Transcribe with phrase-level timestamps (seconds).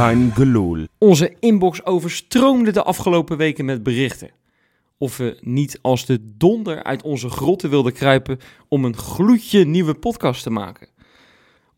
[0.00, 0.86] Kein gelul.
[0.98, 4.30] Onze inbox overstroomde de afgelopen weken met berichten.
[4.98, 9.94] Of we niet als de donder uit onze grotten wilden kruipen om een gloedje nieuwe
[9.94, 10.88] podcast te maken.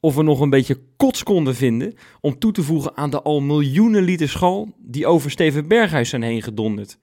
[0.01, 3.41] Of we nog een beetje kots konden vinden om toe te voegen aan de al
[3.41, 6.99] miljoenen liter schal die over Steven Berghuis zijn heen gedonderd.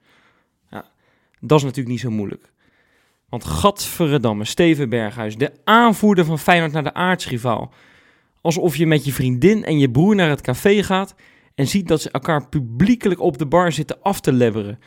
[0.70, 0.90] Ja,
[1.40, 2.52] dat is natuurlijk niet zo moeilijk.
[3.28, 7.72] Want gadverdamme, Steven Berghuis, de aanvoerder van Feyenoord naar de aardsrivaal.
[8.40, 11.14] Alsof je met je vriendin en je broer naar het café gaat
[11.54, 14.78] en ziet dat ze elkaar publiekelijk op de bar zitten af te lebberen.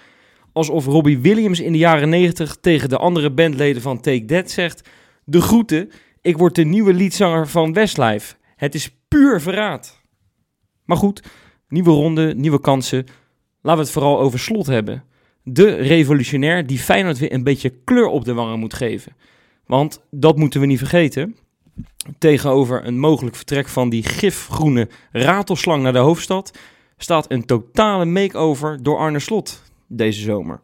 [0.54, 4.90] Alsof Robbie Williams in de jaren 90 tegen de andere bandleden van Take That zegt:
[5.24, 5.90] De groeten,
[6.22, 8.36] ik word de nieuwe liedzanger van Westlife.
[8.56, 10.02] Het is puur verraad.
[10.86, 11.24] Maar goed,
[11.68, 13.06] nieuwe ronde, nieuwe kansen.
[13.62, 15.04] Laten we het vooral over slot hebben.
[15.44, 19.16] De revolutionair die Feyenoord weer een beetje kleur op de wangen moet geven.
[19.66, 21.36] Want dat moeten we niet vergeten.
[22.18, 26.58] Tegenover een mogelijk vertrek van die gifgroene ratelslang naar de hoofdstad
[26.98, 30.62] staat een totale make-over door Arne Slot deze zomer.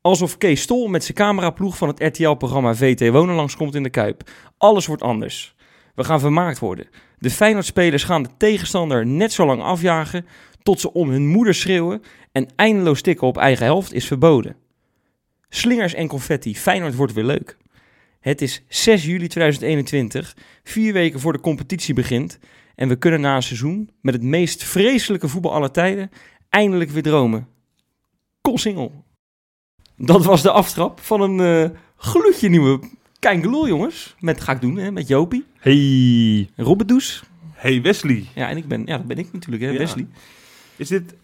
[0.00, 4.30] Alsof Kees Stol met zijn cameraploeg van het RTL-programma VT Wonen langskomt in de Kuip.
[4.58, 5.54] Alles wordt anders.
[5.94, 6.88] We gaan vermaakt worden.
[7.18, 10.26] De Feyenoord-spelers gaan de tegenstander net zo lang afjagen
[10.62, 14.56] tot ze om hun moeder schreeuwen en eindeloos tikken op eigen helft is verboden.
[15.48, 17.56] Slingers en confetti, Feyenoord wordt weer leuk.
[18.28, 22.38] Het is 6 juli 2021, vier weken voor de competitie begint
[22.74, 26.10] en we kunnen na een seizoen met het meest vreselijke voetbal aller tijden
[26.48, 27.48] eindelijk weer dromen.
[28.40, 29.04] Koolsingel.
[29.96, 32.80] Dat was de aftrap van een eh gloedje nieuwe
[33.18, 34.14] Kein jongens.
[34.20, 35.44] Met ga ik doen, hè, met Jopie.
[35.58, 36.48] Hey.
[36.56, 37.22] En Robert Does.
[37.52, 38.24] Hey Wesley.
[38.34, 39.78] Ja, en ik ben, ja, dat ben ik natuurlijk, hè, Ja.
[39.78, 40.06] Wesley.
[40.76, 41.14] Is dit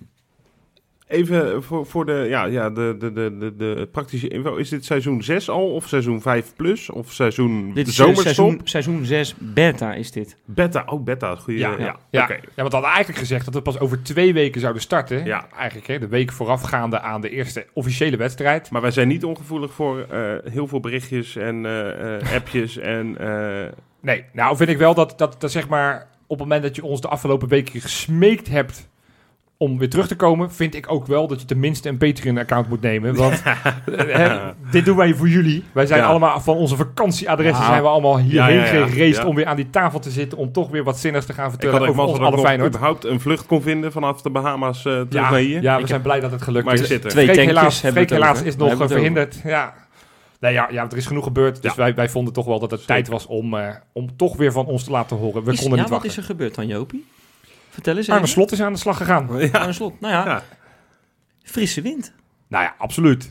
[1.08, 4.56] even voor, voor de, ja, ja, de, de, de, de, de praktische info.
[4.56, 8.24] Is dit seizoen 6 al of seizoen 5 plus of seizoen Dit is zomerstop?
[8.24, 10.36] seizoen, seizoen 6 beta is dit.
[10.44, 11.58] Beta, oh beta, goeie.
[11.58, 14.82] Ja, Ja, ja, want we hadden eigenlijk gezegd dat we pas over twee weken zouden
[14.82, 15.24] starten.
[15.24, 15.46] Ja.
[15.56, 18.70] Eigenlijk hè, de week voorafgaande aan de eerste officiële wedstrijd.
[18.70, 23.18] Maar wij zijn niet ongevoelig voor eh, heel veel berichtjes en eh, eh, appjes en...
[23.18, 26.76] eh, Nee, nou vind ik wel dat, dat, dat zeg maar op het moment dat
[26.76, 28.88] je ons de afgelopen weken gesmeekt hebt
[29.64, 32.80] om weer terug te komen, vind ik ook wel dat je tenminste een Patreon-account moet
[32.80, 33.14] nemen.
[33.14, 33.42] Want
[33.96, 34.38] hè,
[34.70, 35.64] dit doen wij voor jullie.
[35.72, 36.06] Wij zijn Ja.
[36.06, 37.68] allemaal van onze vakantieadressen Ja.
[37.70, 38.86] zijn we allemaal hierheen Ja, ja, ja.
[38.86, 39.26] gereisd Ja.
[39.26, 41.50] om weer aan die tafel te zitten om toch weer wat zinnigs te gaan ik
[41.50, 42.68] vertellen had ook over ons alle ik Feyenoord.
[42.68, 45.62] überhaupt een vlucht kon vinden vanaf de Bahama's eh terug Ja, naar hier.
[45.62, 46.86] ja, we Ik zijn blij dat het gelukt Maar ik is.
[46.88, 47.10] zit er.
[47.10, 49.40] Twee Freek tankjes helaas, Freek het helaas is nog eh, het verhinderd.
[49.44, 49.74] Ja.
[50.40, 51.62] Nee, ja, ja, er is genoeg gebeurd.
[51.62, 51.76] Dus Ja.
[51.76, 52.94] wij, wij vonden toch wel dat het Zeker.
[52.94, 55.44] tijd was om, eh, om toch weer van ons te laten horen.
[55.44, 56.10] We Is- konden ja, niet wat wachten.
[56.10, 57.04] is er gebeurd dan, Jopie?
[57.74, 58.26] Vertel eens Arne.
[58.26, 59.28] Slot is aan de slag gegaan.
[59.38, 59.48] Ja.
[59.58, 60.00] Arne Slot.
[60.00, 60.42] Nou ja, Ja.
[61.42, 62.12] frisse wind.
[62.48, 63.24] Nou ja, absoluut.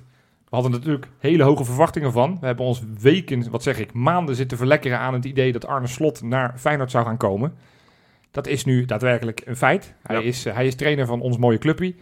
[0.49, 2.37] We hadden natuurlijk hele hoge verwachtingen van.
[2.39, 5.87] We hebben ons weken, wat zeg ik, maanden zitten verlekkeren aan het idee dat Arne
[5.87, 7.53] Slot naar Feyenoord zou gaan komen.
[8.31, 9.93] Dat is nu daadwerkelijk een feit.
[10.03, 10.21] Hij, Ja.
[10.21, 11.93] is, eh, hij is trainer van ons mooie clubje.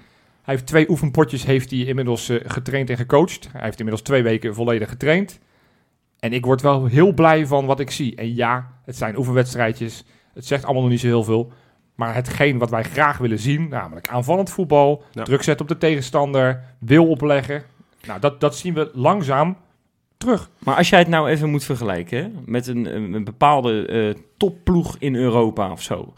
[0.41, 3.49] Hij heeft twee oefenpotjes heeft hij inmiddels eh, getraind en gecoacht.
[3.51, 5.39] Hij heeft inmiddels twee weken volledig getraind.
[6.19, 8.15] En ik word wel heel blij van wat ik zie.
[8.15, 10.03] En ja, het zijn oefenwedstrijdjes.
[10.33, 11.51] Het zegt allemaal nog niet zo heel veel.
[12.01, 15.23] Maar hetgeen wat wij graag willen zien, namelijk aanvallend voetbal, Ja.
[15.23, 17.63] druk zetten op de tegenstander, wil opleggen.
[18.07, 19.57] Nou, dat, dat zien we langzaam
[20.17, 20.49] terug.
[20.59, 24.21] Maar als jij het nou even moet vergelijken hè, met een, een, een bepaalde eh,
[24.37, 26.13] topploeg in Europa of zo.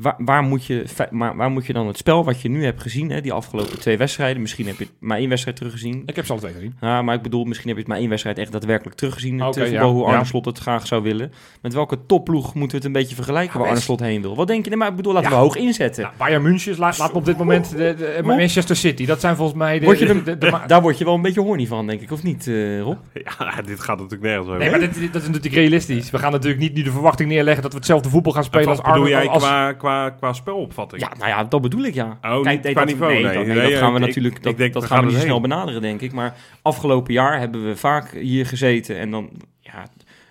[0.00, 2.82] Waar, waar, moet je, maar waar moet je dan het spel wat je nu hebt
[2.82, 6.02] gezien, hè, die afgelopen twee wedstrijden, misschien heb je het maar één wedstrijd teruggezien.
[6.06, 6.76] Ik heb ze alle twee gezien.
[6.80, 9.40] Ja, maar ik bedoel, misschien heb je het maar één wedstrijd echt daadwerkelijk teruggezien.
[9.40, 10.24] Het ja, hoe Arne ja.
[10.24, 11.32] Slot het graag zou willen.
[11.62, 14.36] Met welke topploeg moeten we het een beetje vergelijken Ja, waar Arne Slot heen wil?
[14.36, 14.70] Wat denk je?
[14.70, 15.36] Nee, maar ik bedoel, laten Ja.
[15.36, 16.02] we hoog inzetten.
[16.02, 19.06] Nou, Bayern München laat, laat me op dit moment de, de- Manchester City.
[19.06, 19.84] Dat zijn volgens mij de...
[19.84, 22.00] Word je de- de- de- ma- Daar word je wel een beetje horny van, denk
[22.00, 22.96] ik, of niet, eh, Rob?
[23.38, 24.58] Ja, dit gaat natuurlijk nergens over.
[24.60, 26.10] Nee, maar dit, dit- dat is natuurlijk realistisch.
[26.10, 28.76] We gaan natuurlijk niet nu de verwachting neerleggen dat we hetzelfde voetbal gaan spelen als
[28.80, 29.16] Wat bedoel Arne.
[29.16, 31.02] jij Als, qua, qua, qua spelopvatting?
[31.02, 32.18] Ja, nou ja, dat bedoel ik, ja.
[32.22, 33.34] Oh, niet nee, qua dat, niveau, Nee, nee.
[33.34, 35.14] dat, nee, Nee, dat gaan we ik- natuurlijk ik dat, denk, dat gaan we niet
[35.16, 36.12] er snel benaderen, denk ik.
[36.12, 39.30] Maar afgelopen jaar hebben we vaak hier gezeten en dan,
[39.60, 39.86] ja,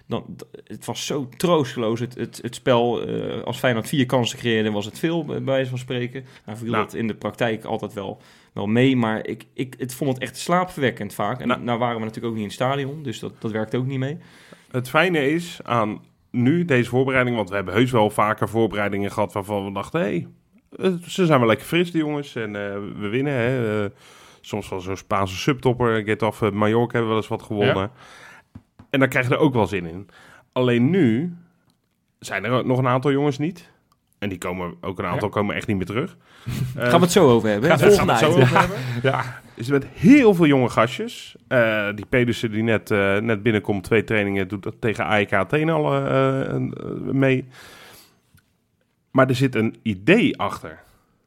[0.08, 0.26] dan,
[0.68, 2.00] het was zo troosteloos.
[2.00, 5.70] Het, het, het spel, eh, als Feyenoord vier kansen creëerde, was het veel, bij wijze
[5.70, 6.26] van spreken.
[6.46, 6.84] Nou viel Nou.
[6.84, 8.22] dat in de praktijk altijd wel,
[8.54, 11.40] wel mee, maar ik, ik het vond het echt slaapverwekkend vaak.
[11.42, 11.62] En Nou.
[11.62, 14.00] nou, waren we natuurlijk ook niet in het stadion, dus dat, dat werkte ook niet
[14.00, 14.18] mee.
[14.72, 16.02] Het fijne is aan
[16.36, 20.06] nu deze voorbereiding, want we hebben heus wel vaker voorbereidingen gehad waarvan we dachten, hé,
[20.06, 20.28] hey,
[20.78, 23.34] eh, ze zijn wel lekker fris, die jongens, en eh, we winnen.
[23.34, 23.84] Hè.
[23.84, 23.90] Eh,
[24.42, 27.92] soms wel zo'n Spaanse subtopper, Get Off Mallorca hebben we wel eens wat gewonnen.
[28.90, 30.10] En daar krijg je er ook wel zin in.
[30.52, 31.36] Alleen nu
[32.20, 33.72] zijn er nog een aantal jongens niet.
[34.24, 36.16] En die komen, ook een aantal komen echt niet meer terug.
[36.76, 37.70] Eh, Gaan we het zo over hebben.
[37.70, 38.78] Gaan we- Volgende gaan we het zo over hebben?
[39.12, 41.36] ja, is met heel veel jonge gastjes.
[41.48, 45.72] Eh, die Pedersen die net, eh, net binnenkomt, twee trainingen, doet dat tegen AEK Athene
[45.72, 46.62] al eh, eh,
[47.12, 47.46] mee.
[49.12, 50.80] Maar er zit een idee achter.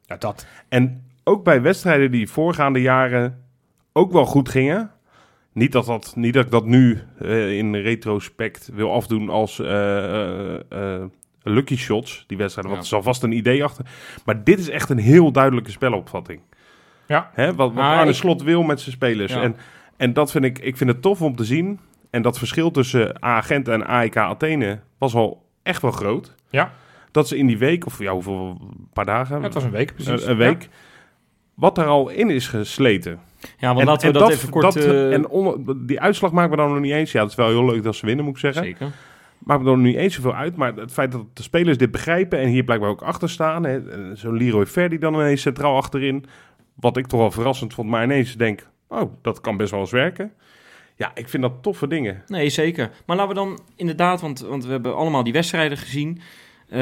[0.02, 0.46] Ja, dat.
[0.69, 3.44] En ook bij wedstrijden die voorgaande jaren
[3.92, 4.90] ook wel goed gingen.
[5.52, 7.02] Niet dat, dat, niet dat ik dat nu
[7.50, 11.02] in retrospect wil afdoen als eh, eh, eh,
[11.50, 12.72] lucky shots, die wedstrijden.
[12.72, 12.90] Want Ja.
[12.96, 13.84] er zal vast een idee achter.
[14.25, 16.40] Maar dit is echt een heel duidelijke spelopvatting.
[17.06, 17.31] Ja.
[17.32, 19.32] Hè, wat wat Maar Arne ik- Slot wil met zijn spelers.
[19.32, 19.43] Ja.
[19.43, 19.56] En,
[19.96, 21.78] en dat vind ik, ik vind het tof om te zien.
[22.10, 26.34] En dat verschil tussen A-Gent en AEK Athene was al echt wel groot.
[26.50, 26.70] Ja.
[27.10, 29.70] Dat ze in die week, of ja, hoeveel, een paar dagen, Ja, het was een
[29.70, 30.22] week precies.
[30.25, 30.69] een, een week,
[31.54, 33.19] wat er al in is gesleten.
[33.58, 34.62] Ja, want laten we dat, even kort...
[34.62, 37.12] dat- eh, en on- die uitslag maakt me dan nog niet eens.
[37.12, 38.62] Ja, het is wel heel leuk dat ze winnen, moet ik zeggen.
[38.64, 38.90] Zeker.
[39.46, 40.56] Maakt me nog niet eens zoveel uit.
[40.56, 43.64] Maar het feit dat de spelers dit begrijpen en hier blijkbaar ook achter staan.
[43.64, 46.25] hè, eh, Zo'n Leroy Verdi dan ineens centraal achterin.
[46.75, 49.90] Wat ik toch wel verrassend vond, maar ineens denk, oh, dat kan best wel eens
[49.90, 50.32] werken.
[50.96, 52.22] Ja, ik vind dat toffe dingen.
[52.26, 52.90] Nee, zeker.
[53.06, 56.20] Maar laten we dan inderdaad, want, want we hebben allemaal die wedstrijden gezien.
[56.69, 56.81] Eh,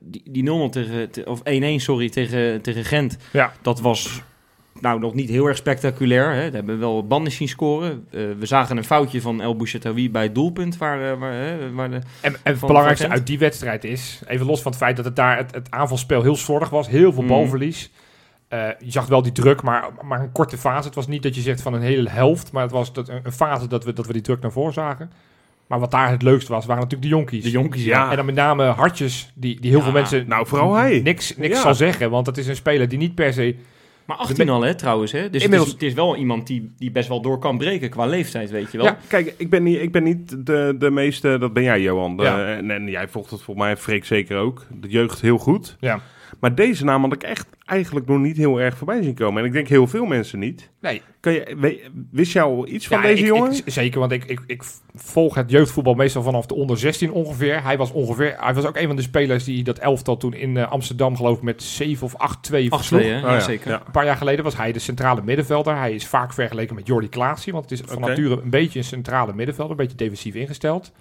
[0.00, 3.16] die die 0-0 tegen, te- of 1-1, sorry, tegen, tegen Gent.
[3.32, 3.52] Ja.
[3.62, 4.22] Dat was
[4.82, 6.34] nou nog niet heel erg spectaculair.
[6.34, 6.50] Hè.
[6.50, 8.06] We hebben wel banden zien scoren.
[8.10, 10.76] Eh, we zagen een foutje van El Bouchatoui bij het doelpunt.
[10.76, 14.62] Waar, eh, waar, waar de, En, en het belangrijkste uit die wedstrijd is, even los
[14.62, 17.28] van het feit dat het daar het, het aanvalspel heel slordig was, heel veel Mm.
[17.28, 17.90] balverlies.
[18.48, 20.86] Eh, je zag wel die druk, maar, maar een korte fase.
[20.86, 23.32] Het was niet dat je zegt van een hele helft, maar het was dat, een,
[23.32, 25.10] fase dat we, dat we die druk naar voren zagen.
[25.66, 27.42] Maar wat daar het leukste was, waren natuurlijk de jonkies.
[27.44, 27.84] de jonkies.
[27.84, 28.10] Ja.
[28.10, 31.00] En dan met name Hartjes, die, die heel Ja, veel mensen nou, vooral hij.
[31.04, 31.62] niks, niks Ja.
[31.62, 32.10] zal zeggen.
[32.10, 33.56] Want het is een speler die niet per se...
[34.06, 35.12] Maar 18 al, hè, trouwens.
[35.12, 35.30] Hè.
[35.30, 38.06] Dus het is, het is wel iemand die, die best wel door kan breken qua
[38.06, 38.86] leeftijd, weet je wel.
[38.86, 38.98] Ja.
[39.08, 42.16] Kijk, ik ben niet, ik ben niet de, de meeste, dat ben jij Johan.
[42.16, 42.46] De- Ja.
[42.56, 44.66] en, en jij volgt het volgens mij, Freek zeker ook.
[44.80, 45.76] De jeugd heel goed.
[45.80, 46.00] Ja.
[46.40, 49.40] Maar deze naam had ik echt eigenlijk nog niet heel erg voorbij zien komen.
[49.40, 50.70] En ik denk heel veel mensen niet.
[50.80, 53.52] Nee, Kan je, we- wist jij al iets van Ja, deze ik- jongen?
[53.52, 54.62] ik- zeker, want ik, ik, ik
[54.94, 57.62] volg het jeugdvoetbal meestal vanaf de onder 16 ongeveer.
[57.62, 60.56] Hij was ongeveer, hij was ook een van de spelers die dat elftal toen in
[60.56, 63.00] eh, Amsterdam geloof ik met 7 of 8-2 8-2, versloeg.
[63.00, 63.70] Oh ja, ja, zeker.
[63.70, 63.82] ja.
[63.86, 65.76] Een paar jaar geleden was hij de centrale middenvelder.
[65.76, 68.84] Hij is vaak vergeleken met Jordi Klaasie, want het is van nature een beetje een
[68.84, 70.92] centrale middenvelder, een beetje defensief ingesteld.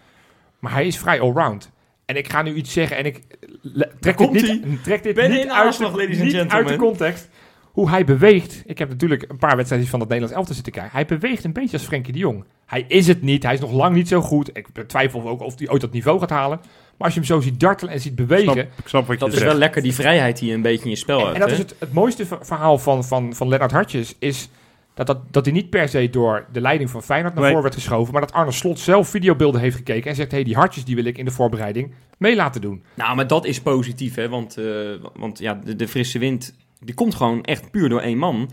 [0.60, 1.72] Maar hij is vrij allround.
[2.12, 3.22] En ik ga nu iets zeggen en ik
[3.62, 4.32] le- trek dit,
[4.64, 6.76] niet, trek dit Ben niet, in de uit, aanslag, de, ladies and niet uit de
[6.76, 7.30] context.
[7.72, 8.64] Hoe hij beweegt.
[8.66, 10.92] Ik heb natuurlijk een paar wedstrijden van het Nederlands elftal zitten kijken.
[10.94, 12.44] Hij beweegt een beetje als Frenkie de Jong.
[12.66, 13.44] Hij is het niet.
[13.44, 14.50] Hij is nog lang niet zo goed.
[14.58, 16.60] Ik betwijfel ook of hij ooit dat niveau gaat halen.
[16.98, 18.52] Maar als je hem zo ziet dartelen en ziet bewegen.
[18.54, 20.84] Snap, ik snap wat je Dat is wel lekker die vrijheid die je een beetje
[20.84, 21.34] in je spel En, hebt.
[21.36, 21.56] en dat hè?
[21.56, 24.16] is het, het mooiste ver- verhaal van, van, van Lennart Hartjes.
[24.20, 24.50] Is
[24.94, 27.52] dat, dat, dat hij niet per se door de leiding van Feyenoord naar Nee.
[27.52, 28.14] voren werd geschoven.
[28.14, 30.10] Maar dat Arne Slot zelf videobeelden heeft gekeken.
[30.10, 32.84] En zegt, hé, hey, die Hartjes die wil ik in de voorbereiding mee laten doen.
[32.94, 34.30] Nou, maar dat is positief, hè?
[34.30, 34.66] Want, eh,
[35.14, 38.50] want ja, de, de frisse wind die komt gewoon echt puur door één man.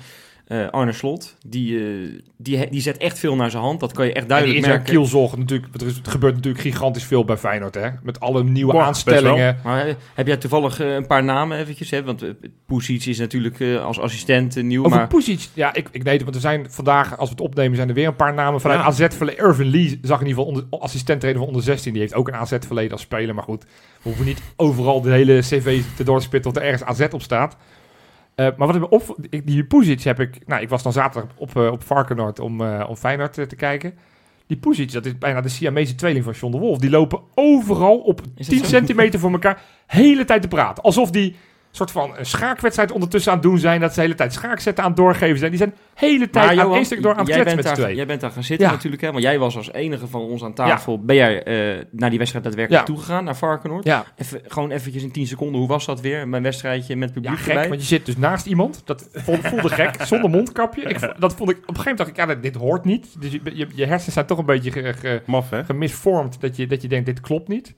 [0.48, 3.80] Eh, Arne Slot, die, eh, die, die zet echt veel naar zijn hand.
[3.80, 4.92] Dat kan je echt En die duidelijk is merken.
[4.92, 5.74] kielzorg natuurlijk.
[5.74, 7.88] Er, er gebeurt natuurlijk gigantisch veel bij Feyenoord, hè.
[8.02, 9.58] Met alle nieuwe Boah, aanstellingen.
[9.64, 11.90] Maar eh, heb jij toevallig een paar namen eventjes?
[11.90, 12.04] Hè?
[12.04, 12.30] Want uh,
[12.66, 15.06] Pusic is natuurlijk eh, als assistent nieuw, Over maar...
[15.06, 17.88] Pusic, ja, ik, ik weet het, want er zijn vandaag, als we het opnemen, zijn
[17.88, 18.86] er weer een paar namen vanuit Ja.
[18.86, 19.44] AZ verleden.
[19.44, 21.92] Irvin Lee zag in ieder geval onder, assistent trainer van onder 16.
[21.92, 23.68] Die heeft ook een AZ verleden als speler, maar goed, we
[24.02, 27.56] hoeven niet overal de hele cv te doorspitten of er ergens AZ op staat.
[28.38, 30.93] Eh, maar wat ik me op, ik- die Pusic heb ik, nou, ik was dan
[30.93, 33.95] zaterdag op, eh, op Varkenoord om, eh, om Feyenoord te kijken.
[34.47, 36.78] Die Pusic, dat is bijna de Siamese tweeling van John de Wolf.
[36.78, 38.64] Die lopen overal op Is dat 10 zo?
[38.64, 40.83] centimeter voor elkaar, hele tijd te praten.
[40.83, 41.37] Alsof die
[41.78, 43.80] soort van een schaakwedstrijd ondertussen aan het doen zijn.
[43.80, 45.50] Dat ze de hele tijd schaakzetten aan het doorgeven zijn.
[45.50, 47.75] Die zijn de hele tijd Maar aan Johan, stuk door aan het kletsen met daar,
[47.75, 47.94] twee.
[47.94, 48.73] jij bent daar gaan zitten Ja.
[48.73, 49.11] natuurlijk, hè?
[49.12, 51.00] Want jij was als enige van ons aan tafel.
[51.04, 52.94] Ben jij eh, naar die wedstrijd daadwerkelijk Ja.
[52.94, 53.85] toegegaan, naar Varkenoord?
[53.85, 56.28] Ja, Even, gewoon eventjes in 10 seconden, hoe was dat weer?
[56.28, 57.68] Mijn wedstrijdje met publiek ja gek, erbij?
[57.68, 58.82] want je zit dus naast iemand.
[58.85, 60.82] Dat voelde, voelde gek, zonder mondkapje.
[60.82, 63.20] Ik, dat vond ik, op een gegeven moment dacht ik, ja, dit- dit hoort niet.
[63.20, 65.64] Dus je, je, je hersens zijn toch een beetje ge, ge- Maf, hè?
[65.64, 67.75] gemisvormd dat je, dat je denkt, dit klopt niet.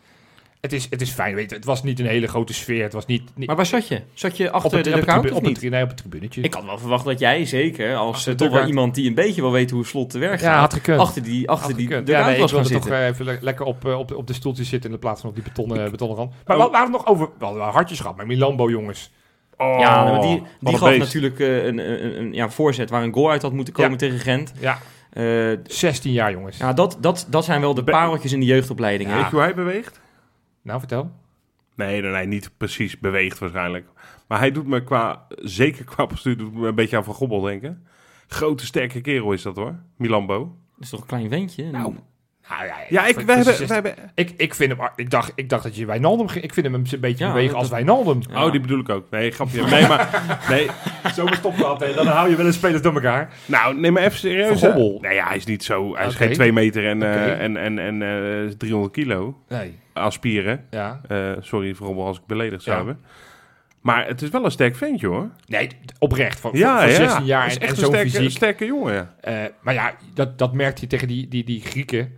[0.60, 1.56] Het is, het is fijn, weet je.
[1.56, 2.82] Het was niet een hele grote sfeer.
[2.82, 3.22] Het was niet...
[3.34, 4.00] niet Maar waar zat je?
[4.14, 6.40] Zat je achter het, de op het, dugout op het, nee, op het tribunetje.
[6.40, 9.42] Ik had wel verwacht dat jij zeker, als eh, toch wel iemand die een beetje
[9.42, 11.00] wel weet hoe slot te werk ja, gaat, had gekund.
[11.00, 12.08] achter die, achter Had die gekund.
[12.08, 14.16] ja, nee, ik was gaan wilde toch eh, even le- lekker op, eh, op, de,
[14.16, 16.32] op de stoeltjes zitten in plaats van op die betonnen, betonnen rand.
[16.46, 16.64] Maar Oh.
[16.70, 17.26] we hadden nog over...
[17.38, 19.10] We hadden wel hartjes gehad met Milambo, jongens.
[19.56, 21.00] Oh, ja, maar die, die gaf beest.
[21.00, 23.96] natuurlijk eh, een, een, een ja, voorzet waar een goal uit had moeten komen Ja.
[23.96, 24.52] tegen Gent.
[24.60, 24.78] Ja,
[25.10, 25.24] Eh,
[25.64, 26.56] 16 jaar, jongens.
[26.56, 29.10] ja, dat, dat, dat zijn wel de pareltjes in de jeugdopleiding.
[29.10, 29.16] hè?
[29.16, 30.00] Weet je hoe hij beweegt?
[30.62, 31.10] Nou, vertel.
[31.74, 33.88] Nee, nee, nee, niet precies beweegt waarschijnlijk.
[34.28, 37.40] Maar hij doet me qua, zeker qua postuur, doet me een beetje aan Van Gobbel
[37.40, 37.86] denken.
[38.26, 40.38] Grote, sterke kerel is dat hoor, Milambo.
[40.74, 41.70] Dat is toch een klein ventje?
[41.70, 41.94] Nou,
[42.50, 43.94] Ja, Ja, ik, voor- we voor hebben, zes- we hebben...
[44.14, 44.88] ik, ik vind hem...
[44.96, 46.28] Ik dacht, ik dacht dat je Wijnaldum...
[46.28, 48.20] ging- Ik vind hem een beetje Ja, bewegen als Wijnaldum.
[48.30, 48.44] Ja.
[48.44, 49.10] Oh, die bedoel ik ook.
[49.10, 49.62] Nee, grapje.
[49.64, 50.22] Nee, maar...
[50.48, 50.66] Nee,
[51.14, 51.94] Zo stopt dat, hè.
[51.94, 53.32] Dan hou je wel eens spelers door elkaar.
[53.46, 54.60] nou, neem maar even serieus.
[55.00, 55.96] Nee, ja, hij is niet zo...
[55.96, 57.30] Hij is geen 2 meter en, eh, Oké.
[57.32, 58.02] en, en, en
[58.48, 59.78] eh, 300 kilo Nee.
[59.92, 60.64] aan spieren.
[60.70, 61.00] Ja.
[61.08, 62.84] Eh, sorry, Van Gobbel, als ik beledigd zou Ja.
[62.84, 63.04] hebben.
[63.80, 65.28] Maar het is wel een sterk ventje hoor.
[65.46, 66.40] Nee, oprecht.
[66.40, 66.94] Van, Ja, van ja.
[66.94, 68.30] 16 jaar Het is en, en echt een zo'n sterke, fysiek.
[68.30, 68.94] sterke jongen.
[68.94, 69.14] ja.
[69.20, 72.12] Eh, maar ja, dat, dat merkte je tegen die, die, die Grieken.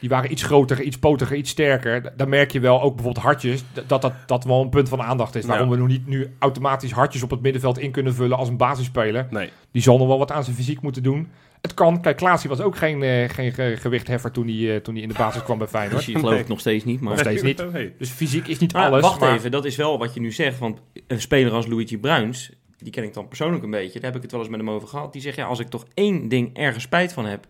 [0.00, 2.02] Die waren iets groter, iets potiger, iets sterker.
[2.02, 5.02] Da- Dan merk je wel, ook bijvoorbeeld hartjes, dat dat, dat wel een punt van
[5.02, 5.44] aandacht is.
[5.44, 5.72] Waarom Ja.
[5.74, 9.26] we nog niet nu automatisch hartjes op het middenveld in kunnen vullen als een basisspeler.
[9.30, 9.50] Nee.
[9.72, 11.28] Die zal nog wel wat aan zijn fysiek moeten doen.
[11.60, 12.00] Het kan.
[12.00, 15.08] Kijk, Klaasie was ook geen, eh, geen ge- gewichtheffer toen hij, eh, toen hij in
[15.08, 16.04] de basis kwam bij Feyenoord.
[16.04, 17.00] Je geloof ik nog steeds niet.
[17.00, 17.10] Maar...
[17.10, 17.62] Nog steeds niet.
[17.98, 19.00] Dus fysiek is niet Maar alles.
[19.02, 20.58] wacht maar- even, dat is wel wat je nu zegt.
[20.58, 24.00] Want een speler als Luigi Bruins, die ken ik dan persoonlijk een beetje.
[24.00, 25.12] Daar heb ik het wel eens met hem over gehad.
[25.12, 27.46] Die zegt, ja, als ik toch één ding ergens spijt van heb...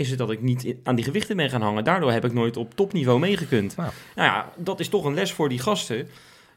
[0.00, 1.84] is het dat ik niet aan die gewichten ben gaan hangen.
[1.84, 3.76] Daardoor heb ik nooit op topniveau meegekund.
[3.76, 3.90] Nou.
[4.14, 6.08] Nou ja, dat is toch een les voor die gasten.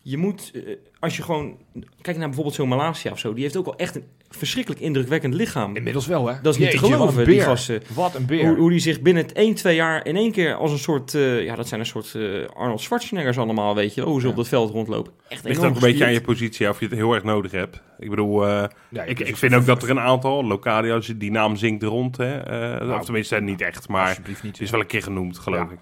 [0.02, 1.58] Je moet, eh, als je gewoon...
[2.02, 3.34] Kijk naar bijvoorbeeld zo'n Malasia of zo.
[3.34, 5.76] Die heeft ook al echt een verschrikkelijk indrukwekkend lichaam.
[5.76, 6.36] Inmiddels wel, hè?
[6.42, 7.82] Dat is niet te geloven, die gasten.
[7.94, 8.48] Wat een beer.
[8.48, 11.14] Hoe, hoe die zich binnen het 1, 2 jaar in één keer als een soort...
[11.14, 14.02] eh, ja, dat zijn een soort eh, Arnold Schwarzeneggers allemaal, weet je.
[14.02, 14.32] Hoe ze Ja.
[14.32, 15.14] op dat veld rondlopen.
[15.28, 17.82] Echt Ligt ook een beetje aan je positie of je het heel erg nodig hebt.
[18.00, 21.56] Ik bedoel, eh, Ja, ik, ik vind ook dat er een aantal, Locadio's, die naam
[21.56, 22.18] zingt er rond.
[22.18, 24.62] Hè, eh, Nou, of tenminste, niet echt, maar niet.
[24.62, 25.72] is wel een keer genoemd, geloof Ja.
[25.74, 25.80] ik.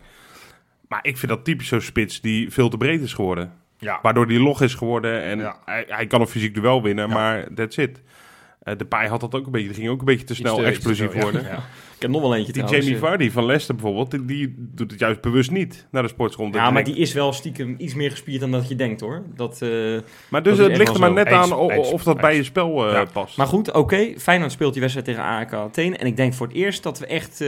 [0.88, 3.51] Maar ik vind dat typisch zo'n spits die veel te breed is geworden.
[3.77, 4.00] Ja.
[4.01, 5.58] Waardoor die log is geworden en Ja.
[5.65, 7.13] hij, hij kan een fysiek duel winnen, Ja.
[7.13, 8.01] maar that's it.
[8.62, 10.56] Eh, de paai had dat ook een beetje, die ging ook een beetje te snel
[10.56, 11.44] te- explosief te- worden.
[11.44, 11.56] Ja.
[11.96, 13.10] Ik heb nog wel eentje Die trouwens, Jamie eh.
[13.10, 16.50] Vardy van Leicester bijvoorbeeld, die, die doet het juist bewust niet naar de sportschool.
[16.51, 19.24] Ja, maar die is wel stiekem iets meer gespierd dan dat je denkt hoor.
[19.36, 19.70] Dat, eh,
[20.30, 21.15] maar dus dat het ligt er maar zo.
[21.15, 23.06] net aan of dat bij je spel eh, Ja.
[23.06, 23.38] past.
[23.38, 24.13] Maar goed, oké.
[24.18, 25.98] Feyenoord speelt die wedstrijd tegen AEK Athene.
[25.98, 27.44] En ik denk voor het eerst dat we echt...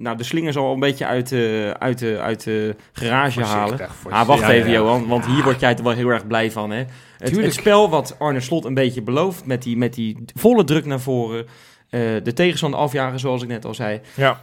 [0.00, 3.68] eh, nou, de slingers al een beetje uit de, uit de, uit de garage halen.
[3.78, 4.76] Voorzichtig, Ah, wacht Ja, even, ja.
[4.76, 5.06] Johan.
[5.08, 6.76] Want hier word jij er wel heel erg blij van, hè?
[6.76, 6.88] Het,
[7.18, 7.42] Tuurlijk.
[7.46, 9.46] het spel wat Arne Slot een beetje belooft...
[9.46, 11.46] met die, met die volle druk naar voren...
[11.90, 14.00] eh, de tegenstander afjagen, zoals ik net al zei...
[14.14, 14.40] Ja,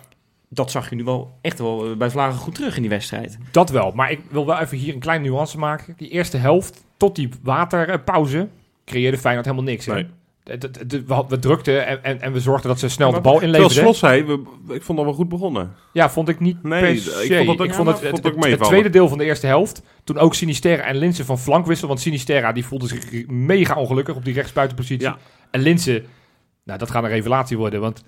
[0.50, 3.38] dat zag je nu wel echt wel eh, bij Vlagen goed terug in die wedstrijd.
[3.52, 3.92] dat wel.
[3.96, 5.94] Maar ik wil wel even hier een kleine nuance maken.
[5.98, 8.48] Die eerste helft, tot die waterpauze,
[8.86, 9.86] creëerde Feyenoord helemaal niks.
[9.86, 9.94] hè?
[9.94, 10.08] Nee.
[11.28, 13.84] We, drukten en, en, en we zorgden dat ze snel de bal Terwijl inleverden.
[13.84, 15.74] Slot zei, we, ik vond dat we goed begonnen.
[15.94, 18.02] Ja, vond ik niet Nee, ik vond dat ook- ik vond het,
[18.50, 21.90] het, tweede deel van de eerste helft, toen ook Sinisterra en Linsen van flank wisselden.
[21.90, 25.08] Want Sinisterra die voelde zich mega ongelukkig op die rechtsbuitenpositie.
[25.08, 25.18] Ja.
[25.52, 26.04] En Linsen,
[26.64, 28.04] nou dat gaat een revelatie worden, want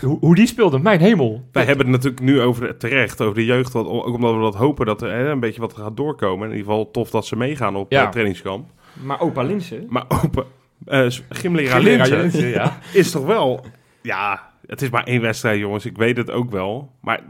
[0.00, 1.44] hoe, hoe die speelde, mijn hemel.
[1.52, 3.72] Wij hebben het natuurlijk nu over terecht, over de jeugd.
[3.72, 6.48] wat- Ook omdat we dat hopen dat er hè, een beetje wat gaat doorkomen.
[6.50, 8.04] In ieder geval tof dat ze meegaan op Ja.
[8.04, 8.70] eh, trainingskamp.
[9.02, 9.86] Maar opa Linsen...
[9.88, 10.44] Maar open,
[10.84, 12.78] eh gymleraar Linsen, ja.
[12.92, 13.66] is toch wel...
[14.02, 16.90] Ja, het is maar één wedstrijd jongens, ik weet het ook wel.
[17.00, 17.20] Maar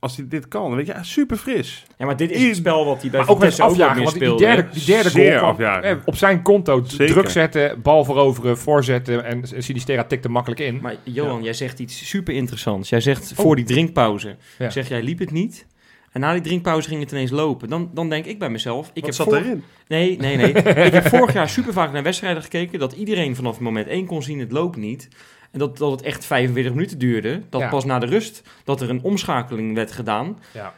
[0.00, 1.86] als hij dit kan, weet je, ja, super fris.
[1.98, 4.68] Ja, maar dit is het spel wat hij bij ook ook afjagen, want die derde,
[4.72, 6.82] die derde Zeer goal kwam, eh, op zijn konto.
[6.84, 7.14] Zeker.
[7.14, 10.78] Druk zetten, bal veroveren, voorzetten en Sinisterra tikte makkelijk in.
[10.82, 12.88] Maar Johan, jij zegt iets super interessants.
[12.88, 14.70] Jij zegt voor die drinkpauze, Ja.
[14.70, 15.66] zeg jij liep het niet.
[16.10, 17.68] En na die drinkpauze ging het ineens lopen.
[17.68, 18.86] Dan, dan denk ik bij mezelf...
[18.88, 19.62] Ik Wat heb zat vor- erin?
[19.88, 20.52] Nee, nee, nee.
[20.88, 22.78] ik heb vorig jaar super vaak naar wedstrijden gekeken...
[22.78, 25.08] dat iedereen vanaf moment 1 kon zien, het loopt niet.
[25.50, 27.42] En dat, dat het echt 45 minuten duurde.
[27.50, 27.68] Dat Ja.
[27.68, 30.38] pas na de rust, dat er een omschakeling werd gedaan.
[30.52, 30.74] Ja.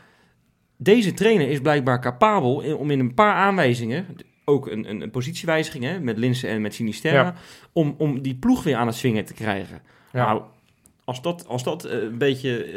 [0.76, 4.06] Deze trainer is blijkbaar capabel in- om in een paar aanwijzingen...
[4.44, 7.22] ook een, een, een positiewijziging hè, met Linsen en met Sinisterra...
[7.22, 7.34] Ja.
[7.72, 9.80] Om, om die ploeg weer aan het swingen te krijgen.
[10.12, 10.26] Ja.
[10.26, 10.42] Nou,
[11.12, 12.72] als dat, als dat eh, een beetje eh,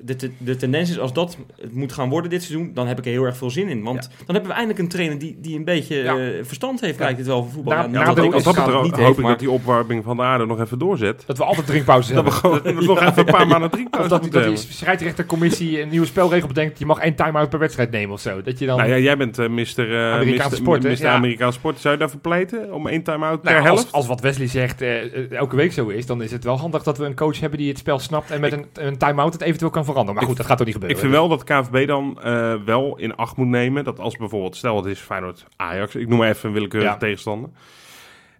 [0.00, 2.98] de, te- de tendens is, als dat het moet gaan worden dit seizoen, dan heb
[2.98, 3.82] ik er heel erg veel zin in.
[3.82, 6.16] Want dan hebben we eindelijk een trainer die, die een beetje Ja.
[6.16, 7.04] eh, verstand heeft, Ja.
[7.04, 7.74] lijkt het wel, van voetbal.
[7.74, 10.46] Na- Ja, nadeel dat ik hoop heeft, ik maar dat die opwarming van de aarde
[10.46, 11.22] nog even doorzet.
[11.26, 12.62] Dat we altijd drinkpauzes Dat we hebben.
[12.72, 14.58] gewoon nog even een paar maanden drinkpauze dat, dat die hebben.
[14.58, 16.78] scheidsrechtercommissie een nieuwe spelregel bedenkt.
[16.78, 18.42] Je mag één time-out per wedstrijd nemen of zo.
[18.42, 18.76] Dat je dan...
[18.76, 19.46] Nou ja, jij bent Mr.
[19.46, 20.56] eh, Amerikaanse Mr.
[20.56, 21.04] sport.
[21.04, 21.80] Amerikaanse sport.
[21.80, 23.92] Zou je daarvoor pleiten om één time-out Nou, per als, helft?
[23.92, 24.82] als wat Wesley zegt
[25.30, 27.63] elke week zo is, dan is het wel handig dat we een coach hebben die
[27.68, 30.14] het spel snapt en met een, een time-out het eventueel kan veranderen.
[30.14, 31.04] Maar Ik- goed, dat gaat toch niet Ik gebeuren.
[31.10, 34.76] vind wel dat KVB dan eh, wel in acht moet nemen dat als bijvoorbeeld, stel
[34.76, 36.96] het is Feyenoord Ajax, ik noem maar even een willekeurige Ja.
[36.98, 37.50] tegenstander.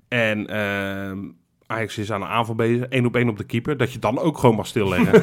[0.08, 1.18] En ehm,
[1.74, 4.18] Ajax is aan een aanval bezig, één op één op de keeper, dat je dan
[4.18, 5.22] ook gewoon mag stilleggen.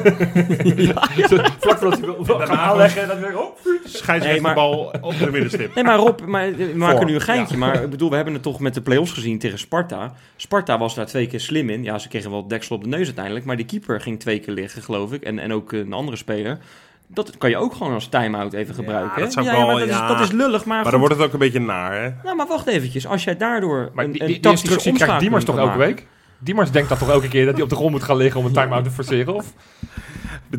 [1.60, 3.58] Vlak voordat hij wil, gaan aanleggen, dan weer op.
[3.84, 5.74] Scheidsrechter Nee, maar- bal op de middenstip.
[5.74, 7.56] Nee, maar Rob, maar, eh, we maken Voor, nu een geintje.
[7.56, 10.12] Maar ik bedoel, we hebben het toch met de play-offs gezien tegen Sparta.
[10.36, 11.82] Sparta was daar twee keer slim in.
[11.82, 13.44] Ja, ze kregen wel deksel op de neus uiteindelijk.
[13.44, 15.22] Maar die keeper ging twee keer liggen, geloof ik.
[15.22, 16.58] En, en ook een andere speler.
[17.06, 19.20] Dat kan je ook gewoon als time-out even gebruiken.
[19.20, 20.02] dat zou ik ja, wel- maar dat, ja.
[20.02, 22.10] Is, dat is lullig, maar, Maar dan wordt het ook een beetje naar, hè?
[22.24, 23.06] Nou, maar wacht eventjes.
[23.06, 24.40] Als jij daardoor Maar een, die, een die,
[24.82, 26.06] die krijgt Diemers toch elke week?
[26.42, 28.46] Diemers denkt dat toch elke keer dat hij op de grond moet gaan liggen om
[28.46, 29.34] een time-out te forceren?
[29.34, 29.52] Of?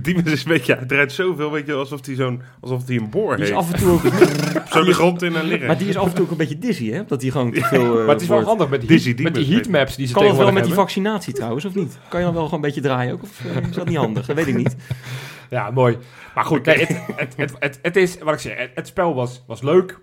[0.01, 3.09] Diemers is een beetje, hij draait zoveel, weet je, alsof hij zo'n, alsof hij een
[3.09, 3.45] boor maken?
[3.45, 3.61] Die is heeft.
[3.67, 5.67] af en toe ook, Zo de grond in en liggen.
[5.67, 7.05] maar die is af en toe ook een beetje dizzy, hè?
[7.05, 8.47] Dat hij gewoon te veel eh, maar het is wel wordt.
[8.51, 10.63] handig met die, Dizzy heat- met die heatmaps die ze Kan dat wel tegenwoordig met
[10.63, 10.83] die hebben.
[10.83, 11.97] vaccinatie trouwens, of niet?
[12.09, 13.21] Kan je dan wel gewoon een beetje draaien ook?
[13.23, 14.25] Of eh, is dat niet handig?
[14.25, 14.75] Dat weet ik niet.
[15.49, 15.97] Ja, mooi.
[16.35, 19.15] Maar goed, nee, het, het, het, het, het is, wat ik zeg, het, het spel
[19.15, 19.99] was, was leuk.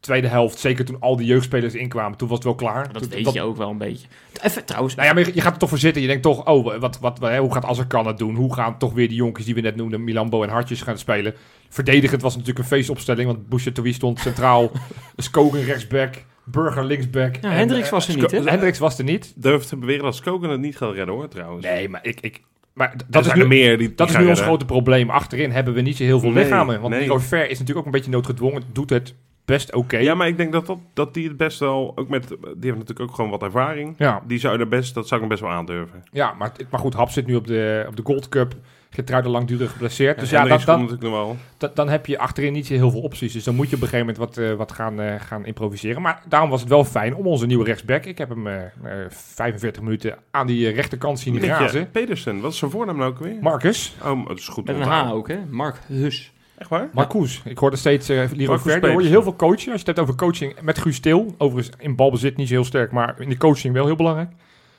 [0.00, 2.92] Tweede helft, zeker toen al die jeugdspelers inkwamen, toen was het wel klaar.
[2.92, 4.06] Dat Toen- weet je ook wel een beetje.
[4.42, 6.02] Even trouwens, Nou ja, maar je- je gaat er toch voor zitten.
[6.02, 8.34] Je denkt toch, oh, wat, wat, wat, hè, hoe gaat Azarkan het doen?
[8.34, 11.34] Hoe gaan toch weer die jonkies die we net noemden, Milambo en Hartjes gaan spelen?
[11.68, 14.70] Verdedigend was het natuurlijk een feestopstelling, want Bouchatoui stond centraal,
[15.16, 16.14] Skogen rechtsback,
[16.44, 17.34] Burger linksback.
[17.40, 18.42] Ja, en, Hendricks eh, was er niet, hè?
[18.42, 19.32] Hendricks was er niet.
[19.36, 21.66] Durf te beweren dat Skoken het niet gaat redden hoor, trouwens.
[21.66, 22.20] Nee, maar ik...
[22.20, 22.40] ik
[22.72, 25.10] maar dat is zijn nu, er meer die, die dat is nu ons grote probleem.
[25.10, 26.80] Achterin hebben we niet zo heel veel Nee, lichamen.
[26.80, 27.02] Want nee.
[27.02, 28.62] Nico Ver is natuurlijk ook een beetje noodgedwongen.
[28.72, 29.96] Doet het best oké.
[29.98, 32.78] Ja, maar ik denk dat, dat, dat die het best wel, ook met, die heeft
[32.78, 33.94] natuurlijk ook gewoon wat ervaring.
[33.98, 36.04] Ja, Die zou er best, dat zou ik hem best wel aandurven.
[36.12, 38.54] ja maar, maar goed, Hap zit nu op de, op de Gold Cup.
[38.92, 40.20] Getruide langdurig geblesseerd.
[40.20, 41.36] Dus En ja, dat, dan, wel.
[41.56, 43.32] dat- dan heb je achterin niet zo heel veel opties.
[43.32, 46.02] Dus dan moet je op een gegeven moment wat, eh, wat gaan, eh, gaan improviseren.
[46.02, 48.04] Maar daarom was het wel fijn om onze nieuwe rechtsback.
[48.04, 48.70] Ik heb hem eh, eh,
[49.10, 51.90] 45 minuten aan die rechterkant zien grazen.
[51.90, 53.36] Pedersen, wat is zijn voornaam nou ook weer?
[53.40, 53.94] Marcus.
[54.04, 54.66] Oh, dat is goed.
[54.66, 54.82] met een.
[54.82, 55.38] H ook, hè?
[55.50, 56.32] Mark Hus.
[56.60, 56.88] Echt waar?
[56.92, 57.42] Marcus.
[57.44, 58.80] Ik hoorde steeds uh, Leroy Ver.
[58.80, 59.72] Daar hoor je heel veel coachen.
[59.72, 61.34] Als je het hebt over coaching met Guus Stil.
[61.38, 62.92] Overigens in balbezit niet zo heel sterk.
[62.92, 64.30] Maar in de coaching wel heel belangrijk.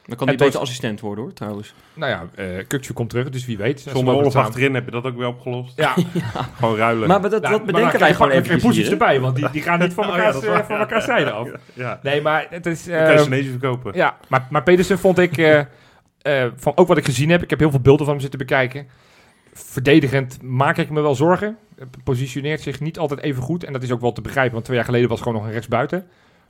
[0.05, 1.73] Dan kan hij beter assistent worden, hoor, trouwens.
[1.93, 3.29] Nou ja, eh Kukcu komt terug.
[3.29, 3.79] Dus wie weet.
[3.79, 5.77] Zonder samen- achterin heb je dat ook weer opgelost.
[5.77, 5.93] Ja,
[6.59, 7.07] Gewoon ruilen.
[7.07, 9.19] Maar dat, Nou, dat maar bedenken wij gewoon je even poesjes erbij.
[9.19, 11.49] Want die, die gaan niet van Oh ja, elkaar, waar, van elkaar af.
[11.73, 11.99] ja.
[12.03, 12.83] Nee, maar het is...
[12.83, 13.91] Kan je eh, Chinezen verkopen.
[13.95, 15.59] Ja, maar, maar Pedersen vond ik, eh,
[16.21, 18.39] eh, van ook wat ik gezien heb, ik heb heel veel beelden van hem zitten
[18.39, 18.87] bekijken.
[19.53, 21.57] Verdedigend maak ik me wel zorgen.
[21.77, 23.63] Eh, Positioneert zich niet altijd even goed.
[23.63, 25.47] En dat is ook wel te begrijpen, want twee jaar geleden was het gewoon nog
[25.49, 26.05] een rechtsbuiten.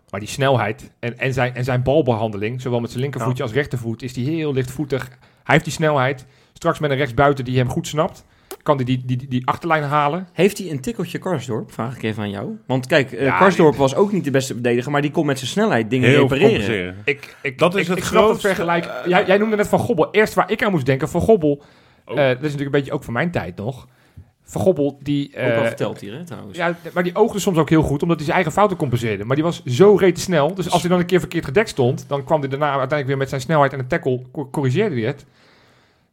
[0.09, 4.01] Maar die snelheid en, en, zijn, en zijn balbehandeling, zowel met zijn linkervoetje als rechtervoet,
[4.01, 5.07] is die heel lichtvoetig.
[5.43, 6.25] Hij heeft die snelheid.
[6.53, 8.25] Straks met een rechtsbuiten die hem goed snapt,
[8.63, 10.27] kan hij die, die, die, die achterlijn halen.
[10.33, 11.71] Heeft hij een tikkeltje Karsdorp?
[11.71, 12.57] Vraag ik even aan jou.
[12.67, 15.37] Want kijk, eh Ja, Karsdorp was ook niet de beste verdediger, maar die kon met
[15.37, 16.95] zijn snelheid dingen Heel repareren.
[17.05, 18.91] Ik, ik, Dat is ik, het grootste- vergelijk.
[19.05, 20.11] Jij, jij noemde net Van Gobbel.
[20.11, 21.63] Eerst waar ik aan moest denken, Van Gobbel.
[22.05, 22.19] Oh.
[22.19, 23.87] eh, dat is natuurlijk een beetje ook van mijn tijd nog.
[24.43, 25.27] Van Gobbel, die...
[25.29, 26.57] Ook al eh, verteld hier, hè, trouwens.
[26.57, 29.25] ja, maar die oogde soms ook heel goed, omdat hij zijn eigen fouten compenseerde.
[29.25, 30.55] Maar die was zo reet snel.
[30.55, 33.17] Dus als hij dan een keer verkeerd gedekt stond, dan kwam hij daarna uiteindelijk weer
[33.17, 35.25] met zijn snelheid en een tackle, co- corrigeerde hij het.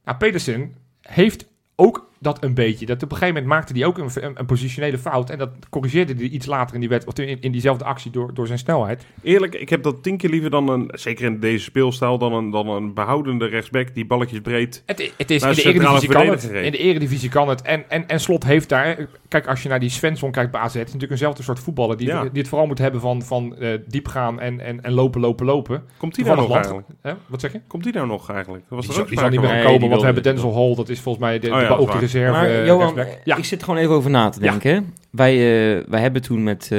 [0.05, 1.47] Nou, Pedersen heeft
[1.77, 2.87] ook dat een beetje.
[2.87, 5.31] Dat op een gegeven moment maakte hij ook een, een, een positionele fout.
[5.31, 8.35] En dat corrigeerde hij iets later in, die wet, of in, in diezelfde actie door,
[8.35, 9.07] door zijn snelheid.
[9.23, 12.51] Eerlijk, ik heb dat tien keer liever dan een, zeker in deze speelstijl, dan een,
[12.51, 14.83] dan een behoudende rechtsback die balletjes breed.
[14.87, 16.43] Het, het is, in, de eredivisie kan het.
[16.45, 17.63] in de eredivisie kan het.
[17.63, 19.07] En, en, en Slot heeft daar...
[19.29, 20.75] Kijk, als je naar die Svensson kijkt bij AZ...
[20.75, 21.97] het is natuurlijk eenzelfde soort voetballer...
[21.97, 22.23] die, Ja.
[22.23, 25.47] die het vooral moet hebben van, van eh, diep gaan en, en, en lopen, lopen,
[25.47, 25.83] lopen.
[25.97, 26.89] Komt die nou nog land- eigenlijk?
[27.03, 27.13] Hè?
[27.27, 27.61] Wat zeg je?
[27.67, 28.65] Komt die nou nog eigenlijk?
[28.69, 30.75] Was Die er zal, ook die zal niet meer komen, want we hebben Denzel Hall.
[30.75, 33.59] Dat is volgens mij de, Oh ja, de- reserve Maar eh, Johan, Ja, ik zit
[33.59, 34.95] er gewoon even over na te denken.
[35.11, 36.79] Wij, eh, wij hebben toen met eh,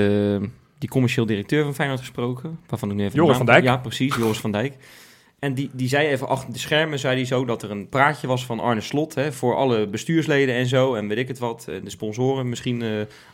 [0.77, 2.59] die commercieel directeur van Feyenoord gesproken.
[2.67, 3.63] Waarvan ik nu even Joris van Dijk.
[3.63, 4.73] Ja, precies, Joris van Dijk.
[5.39, 8.27] En die, die zei even achter de schermen, zei hij zo, dat er een praatje
[8.27, 9.15] was van Arne Slot...
[9.15, 12.83] Hè, voor alle bestuursleden en zo, en weet ik het wat, de sponsoren misschien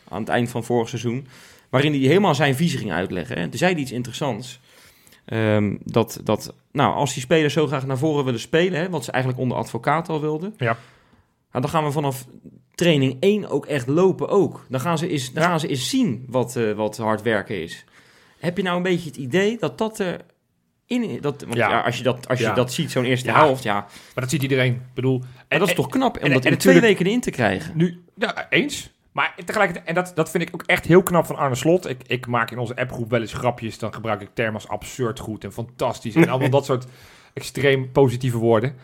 [0.08, 1.26] aan het eind van vorig seizoen...
[1.68, 3.38] waarin hij helemaal zijn visie ging uitleggen.
[3.38, 3.48] Hè.
[3.48, 4.60] Toen zei hij iets interessants.
[5.26, 9.04] Ehm, dat, dat, nou, als die spelers zo graag naar voren willen spelen, hè, wat
[9.04, 10.76] ze eigenlijk onder advocaat al wilden, Ja.
[11.56, 12.26] Nou, dan gaan we vanaf
[12.74, 14.66] training 1 ook echt lopen ook.
[14.68, 17.84] Dan gaan ze eens, dan gaan ze eens zien wat, eh, wat hard werken is.
[18.38, 20.20] Heb je nou een beetje het idee dat dat er
[20.86, 21.68] in dat, want Ja.
[21.70, 21.80] ja.
[21.80, 22.54] als je dat, als je Ja.
[22.54, 23.34] dat ziet, zo'n eerste Ja.
[23.34, 23.88] helft, ja, maar
[24.24, 24.72] dat ziet iedereen.
[24.72, 25.22] Ik bedoel...
[25.48, 27.76] en dat is toch knap om en- dat en in twee weken erin te krijgen.
[27.76, 28.94] Nu, ja, eens.
[29.12, 31.88] Maar tegelijkertijd, en dat, dat vind ik ook echt heel knap van Arne Slot.
[31.88, 33.78] Ik, ik maak in onze appgroep wel eens grapjes.
[33.78, 36.14] Dan gebruik ik termen als absurd goed en fantastisch.
[36.14, 36.86] En allemaal dat soort
[37.32, 38.74] extreem positieve woorden.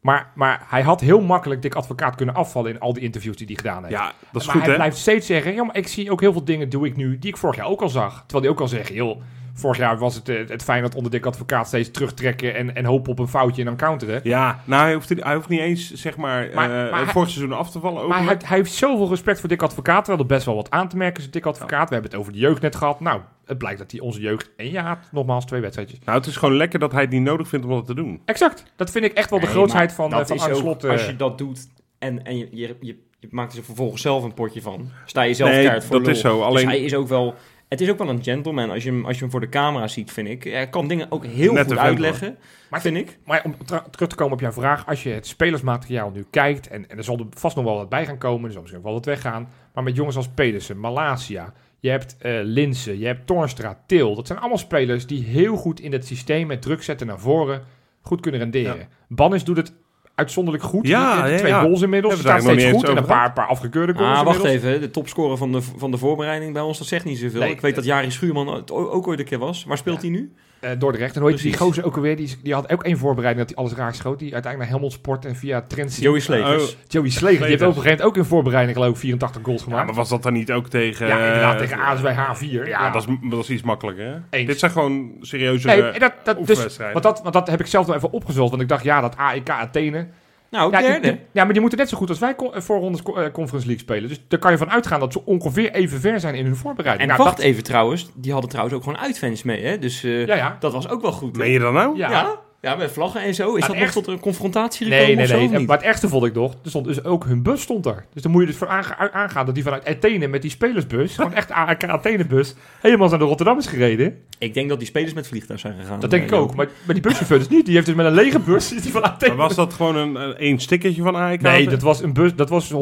[0.00, 3.46] Maar, maar hij had heel makkelijk dik advocaat kunnen afvallen in al die interviews die
[3.46, 3.94] hij gedaan heeft.
[3.94, 4.76] Ja, dat is maar goed hij hè?
[4.76, 7.30] blijft steeds zeggen, ja, maar ik zie ook heel veel dingen doe ik nu die
[7.30, 8.20] ik vorig jaar ook al zag.
[8.20, 9.22] Terwijl hij ook al zegt, joh,
[9.60, 12.84] vorig jaar was het, eh, het fijn dat onder dik advocaat steeds terugtrekken en, en
[12.84, 14.20] hopen op een foutje en dan counteren.
[14.22, 17.30] Ja, nou hij hoeft, hij hoeft niet eens zeg maar, Maar- eh, maar het vorig
[17.30, 18.08] seizoen af te vallen.
[18.08, 20.04] Maar hij, hij heeft zoveel respect voor Dick Advocaat.
[20.04, 21.88] Terwijl er best wel wat aan te merken is op Dick Advocaat.
[21.88, 23.00] We hebben het over de jeugd net gehad.
[23.00, 24.50] Nou, het blijkt dat hij onze jeugd...
[24.56, 25.98] En ja, nogmaals, twee wedstrijdjes.
[26.04, 28.20] Nou, het is gewoon lekker dat hij het niet nodig vindt om dat te doen.
[28.24, 28.64] Exact.
[28.76, 30.60] Dat vind ik echt wel de Nee, grootheid van, dat eh, van is Arne ook-
[30.60, 30.84] Slot.
[30.84, 31.68] Als je dat doet
[31.98, 35.34] en, en je, je, je, je maakt er vervolgens zelf een potje van, sta je
[35.34, 36.14] zelf Nee, kaart voor dat lul.
[36.14, 37.34] is zo, Dus alleen- hij is ook wel...
[37.70, 39.88] Het is ook wel een gentleman als je hem, als je hem voor de camera
[39.88, 40.44] ziet, vind ik.
[40.44, 42.38] Hij kan dingen ook heel Nette goed uitleggen,
[42.70, 43.18] Maar- vind ik.
[43.24, 43.56] Maar om
[43.90, 44.86] terug te komen op jouw vraag.
[44.86, 46.68] Als je het spelersmateriaal nu kijkt...
[46.68, 48.44] En, en er zal er vast nog wel wat bij gaan komen.
[48.44, 49.48] Er zal misschien ook wel wat weggaan.
[49.74, 51.52] Maar met jongens als Pedersen, Malasia...
[51.82, 54.14] Je hebt eh Linsen, je hebt Toornstra, Til.
[54.14, 56.46] Dat zijn allemaal spelers die heel goed in het systeem...
[56.46, 57.62] met druk zetten naar voren
[58.00, 58.88] goed kunnen renderen.
[59.08, 59.72] Bannis doet het
[60.20, 60.86] uitzonderlijk goed.
[60.86, 61.60] Ja, ja, twee ja.
[61.62, 62.18] goals inmiddels.
[62.18, 62.88] Staan het steeds goed.
[62.88, 64.64] En een paar, paar afgekeurde goals Ah, wacht inmiddels.
[64.64, 64.80] even.
[64.80, 67.40] De topscorer van de, van de voorbereiding bij ons, dat zegt niet zoveel.
[67.40, 69.64] Nee, ik weet dat Jari Schuurman ook ooit een keer was.
[69.64, 70.32] Waar speelt hij nu?
[70.60, 71.14] Eh, Dordrecht.
[71.14, 72.16] En hoe heet die gozer ook alweer?
[72.16, 74.18] Die, die had ook één voorbereiding dat hij alles raak schoot.
[74.18, 75.96] Die uiteindelijk naar Helmond Sport en via Trent...
[75.96, 76.72] Joey Slegers.
[76.72, 77.38] Oh, Joey Sleger.
[77.38, 77.62] Die heeft Slegers.
[77.62, 79.86] op een gegeven moment ook in voorbereiding geloof ik 84 goals ja, gemaakt.
[79.86, 81.06] maar was dat dan niet ook tegen...
[81.06, 82.68] Ja, inderdaad, eh, tegen ASW H4.
[82.68, 84.16] Ja, Dat, is, dat is iets makkelijker, hè?
[84.30, 84.46] Eens.
[84.46, 87.86] Dit zijn gewoon serieuze Nee, dat, dat, dus, want, dat, want dat heb ik zelf
[87.86, 88.50] nog even opgezocht.
[88.50, 90.06] Want ik dacht, ja, dat AEK Athene...
[90.50, 91.00] Nou, Ja, derde.
[91.10, 93.78] die- ja, maar die moeten net zo goed als wij eh, voorrondes eh, Conference League
[93.78, 94.08] spelen.
[94.08, 97.10] Dus daar kan je van uitgaan dat ze ongeveer even ver zijn in hun voorbereiding.
[97.10, 99.78] En Nou, wacht dat- even trouwens, die hadden trouwens ook gewoon uitfans mee, hè?
[99.78, 100.56] Dus eh, Ja, ja.
[100.60, 101.36] dat was ook wel goed.
[101.36, 101.96] Meen je dat nou?
[101.96, 102.38] Ja.
[102.60, 102.70] Ja?
[102.70, 103.44] ja, met vlaggen en zo.
[103.54, 105.66] Is Maar dat nog echt- tot een confrontatie gekomen Nee, nee, of zo, nee.
[105.66, 108.04] Maar het ergste vond ik nog, er stond dus ook hun bus stond er.
[108.12, 108.68] Dus dan moet je dus voor
[109.12, 113.24] aangaan dat die vanuit Athene met die spelersbus, gewoon echt AEK Athene-bus, helemaal naar de
[113.24, 114.18] Rotterdam is gereden.
[114.38, 116.00] Ik denk dat die spelers met vliegtuig zijn gegaan.
[116.00, 116.54] Dat denk ik ook.
[116.54, 117.64] Maar, maar die buschauffeur dus niet.
[117.64, 119.34] Die heeft dus met een lege bus is die van Athene.
[119.34, 121.40] Maar was dat gewoon een, een één stickertje van AEK?
[121.40, 122.74] Nee, dat was een bus, dat was 100%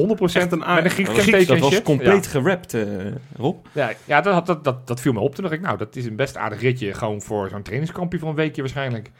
[0.42, 1.82] Echt een A- met een Grieks Dat was, kenteken dat en was shit.
[1.82, 2.82] compleet gerapt, eh,
[3.36, 3.66] Rob.
[3.72, 5.34] Ja, ja dat, had- dat, dat, dat viel me op.
[5.34, 6.94] Toen dacht ik, nou, dat is een best aardig ritje.
[6.94, 9.10] Gewoon voor zo'n trainingskampje van een weekje waarschijnlijk.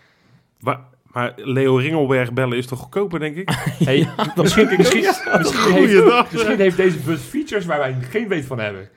[0.60, 3.50] Maar Leo Ringelberg bellen is toch goedkoper, denk ik?
[3.84, 5.04] Hey, misschien, misschien,
[5.38, 8.88] misschien, heeft, misschien heeft deze bus features waar wij geen weet van hebben.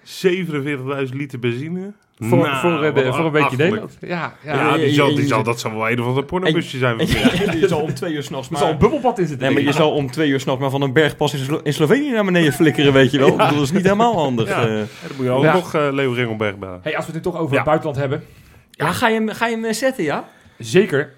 [1.08, 1.94] 47.000 liter benzine.
[2.20, 3.58] Voor, Nou, voor, eh, de- voor een beetje.
[3.58, 3.98] Nederland.
[4.02, 4.54] Ja, ja.
[4.54, 7.00] Ja, die, zal, die zal, dat zal wel een of ander pornobusje zijn.
[7.00, 8.82] En je, je zal om twee uur s'nachts Er zal een maar...
[8.82, 9.46] bubbelbad in zitten.
[9.46, 11.74] Nee, maar je zal om twee uur s'nachts maar van een bergpas in, Slo- in
[11.74, 13.38] Slovenië naar beneden flikkeren, weet je wel.
[13.38, 14.48] Dat is niet helemaal handig.
[14.48, 14.62] Ja.
[14.68, 14.70] eh.
[14.78, 15.54] Ja, dan moet je ook Ja.
[15.54, 16.80] nog eh, Leo Ringelberg bellen.
[16.84, 17.56] Hey, als we het nu toch over Ja.
[17.56, 18.24] het buitenland hebben.
[18.72, 20.28] Ja, ga je hem, ga je hem zetten, ja?
[20.58, 21.14] Zeker.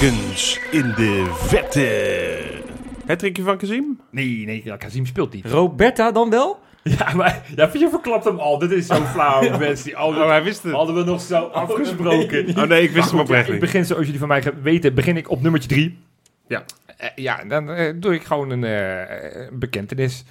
[0.00, 1.88] In de vette.
[3.06, 4.00] Het trickje van Kazim?
[4.10, 5.46] Nee, nee, ja, Kazim speelt niet.
[5.46, 6.58] Roberta dan wel?
[6.82, 8.58] Ja, maar ja, je verklapt hem al.
[8.58, 9.84] Dit is zo flauw, mensen.
[9.90, 10.72] Die Oh, hij wist het.
[10.72, 12.48] hadden we nog zo afgesproken.
[12.58, 15.16] Oh nee, ik wist hem oprecht ja, ik begin zoals jullie van mij weten, begin
[15.16, 15.98] ik op nummertje drie.
[16.48, 16.64] Ja.
[16.96, 20.24] Eh, ja, dan eh, doe ik gewoon een eh, een bekentenis.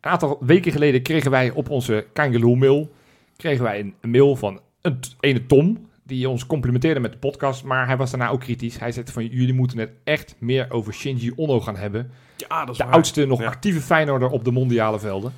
[0.00, 2.90] Een aantal weken geleden kregen wij op onze Kangaloo mail
[3.36, 7.86] kregen wij een mail van een ene Tom die ons complimenteerde met de podcast, maar
[7.86, 8.78] hij was daarna ook kritisch.
[8.78, 12.10] Hij zei van jullie moeten het echt meer over Shinji Ono gaan hebben.
[12.36, 12.92] Ja, dat is De waar.
[12.92, 13.46] oudste nog Ja.
[13.46, 15.32] actieve Feyenoorder op de mondiale velden.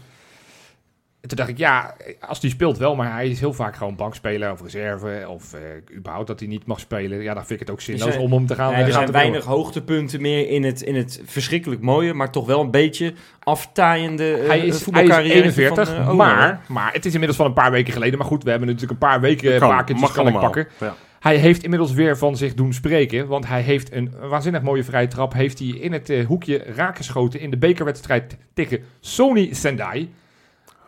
[1.27, 3.97] En toen dacht ik, ja, als die speelt wel, maar hij is heel vaak gewoon
[3.97, 5.25] bankspeler of reserve.
[5.29, 5.61] Of eh,
[5.97, 7.23] überhaupt dat hij niet mag spelen.
[7.23, 9.01] Ja, dan vind ik het ook zinloos zijn- om hem te gaan Nee, er gaan
[9.01, 13.15] zijn weinig hoogtepunten meer in het, in het verschrikkelijk mooie, maar toch wel een beetje
[13.43, 17.13] aftaaiende eh, Hij is, hij is voetbalcarrière 41, van, eh, Ono, maar, maar het is
[17.13, 18.19] inmiddels van een paar weken geleden.
[18.19, 19.61] Maar goed, we hebben natuurlijk een paar weken
[20.01, 20.69] mag kan ik pakken.
[20.81, 20.95] Ja.
[21.21, 23.27] Hij heeft inmiddels weer van zich doen spreken.
[23.27, 25.33] Want hij heeft een waanzinnig mooie vrije trap.
[25.33, 30.11] Heeft hij in het eh, hoekje raakgeschoten in de bekerwedstrijd tegen Sony Sendai.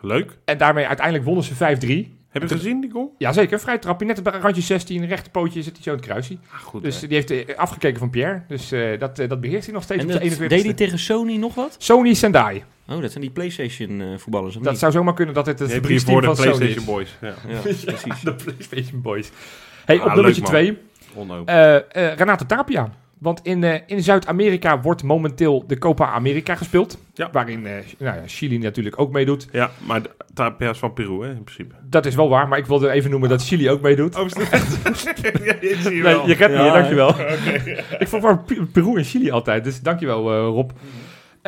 [0.01, 0.37] Leuk.
[0.45, 2.17] En daarmee uiteindelijk wonnen ze 5-3.
[2.29, 3.15] Heb je gezien, die goal?
[3.17, 4.05] Jazeker, vrij trapje.
[4.05, 6.37] Net op het randje 16, rechterpootje zit hij zo in het kruisje.
[6.51, 6.83] Ah, goed.
[6.83, 7.07] Dus hè.
[7.07, 8.41] die heeft eh, afgekeken van Pierre.
[8.47, 10.47] Dus eh, dat, eh, dat beheerst hij nog steeds En op dat, de 41ste.
[10.47, 11.75] deed hij tegen Sony nog wat?
[11.77, 12.63] Sony Sendai.
[12.89, 14.55] Oh, dat zijn die PlayStation eh, voetballers.
[14.55, 14.79] Dat niet?
[14.79, 17.07] zou zomaar kunnen dat het het fabrieksteam voor de van Sony PlayStation is.
[17.09, 17.17] Boys.
[17.21, 17.33] Ja.
[17.53, 18.21] Ja, precies.
[18.21, 19.31] De PlayStation Boys.
[19.85, 20.61] Hey, Ah, op nummertje leuk, man.
[20.61, 20.77] 2.
[21.13, 21.47] Onhoop.
[21.47, 22.93] eh Renato Tapia.
[23.19, 26.97] Want in, eh, in Zuid-Amerika wordt momenteel de Copa America gespeeld.
[27.13, 27.29] Ja.
[27.31, 29.47] Waarin eh, nou ja, Chili natuurlijk ook meedoet.
[29.51, 31.75] Ja, maar de- Tapia is van Peru, hè, in principe.
[31.89, 34.15] Dat is wel waar, maar ik wilde even noemen dat Chili ook meedoet.
[34.15, 34.35] Oh, ja,
[35.61, 36.27] zie je Nee, wel.
[36.27, 37.09] je redt me, Ja, dankjewel.
[37.99, 40.69] Ik vond maar Pe- Peru en Chili altijd, dus dankjewel uh, Rob.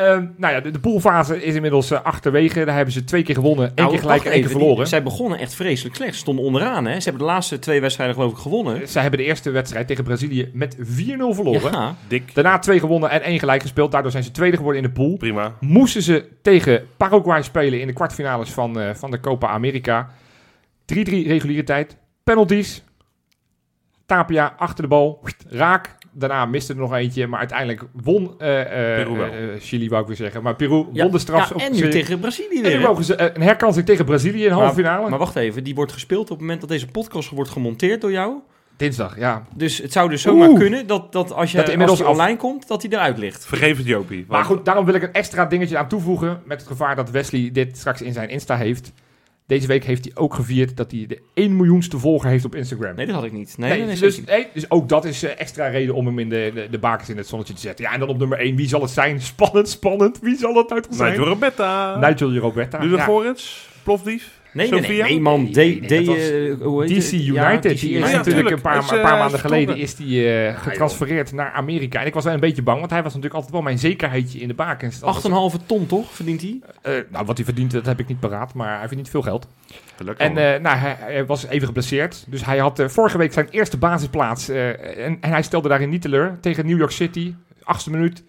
[0.06, 2.64] Ehm, nou ja, de, de poolfase is inmiddels eh, achterwege.
[2.64, 4.76] Daar hebben ze twee keer gewonnen, één Nou, keer gelijk en één keer verloren.
[4.76, 6.12] die- zij begonnen echt vreselijk slecht.
[6.12, 7.00] Ze stonden onderaan, hè?
[7.00, 8.88] Ze hebben de laatste twee wedstrijden geloof ik gewonnen.
[8.88, 11.72] Zij hebben de eerste wedstrijd tegen Brazilië met 4-0 verloren.
[11.72, 12.34] Ja, Dik.
[12.34, 13.92] Daarna twee gewonnen en één gelijk gespeeld.
[13.92, 15.16] Daardoor zijn ze tweede geworden in de pool.
[15.16, 15.52] Prima.
[15.60, 20.08] Moesten ze tegen Paraguay spelen in de kwartfinales van, eh, van de Copa America.
[20.84, 21.96] 3-3 reguliere tijd.
[22.24, 22.82] Penalties.
[24.06, 25.20] Tapia achter de bal.
[25.48, 25.96] Raak.
[26.14, 27.26] Daarna miste er nog eentje.
[27.26, 28.66] Maar uiteindelijk won eh, eh,
[29.06, 29.26] Peru wel.
[29.26, 30.42] eh, Chili, wou ik weer zeggen.
[30.42, 31.48] Maar Peru ja, won de straf.
[31.48, 32.80] ja, op en nu tegen Brazilië En weer.
[32.80, 35.08] mogen ze een herkansing tegen Brazilië in de halve finale.
[35.10, 38.12] Maar wacht even, die wordt gespeeld op het moment dat deze podcast wordt gemonteerd door
[38.12, 38.34] jou.
[38.76, 39.46] Dinsdag, ja.
[39.54, 40.58] Dus het zou dus zomaar Oeh.
[40.58, 43.18] kunnen dat, dat als je Dat inmiddels als die af- online komt, dat hij eruit
[43.18, 43.46] ligt.
[43.46, 44.24] Vergeef het Jopie.
[44.28, 46.40] Maar goed, daarom wil ik een extra dingetje aan toevoegen.
[46.44, 48.92] Met het gevaar dat Wesley dit straks in zijn Insta heeft.
[49.52, 52.94] Deze week heeft hij ook gevierd dat hij de 1 miljoenste volger heeft op Instagram.
[52.94, 53.54] Nee, dat had ik niet.
[53.58, 56.28] Nee, Nee, nee, dus, nee, dus ook dat is eh, extra reden om hem in
[56.28, 57.84] de, de, de bakens in het zonnetje te zetten.
[57.84, 59.20] Ja, en dan op nummer 1, wie zal het zijn?
[59.20, 60.18] Spannend, spannend.
[60.20, 61.10] Wie zal het toch zijn?
[61.10, 61.98] Nigel Roberta.
[61.98, 62.78] Nigel Roberta.
[62.78, 63.68] Doe de Ja, Gorits.
[63.82, 64.40] Plofdief.
[64.52, 65.50] Nee, nee, nee, man.
[65.52, 67.12] D, Nee, nee, D, dat was eh, hoe heet DC het?
[67.12, 68.50] United, Ja, DC die is Ja, natuurlijk tuurlijk.
[68.56, 72.00] een paar, Is, eh, paar maanden geleden is die, eh, getransfereerd naar Amerika.
[72.00, 74.38] En ik was wel een beetje bang, want hij was natuurlijk altijd wel mijn zekerheidje
[74.38, 74.54] in de
[75.00, 76.60] was- 8,5 ton toch, verdient hij?
[76.82, 79.48] eh, nou, wat hij verdient, dat heb ik niet paraat, maar hij verdient veel geld.
[79.96, 80.26] Gelukkig.
[80.26, 82.24] En eh, nou, hij, hij was even geblesseerd.
[82.28, 84.48] Dus hij had eh, vorige week zijn eerste basisplaats.
[84.48, 84.68] eh,
[85.06, 86.38] en, en hij stelde daarin niet teleur.
[86.40, 87.34] Tegen New York City.
[87.62, 88.22] Achtste minuut.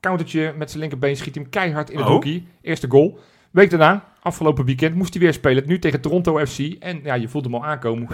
[0.00, 2.12] Countertje met zijn linkerbeen schiet hij hem keihard in het Oh.
[2.12, 2.42] hoekje.
[2.62, 3.18] Eerste goal.
[3.50, 5.62] Week daarna, afgelopen weekend, moest hij weer spelen.
[5.66, 6.58] Nu tegen Toronto FC.
[6.58, 8.08] En ja, je voelt hem al aankomen.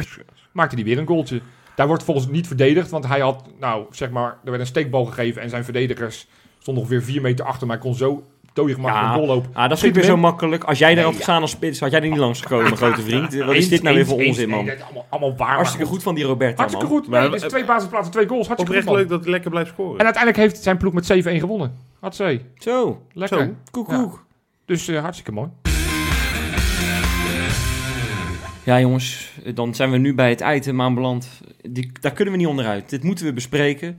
[0.53, 1.41] Maakte hij weer een goaltje.
[1.77, 2.91] Daar wordt volgens niet verdedigd.
[2.91, 5.43] Want hij had, nou, zeg maar, er werd een steekbal gegeven.
[5.43, 6.27] En zijn verdedigers
[6.59, 7.67] stonden ongeveer vier meter achter.
[7.67, 9.51] Maar hij kon zo dodelijk gemakkelijk Ja, een goal lopen.
[9.55, 10.65] Ah, dat is niet weer hem zo makkelijk.
[10.65, 11.39] Als jij Nee, daarop ja.
[11.39, 13.35] als spits, had jij er niet langs gekomen, grote vriend.
[13.35, 14.59] Wat is dit nou weer voor onzin, man?
[14.71, 15.55] allemaal, allemaal waar.
[15.55, 16.99] Hartstikke goed van die Roberto, Hartstikke man.
[17.03, 17.09] goed.
[17.11, 18.47] Nee, dus twee basisplaatsen, twee goals.
[18.47, 19.01] Hartstikke Oprecht goed, man.
[19.03, 19.99] leuk dat hij lekker blijft scoren.
[19.99, 21.75] En uiteindelijk heeft zijn ploeg met 7-1 gewonnen.
[22.01, 22.41] Had ze.
[22.59, 23.39] Zo, Lekker.
[23.39, 23.55] Zo.
[23.71, 23.97] koek, Ja.
[24.03, 24.24] koek.
[24.67, 25.49] Dus eh, hartstikke mooi.
[28.65, 31.41] Ja, jongens, dan zijn we nu bij het item aanbeland.
[31.71, 32.91] Die, daar kunnen we niet onderuit.
[32.91, 33.99] Dit moeten we bespreken.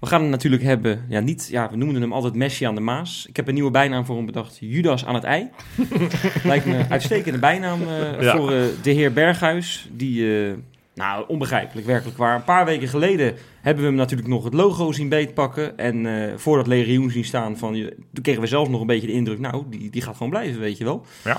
[0.00, 2.80] We gaan het natuurlijk hebben, ja, niet, ja, we noemden hem altijd Messi aan de
[2.80, 3.26] Maas.
[3.28, 5.48] Ik heb een nieuwe bijnaam voor hem bedacht, Judas aan het ei.
[6.44, 8.36] Lijkt me een uitstekende bijnaam eh, Ja.
[8.36, 9.88] voor eh, de heer Berghuis.
[9.92, 10.52] Die, eh,
[10.96, 12.34] nou, onbegrijpelijk, werkelijk waar.
[12.36, 15.78] Een paar weken geleden hebben we hem natuurlijk nog het logo zien beetpakken.
[15.78, 18.86] En eh voor dat legioen zien staan van, je- toen kregen we zelfs nog een
[18.86, 21.04] beetje de indruk, nou, die, die gaat gewoon blijven, weet je wel.
[21.24, 21.36] Ja.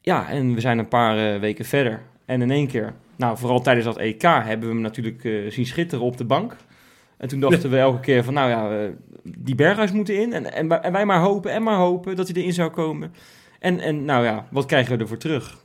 [0.00, 2.02] Ja, en we zijn een paar eh, weken verder.
[2.24, 5.66] En in één keer, nou, vooral tijdens dat EK hebben we hem natuurlijk eh, zien
[5.66, 6.56] schitteren op de bank.
[7.16, 8.90] En toen dachten we elke keer van, nou ja,
[9.22, 10.32] die Berghuis moeten in.
[10.32, 13.12] En, en, wij- en wij maar hopen en maar hopen dat hij erin zou komen.
[13.58, 15.62] En, en nou ja, wat krijgen we ervoor terug?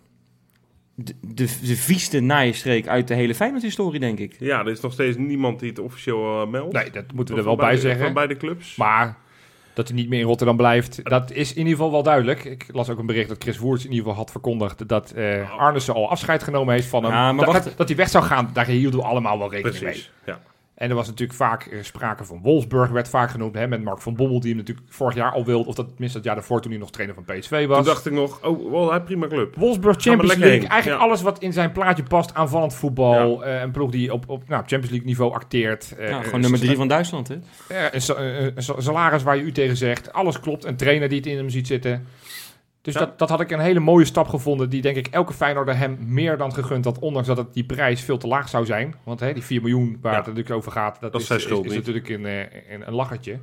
[1.03, 4.35] De, de, de vieste naaistreek uit de hele Feyenoord-historie, denk ik.
[4.39, 6.73] Ja, er is nog steeds niemand die het officieel eh, meldt.
[6.73, 8.03] Nee, dat moeten we er wel bij zeggen.
[8.03, 8.75] Van beide clubs.
[8.75, 9.17] Maar
[9.73, 12.45] dat hij niet meer in Rotterdam blijft, dat is in ieder geval wel duidelijk.
[12.45, 15.57] Ik las ook een bericht dat Chris Woerts in ieder geval had verkondigd dat eh
[15.57, 17.11] Arnissen al afscheid genomen heeft van hem.
[17.11, 17.65] Ja, maar dat, wacht.
[17.65, 19.91] dat, dat hij weg zou gaan, daar hielden we allemaal wel rekening mee.
[19.91, 20.11] Precies.
[20.25, 20.41] Ja.
[20.79, 24.01] En er was natuurlijk vaak eh, sprake van Wolfsburg, werd vaak genoemd, hè, met Mark
[24.01, 25.67] van Bommel, die hem natuurlijk vorig jaar al wilde.
[25.67, 27.77] Of dat tenminste het jaar daarvoor, toen hij nog trainer van PSV was.
[27.77, 29.55] Toen dacht ik nog, oh, wel, hij prima club.
[29.55, 30.59] Wolfsburg Champions League.
[30.59, 30.67] heen.
[30.69, 31.07] Eigenlijk Ja.
[31.07, 32.33] alles wat in zijn plaatje past.
[32.33, 33.43] Aanvallend voetbal.
[33.45, 35.95] eh, een ploeg die op, op nou, Champions League niveau acteert.
[35.97, 37.35] eh, Ja, gewoon nummer drie van Duitsland, hè?
[37.91, 40.13] een, een- een sa- salaris waar je u tegen zegt.
[40.13, 40.65] Alles klopt.
[40.65, 42.07] Een trainer die het in hem ziet zitten.
[42.81, 42.99] Dus Ja.
[42.99, 44.69] dat, dat had ik een hele mooie stap gevonden.
[44.69, 46.99] Die denk ik elke Feyenoorder hem meer dan gegund had.
[46.99, 48.95] Ondanks dat het die prijs veel te laag zou zijn.
[49.03, 50.97] Want hè, die 4 miljoen waar het natuurlijk over gaat.
[51.01, 51.73] Dat, Dat is is, niet.
[51.75, 52.39] natuurlijk een, eh,
[52.69, 53.39] een, een lachertje.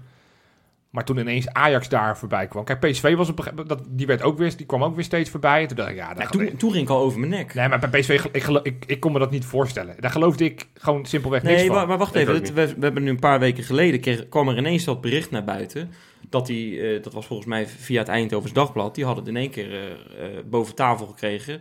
[0.90, 2.64] Maar toen ineens Ajax daar voorbij kwam.
[2.64, 5.60] Kijk, PSV was op, dat, die, werd ook weer, die kwam ook weer steeds voorbij.
[5.62, 7.54] En toen dacht ik, ja, dat Ja, toen, toen ging ik al over mijn nek.
[7.54, 9.94] Nee, maar bij PSV, ik, ik, ik kon me dat niet voorstellen.
[10.00, 11.76] Daar geloofde ik gewoon simpelweg niks Nee, van.
[11.76, 12.34] maar, maar wacht Ik even.
[12.34, 15.30] dit- we, we hebben nu een paar weken geleden kreeg, kwam er ineens dat bericht
[15.30, 15.90] naar buiten.
[16.30, 19.40] Dat die, eh, dat was volgens mij via het Eindhovens Dagblad, die hadden het in
[19.40, 21.60] één keer eh, eh, boven tafel gekregen.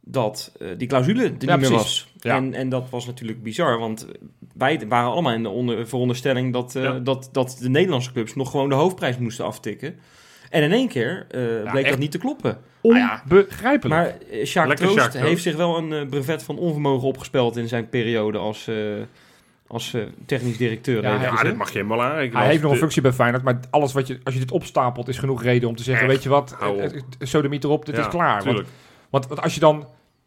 [0.00, 2.12] Dat eh, die clausule er niet meer was.
[2.18, 2.36] Ja.
[2.36, 4.06] En, en dat was natuurlijk bizar, want
[4.54, 6.98] wij waren allemaal in de onder, veronderstelling dat, eh, Ja.
[6.98, 9.98] dat, dat de Nederlandse clubs nog gewoon de hoofdprijs moesten aftikken.
[10.50, 12.58] En in één keer eh, bleek dat niet te kloppen.
[12.82, 14.00] Nou ja, Onbegrijpelijk.
[14.00, 18.38] Maar eh, Sjaak Troost heeft zich wel een brevet van onvermogen opgespeld in zijn periode
[18.38, 18.76] als, eh,
[19.68, 21.02] als eh, technisch directeur.
[21.02, 22.40] Ja, Ja, dit mag je helemaal aanrekenen.
[22.40, 25.08] hij heeft nog een functie bij Feyenoord, maar alles wat je, als je dit opstapelt,
[25.08, 27.96] is genoeg reden om te zeggen, Echt, weet je wat, eh, eh, sodemiet erop, dit
[27.96, 28.44] Ja, is klaar.
[28.44, 28.62] Want,
[29.10, 29.86] want, want als je dan,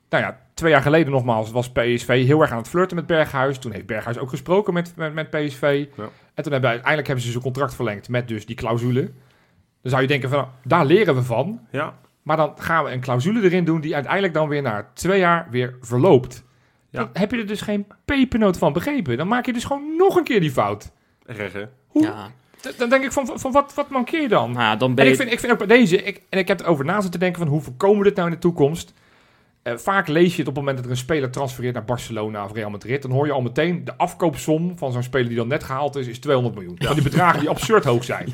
[0.09, 3.57] nou ja, twee jaar geleden nogmaals, was PSV heel erg aan het flirten met Berghuis.
[3.57, 5.85] Toen heeft Berghuis ook gesproken met, met, met PSV.
[5.97, 6.03] Ja.
[6.33, 9.01] En toen hebben uiteindelijk hebben ze zijn contract verlengd met dus die clausule.
[9.81, 11.59] Dan zou je denken van, daar leren we van.
[11.71, 15.19] Ja, Maar dan gaan we een clausule erin doen die uiteindelijk dan weer na twee
[15.19, 16.43] jaar weer verloopt.
[16.91, 16.99] Ja.
[16.99, 19.17] Dan heb je er dus geen pepernoot van begrepen.
[19.17, 20.91] Dan maak je dus gewoon nog een keer die fout.
[21.25, 21.65] echt hè.
[21.87, 22.03] Hoe?
[22.03, 22.31] Ja,
[22.77, 24.51] Dan denk ik van, van wat, wat mankeer je dan?
[24.51, 26.47] nou ja, dan ben En ik vind, ik vind ook bij deze, ik, en ik
[26.47, 28.93] heb erover na zitten denken van hoe voorkomen we dit nou in de toekomst?
[29.61, 32.45] Eh, vaak lees je het op het moment dat er een speler transfereert naar Barcelona
[32.45, 33.01] of Real Madrid.
[33.01, 36.07] Dan hoor je al meteen de afkoopsom van zo'n speler die dan net gehaald is,
[36.07, 36.75] is 200 miljoen.
[36.79, 38.33] Van die bedragen die absurd hoog zijn.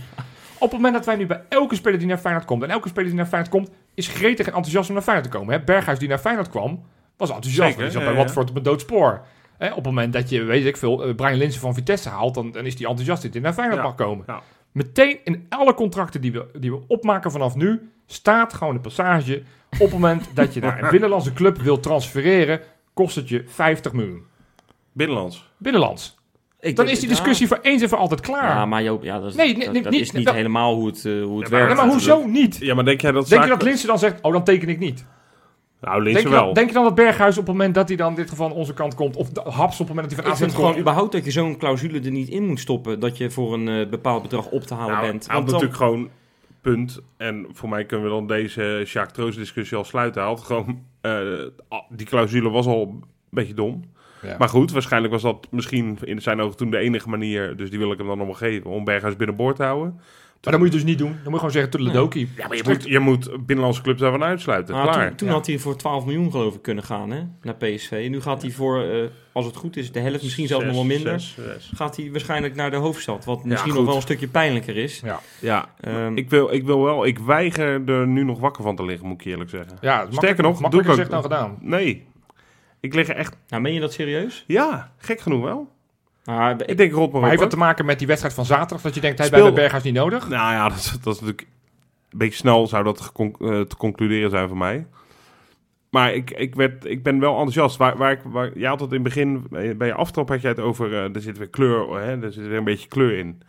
[0.53, 2.87] Op het moment dat wij nu bij elke speler die naar Feyenoord komt, en elke
[2.87, 5.53] speler die naar Feyenoord komt, is gretig en enthousiast om naar Feyenoord te komen.
[5.53, 5.63] Hè?
[5.63, 6.83] Berghuis die naar Feyenoord kwam,
[7.17, 7.67] was enthousiast.
[7.69, 8.25] Zeker, want die zat bij ja.
[8.25, 9.21] Watford op een doodspoor.
[9.57, 9.69] Hè?
[9.69, 12.51] Op het moment dat je, weet ik veel, eh, Brian Linsen van Vitesse haalt, dan,
[12.51, 14.23] dan is die enthousiast dat hij naar Feyenoord Ja, mag komen.
[14.27, 14.41] ja.
[14.71, 19.43] Meteen in alle contracten die we, die we opmaken vanaf nu, staat gewoon de passage.
[19.71, 22.61] Op het moment dat je naar een binnenlandse club wil transfereren,
[22.93, 24.23] kost het je 50 miljoen.
[24.91, 25.49] Binnenlands.
[25.57, 26.17] Binnenlands.
[26.59, 28.43] ik Dan denk- is die discussie voor eens en voor altijd klaar.
[28.55, 30.33] ja maar Joop, ja, dat, is, Nee, nee, dat, nee, dat niet- is niet dat-
[30.35, 31.75] helemaal hoe het, eh, hoe het Ja, werkt.
[31.75, 32.57] Maar hoezo niet?
[32.59, 34.79] Ja, maar denk jij dat Denk je dat Linsen dan zegt, oh dan teken ik
[34.79, 35.05] niet?
[35.81, 36.53] Nou, Denk je, dan, wel.
[36.53, 38.53] denk je dan dat Berghuis op het moment dat hij dan in dit geval aan
[38.55, 40.77] onze kant komt, of de- Haps op het moment dat hij van AZ komt, gewoon
[40.79, 42.99] überhaupt dat je zo'n clausule er niet in moet stoppen.
[42.99, 45.25] Dat je voor een eh, bepaald bedrag op te halen Nou, bent.
[45.27, 46.09] hij had Want dan- natuurlijk gewoon
[46.61, 46.99] punt.
[47.17, 50.21] En voor mij kunnen we dan deze Sjaak Troost discussie al sluiten.
[50.21, 51.19] Hij had gewoon, eh,
[51.89, 53.83] die clausule was al een beetje dom.
[54.21, 54.35] Ja.
[54.37, 57.79] Maar goed, waarschijnlijk was dat misschien in zijn ogen toen de enige manier, dus die
[57.79, 59.99] wil ik hem dan nog wel geven, om Berghuis binnenboord te houden.
[60.41, 61.07] Maar dat moet je dus niet doen.
[61.11, 62.29] Dan moet je gewoon zeggen, Tudeledoki.
[62.37, 64.73] Ja, maar je moet, je moet binnenlandse clubs daarvan uitsluiten.
[64.75, 65.07] Nou, Klaar.
[65.07, 65.33] toen toen Ja.
[65.33, 68.07] had hij voor 12 miljoen geloof ik kunnen gaan hè, naar PSV.
[68.09, 70.83] Nu gaat hij voor, eh, als het goed is, de helft, misschien zelfs nog wel
[70.83, 71.19] minder.
[71.19, 71.71] Zes, zes.
[71.75, 73.25] Gaat hij waarschijnlijk naar de hoofdstad.
[73.25, 74.99] Wat misschien nog wel een stukje pijnlijker is.
[75.03, 78.75] Ja, Ja, Ehm, ik wil, ik wil wel, ik weiger er nu nog wakker van
[78.75, 79.77] te liggen, moet ik eerlijk zeggen.
[79.81, 81.57] ja Sterker nog, makkelijker doe ik gezegd dan gedaan.
[81.61, 82.07] Nee,
[82.79, 84.43] ik lig er echt, nou, meen je dat serieus?
[84.47, 85.75] ja, gek genoeg wel.
[86.27, 88.81] Nou, Ik ik, denk maar Maar heeft dat te maken met die wedstrijd van zaterdag?
[88.81, 90.29] Dat je denkt, hij Speel- bij de Berghuis niet nodig?
[90.29, 91.47] Nou ja, dat, is- dat is natuurlijk
[92.09, 94.87] een beetje snel zou dat eh, te concluderen zijn voor mij.
[95.89, 97.77] Maar ik, ik, werd, ik ben wel enthousiast.
[97.77, 100.41] Waar, waar ik, waar, je had het in het begin, bij bij je aftrap had
[100.41, 103.17] je het over, eh, er zit weer kleur, hè, er zit weer een beetje kleur
[103.17, 103.41] in.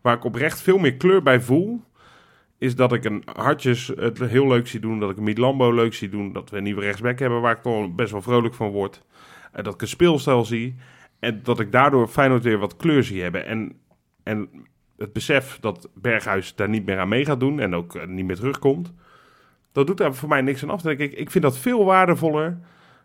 [0.00, 1.82] Waar ik oprecht veel meer kleur bij voel,
[2.58, 5.72] is dat ik een Hartjes het heel leuk zie doen, dat ik een Miet Lambo
[5.72, 8.54] leuk zie doen, dat we een nieuwe rechtsback hebben waar ik toch best wel vrolijk
[8.54, 9.02] van word.
[9.52, 10.74] Eh, dat ik een speelstijl zie
[11.20, 13.46] en dat ik daardoor Feyenoord weer wat kleur zie hebben.
[13.46, 13.72] En,
[14.22, 14.48] en
[14.96, 18.24] het besef dat Berghuis daar niet meer aan mee gaat doen en ook eh, niet
[18.24, 18.92] meer terugkomt,
[19.72, 20.82] dat doet daar voor mij niks aan af.
[20.82, 22.58] Denk ik, ik vind dat veel waardevoller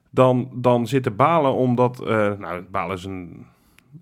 [0.10, 3.45] dan, dan zitten balen omdat, eh, nou balen is een,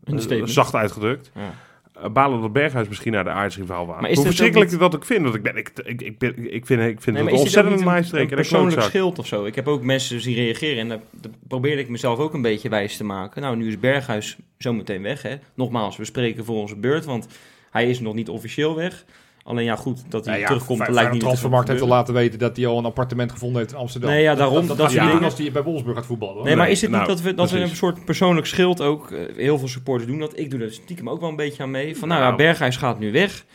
[0.03, 1.31] Een zacht uitgedrukt.
[1.35, 1.51] ja.
[1.93, 4.01] Eh, balen dat Berghuis misschien naar de aardsrivaal was.
[4.01, 5.23] Maar is Hoe verschrikkelijk dat ook vind.
[5.23, 7.85] Dat ik, ben, ik, ik, ik, ben, ik vind, ik vind Nee, het ontzettend een,
[7.85, 8.21] maaistreek.
[8.21, 9.45] een en een persoonlijk schild of zo?
[9.45, 12.69] Ik heb ook mensen zien reageren en dat, dat probeerde ik mezelf ook een beetje
[12.69, 13.41] wijs te maken.
[13.41, 15.21] Nou, nu is Berghuis zometeen weg.
[15.21, 15.35] Hè.
[15.53, 17.27] Nogmaals, we spreken voor onze beurt, want
[17.71, 19.05] hij is nog niet officieel weg.
[19.43, 22.13] Alleen ja, goed, dat hij Nou ja, terugkomt, lijkt niet te Transfermarkt heeft al laten
[22.13, 24.09] weten dat hij al een appartement gevonden heeft in Amsterdam.
[24.09, 25.23] Nee, ja, daarom, Dat, dat dat, dingen.
[25.23, 26.35] als hij bij Wolfsburg gaat voetballen.
[26.35, 26.43] hoor.
[26.45, 29.11] Nee, maar is het nou, niet dat we, dat we een soort persoonlijk schild ook,
[29.11, 31.71] eh, heel veel supporters doen dat, ik doe dat stiekem ook wel een beetje aan
[31.71, 32.37] mee, van nou, ja, Nou.
[32.37, 33.45] Berghuis gaat nu weg,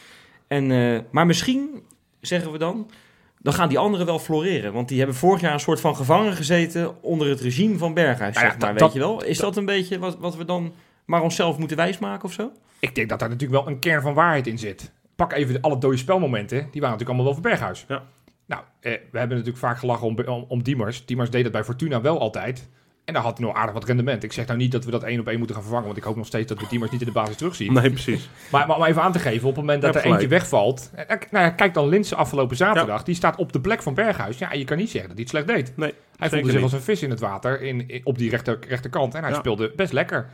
[0.47, 1.83] en, eh, maar misschien,
[2.21, 2.91] zeggen we dan,
[3.39, 6.33] dan gaan die anderen wel floreren, want die hebben vorig jaar een soort van gevangen
[6.33, 9.25] gezeten onder het regime van Berghuis, Nou ja, zeg maar, dat- weet je wel.
[9.25, 10.73] Is dat, een beetje wat, wat we dan
[11.05, 12.51] maar onszelf moeten wijsmaken of zo?
[12.79, 14.93] Ik denk dat daar natuurlijk wel een kern van waarheid in zit.
[15.19, 16.57] Pak even alle dode spelmomenten.
[16.71, 17.85] Die waren natuurlijk allemaal wel voor Berghuis.
[17.89, 18.03] Ja.
[18.47, 21.07] Nou, eh, we hebben natuurlijk vaak gelachen om, om, om Diemers.
[21.07, 22.69] Diemers deed dat bij Fortuna wel altijd.
[23.05, 24.23] En daar had hij nog aardig wat rendement.
[24.25, 25.87] Ik zeg nou niet dat we dat één op één moeten gaan vervangen.
[25.87, 27.73] Want ik hoop nog steeds dat we Diemers niet in de basis terugzien.
[27.73, 28.29] Nee, precies.
[28.53, 30.91] Maar, maar om even aan te geven, op het moment dat Je er eentje wegvalt.
[30.95, 33.03] eh, Nou ja, kijk dan Linse afgelopen zaterdag.
[33.03, 34.39] Die staat op de plek van Berghuis.
[34.39, 35.77] Ja, je kan niet zeggen dat hij het slecht deed.
[35.77, 36.63] Nee, Hij voelde zich niet.
[36.63, 39.15] als een vis in het water in, in- op die rechter, rechterkant.
[39.15, 39.37] En hij Ja.
[39.39, 40.31] speelde best lekker.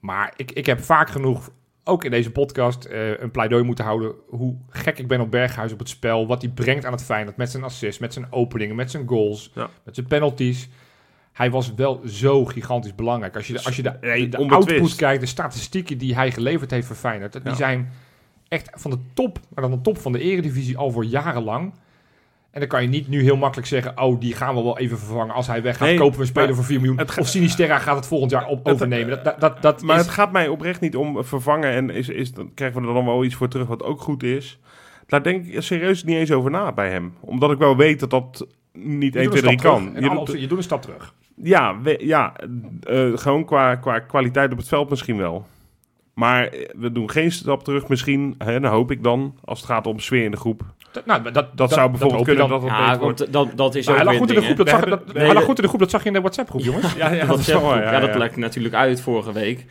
[0.00, 1.50] Maar ik, ik heb vaak genoeg,
[1.88, 4.12] ook in deze podcast, eh, een pleidooi moeten houden.
[4.28, 6.26] Hoe gek ik ben op Berghuis op het spel.
[6.26, 7.36] Wat hij brengt aan het Feyenoord.
[7.36, 9.68] Met zijn assist, met zijn openingen, met zijn goals, Ja.
[9.84, 10.68] met zijn penalties.
[11.32, 13.36] Hij was wel zo gigantisch belangrijk.
[13.36, 16.86] Als je de, als je de, de output kijkt, de statistieken die hij geleverd heeft
[16.86, 17.32] voor Feyenoord.
[17.32, 17.54] Die Ja.
[17.54, 17.92] zijn
[18.48, 21.72] echt van de top, maar dan de top van de eredivisie al voor jarenlang.
[22.56, 24.98] En dan kan je niet nu heel makkelijk zeggen, oh, die gaan we wel even
[24.98, 25.34] vervangen.
[25.34, 27.00] Als hij weggaat, Nee, kopen we een speler voor 4 miljoen.
[27.18, 29.08] of Sinisterra gaat het volgend jaar op, overnemen.
[29.08, 32.08] Dat, dat, dat, dat Maar is, het gaat mij oprecht niet om vervangen en is,
[32.08, 34.58] is, dan krijgen we er dan wel iets voor terug wat ook goed is.
[35.06, 37.14] Daar denk ik serieus niet eens over na bij hem.
[37.20, 40.02] Omdat ik wel weet dat dat niet je 1, doet 2, een 3 stap kan.
[40.02, 41.14] Je doet- je doet een stap terug.
[41.42, 42.32] ja, we- ja
[42.82, 45.46] eh, gewoon qua, qua kwaliteit op het veld misschien wel.
[46.18, 49.68] Maar eh, we doen geen stap terug misschien, hè, dan hoop ik dan, als het
[49.68, 50.62] gaat om sfeer in de groep.
[50.92, 52.60] Dat, nou, dat, dat, zou bijvoorbeeld kunnen dan.
[52.60, 53.32] dat het Ja, beter wordt.
[53.32, 54.90] dat, dat is Nou, ook hij lag goed in de ding, groep, dat zag, We
[54.90, 56.20] dat, hebben- hij nee, lag dat- goed in de groep, dat zag je in de
[56.20, 56.94] WhatsApp groep, jongens.
[56.94, 58.18] Ja, ja, dat, ja, ja, dat ja.
[58.18, 59.64] lekt natuurlijk uit vorige week.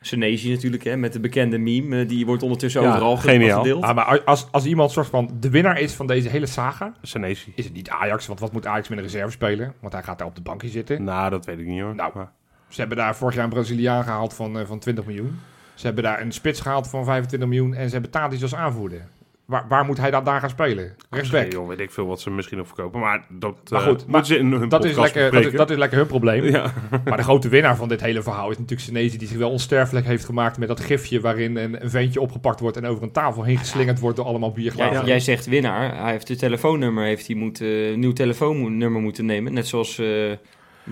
[0.00, 2.00] Senesi natuurlijk, hè, met de bekende meme.
[2.00, 3.62] eh, Die wordt ondertussen Ja, overal ge- geniaal.
[3.62, 3.82] gedeeld.
[3.82, 7.52] Ah, maar als, als iemand soort van de winnaar is van deze hele saga, Senesi.
[7.54, 8.26] is het niet Ajax.
[8.26, 9.74] Want wat moet Ajax met een reserve spelen?
[9.80, 11.04] Want hij gaat daar op de bankje zitten.
[11.04, 11.94] Nou, dat weet ik niet hoor.
[11.94, 12.32] Nou, Maar-
[12.68, 15.38] Ze hebben daar vorig jaar een Braziliaan gehaald van, eh, van 20 miljoen.
[15.80, 17.74] Ze hebben daar een spits gehaald van 25 miljoen.
[17.74, 19.08] En ze hebben Tadic als aanvoerder.
[19.44, 20.94] Waar, waar moet hij dan daar gaan spelen?
[21.10, 21.52] Rechtsback.
[21.52, 23.00] Nee, weet ik veel wat ze misschien nog verkopen.
[23.00, 25.30] Maar dat Maar eh, goed, moeten maar ze in hun Dat is, lekker, dat, is,
[25.30, 25.58] bespreken.
[25.58, 26.44] dat is lekker hun probleem.
[26.44, 26.72] Ja.
[27.04, 29.18] Maar de grote winnaar van dit hele verhaal is natuurlijk Senezi...
[29.18, 31.20] die zich wel onsterfelijk heeft gemaakt met dat gifje...
[31.20, 32.76] waarin een, een ventje opgepakt wordt...
[32.76, 34.94] en over een tafel heen geslingerd wordt door allemaal bierglazen.
[34.94, 36.02] Jij, jij zegt winnaar.
[36.02, 39.52] Hij heeft het telefoonnummer, heeft hij een nieuw telefoonnummer moeten nemen.
[39.52, 40.06] Net zoals eh,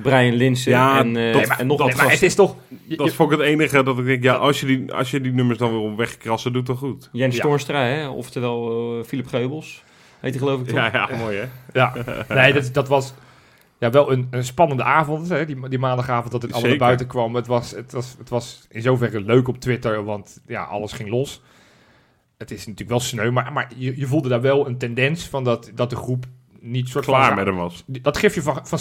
[0.02, 2.56] Brian Linsen Ja, en, eh, dat- Nee, en nog nee, wat maar het is toch...
[2.84, 5.10] je- Dat je- vond ik het enige dat ik denk, ja, als je die, als
[5.10, 7.08] je die nummers dan weer om wegkrassen, doet dat goed.
[7.12, 7.56] Jens Ja.
[7.66, 8.08] Hè?
[8.08, 9.84] oftewel eh Philip Geubels.
[10.20, 10.76] Heet hij geloof ik toch?
[10.76, 11.44] Ja, ja, mooi hè.
[11.72, 11.92] Ja,
[12.28, 13.14] nee, dat, dat was
[13.78, 17.06] ja, wel een, een spannende avond, hè, die, die maandagavond dat het allemaal naar buiten
[17.06, 17.34] kwam.
[17.34, 21.08] Het was, het, was, het was in zoverre leuk op Twitter, want ja, alles ging
[21.08, 21.42] los.
[22.38, 25.44] Het is natuurlijk wel sneu, maar, maar je, je voelde daar wel een tendens van
[25.44, 26.24] dat, dat de groep
[26.60, 27.36] niet soort Klaar van...
[27.36, 27.84] met hem was.
[27.86, 28.78] Dat gifje van, van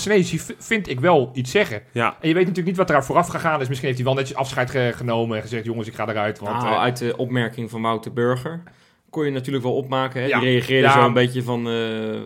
[0.58, 1.82] vind ik wel iets zeggen.
[1.92, 3.68] Ja, En je weet natuurlijk niet wat eraan vooraf gegaan is.
[3.68, 5.66] Misschien heeft hij wel netjes afscheid ge- genomen en gezegd...
[5.66, 6.62] jongens, ik ga eruit, want...
[6.62, 8.64] Nou, eh, uit de opmerking van Wouter Burger.
[9.10, 10.22] kon je natuurlijk wel opmaken.
[10.22, 10.28] Hè?
[10.28, 10.40] Ja.
[10.40, 10.94] Die reageerde Ja.
[10.94, 11.76] zo een beetje van, eh,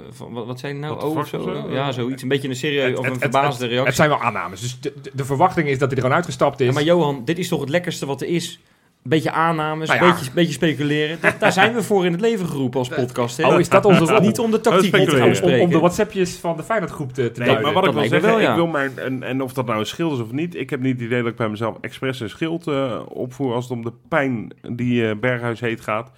[0.10, 1.00] van wat, wat zijn nou?
[1.00, 1.68] The Oh, of zo.
[1.70, 2.22] Ja, zoiets.
[2.22, 3.94] Een beetje een serieus Het- of het- een het- verbaasde Het reactie.
[3.96, 4.62] zijn wel aannames.
[4.62, 6.68] Dus de, de, de verwachting is dat hij er gewoon uitgestapt is.
[6.68, 8.60] Ja, maar Johan, dit is toch het lekkerste wat er is?
[9.04, 10.14] Een beetje aannames, Nou een ja.
[10.14, 11.18] beetje, beetje speculeren.
[11.22, 13.38] Daar- Daar zijn we voor in het leven geroepen als podcast.
[13.38, 13.48] Hè?
[13.54, 14.20] oh, is dat onze rol?
[14.22, 15.64] Niet om de tactiek Oh, rond te gaan speculeren.
[15.66, 17.62] om, de WhatsAppjes van de Feyenoordgroep te, te Nee, duiden.
[17.64, 18.50] maar wat ik wil zeggen, wel, ja.
[18.50, 20.80] ik wil mijn, en, en of dat nou een schild is of niet, ik heb
[20.80, 23.84] niet het idee dat ik bij mezelf expres een schild eh, opvoer als het om
[23.84, 26.12] de pijn die eh, Berghuis heet gaat.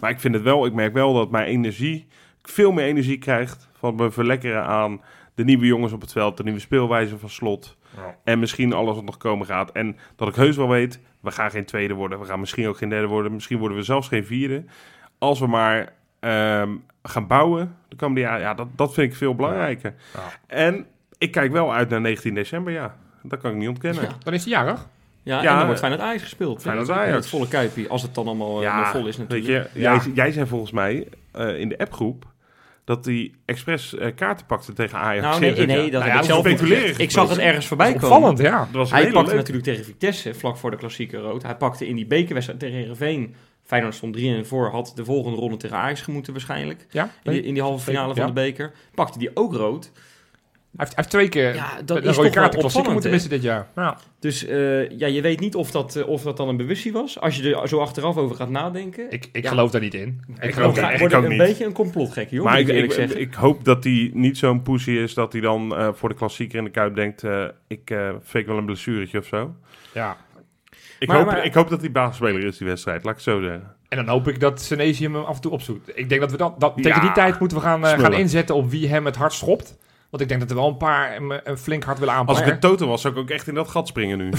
[0.00, 2.06] Maar ik vind het wel, ik merk wel dat mijn energie,
[2.42, 5.00] ik veel meer energie krijgt van me verlekkeren aan
[5.36, 7.76] de nieuwe jongens op het veld, de nieuwe speelwijze van slot.
[7.96, 8.16] Ja.
[8.24, 9.72] En misschien alles wat nog komen gaat.
[9.72, 12.18] En dat ik heus wel weet, we gaan geen tweede worden.
[12.20, 13.32] We gaan misschien ook geen derde worden.
[13.32, 14.64] Misschien worden we zelfs geen vierde.
[15.18, 16.70] Als we maar ehm,
[17.02, 19.94] gaan bouwen de komende jaren, ja, dat, dat vind ik veel belangrijker.
[20.14, 20.20] Ja.
[20.46, 20.86] En
[21.18, 22.96] ik kijk wel uit naar 19 december, ja.
[23.22, 24.02] Dat kan ik niet ontkennen.
[24.02, 24.08] Ja.
[24.22, 24.88] Dan is hij jarig.
[25.22, 26.62] Ja, Ja, en dan wordt Feyenoord Ajax gespeeld.
[26.62, 26.90] Feyenoord?
[26.90, 27.14] Ajax.
[27.14, 29.70] Het volle kuipje, als het dan allemaal eh, nog vol is weet natuurlijk.
[29.72, 29.94] je, Ja.
[29.94, 32.26] jij, jij zei volgens mij eh, in de appgroep
[32.86, 35.26] dat hij expres eh, kaarten pakte tegen Ajax.
[35.26, 35.82] Nou, nee, nee, ja.
[35.82, 36.98] dat Nou ja, ik zelf speculeren.
[36.98, 38.04] Ik zag het ergens voorbij komen.
[38.16, 38.58] Opvallend, ja.
[38.58, 41.42] Dat was een Hij pakte natuurlijk tegen Vitesse, vlak voor de klassieke rood.
[41.42, 43.34] Hij pakte in die bekerwedstrijd tegen Heerenveen.
[43.64, 46.86] Feyenoord stond 3 en voor, had de volgende ronde tegen Ajax gemoeten waarschijnlijk.
[46.90, 48.14] Ja, In die, in die halve finale Ja.
[48.14, 48.72] van de beker.
[48.94, 49.92] Pakte die ook rood.
[50.76, 53.30] Hij heeft, hij heeft twee keer Ja, dat een is rode kaart klassieker moeten missen
[53.30, 53.66] dit jaar.
[53.74, 53.98] Ja.
[54.18, 57.20] Dus eh, ja, je weet niet of dat, eh, of dat dan een bewustzijn was.
[57.20, 59.10] Als je er zo achteraf over gaat nadenken.
[59.10, 59.48] Ik, ik Ja.
[59.50, 60.20] geloof daar niet in.
[60.36, 61.38] Ik Ik geloof daar echt ook een niet.
[61.38, 62.44] beetje een complotgek, joh.
[62.44, 65.40] Maar ik, ik eerlijk ik, ik hoop dat hij niet zo'n pussy is dat hij
[65.40, 67.24] dan eh, voor de klassieker in de Kuip denkt...
[67.24, 69.54] eh, ik fake wel een blessuretje of zo.
[69.94, 70.16] Ja.
[70.98, 73.34] Ik, Maar- hoop, maar- ik hoop dat hij basisspeler is die wedstrijd, laat ik het
[73.34, 73.74] zo zeggen.
[73.88, 75.90] En dan hoop ik dat Senesi hem af en toe opzoekt.
[75.98, 76.82] Ik denk dat we dat, dat Ja.
[76.82, 79.76] tegen die tijd moeten we gaan, gaan inzetten op wie hem het hart schopt.
[80.10, 82.46] Want ik denk dat er wel een paar eh, een flink hard willen Als aanpakken.
[82.46, 84.30] ik een toto was, zou ik ook echt in dat gat springen nu.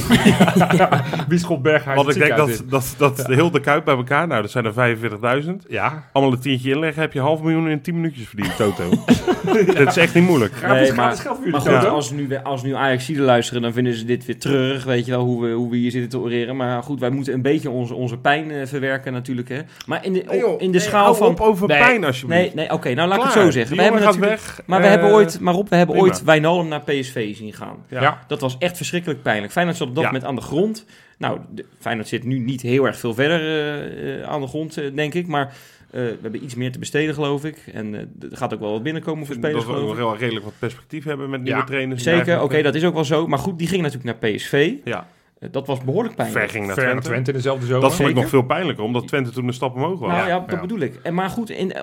[1.27, 4.27] Wie schopt Berghuis Want ik denk dat, dat, dat de heel de Kuip bij elkaar...
[4.27, 4.97] Nou, dat zijn er
[5.43, 5.47] 45.000.
[5.47, 5.61] in?
[5.67, 6.03] Ja.
[6.11, 8.89] Allemaal een tientje inleggen, heb je half miljoen in 10 minuutjes verdiend, toto.
[9.77, 10.53] dat is echt niet moeilijk.
[10.53, 13.93] Gratis, Nee, maar- geld voor Maar goed, als nu, als nu Ajax luisteren, dan vinden
[13.93, 14.83] ze dit weer terug.
[14.83, 16.55] Weet je wel, hoe we, hoe we hier zitten te oreren.
[16.55, 19.49] Maar goed, wij moeten een beetje onze, onze pijn eh, verwerken natuurlijk.
[19.49, 19.59] Hè.
[19.85, 20.61] Maar in de, Nee, joh.
[20.61, 21.27] in de Nee, schaal hou van...
[21.27, 21.77] op over Nee.
[21.77, 22.41] pijn alsjeblieft.
[22.41, 23.75] Nee, nee oké, nou laat ik het zo zeggen.
[23.75, 24.61] We hebben gaat natuurlijk, weg.
[24.65, 26.11] maar we Eh, hebben ooit, maar Rob, we hebben prima.
[26.11, 27.77] ooit Wijnaldum naar PSV zien gaan.
[27.89, 28.01] Ja.
[28.01, 28.23] Ja.
[28.27, 29.51] Dat was echt verschrikkelijk pijnlijk.
[29.51, 30.09] Feyenoord zat op dat Ja.
[30.09, 30.85] moment aan de grond.
[31.17, 34.77] Nou, de, Feyenoord zit nu niet heel erg veel verder eh, eh, aan de grond,
[34.77, 35.27] eh, denk ik.
[35.27, 35.45] Maar
[35.91, 37.57] eh, we hebben iets meer te besteden, geloof ik.
[37.73, 38.01] En eh,
[38.31, 39.97] er gaat ook wel wat binnenkomen voor spelers, dat we ook ik.
[39.97, 42.03] wel redelijk wat perspectief hebben met nieuwe Ja, trainers.
[42.03, 43.27] Zeker, oké, dat is ook wel zo.
[43.27, 44.71] Maar goed, die ging natuurlijk naar PSV.
[44.83, 45.07] Ja,
[45.51, 46.39] dat was behoorlijk pijnlijk.
[46.41, 47.01] ver ging naar Twente.
[47.01, 47.81] Twente in dezelfde zomer.
[47.81, 50.09] Dat vond ik nog veel pijnlijker, omdat Twente toen een stap omhoog was.
[50.09, 50.61] Nou ja, Ja, dat ja.
[50.61, 50.95] bedoel ik.
[51.03, 51.73] En, maar goed, in,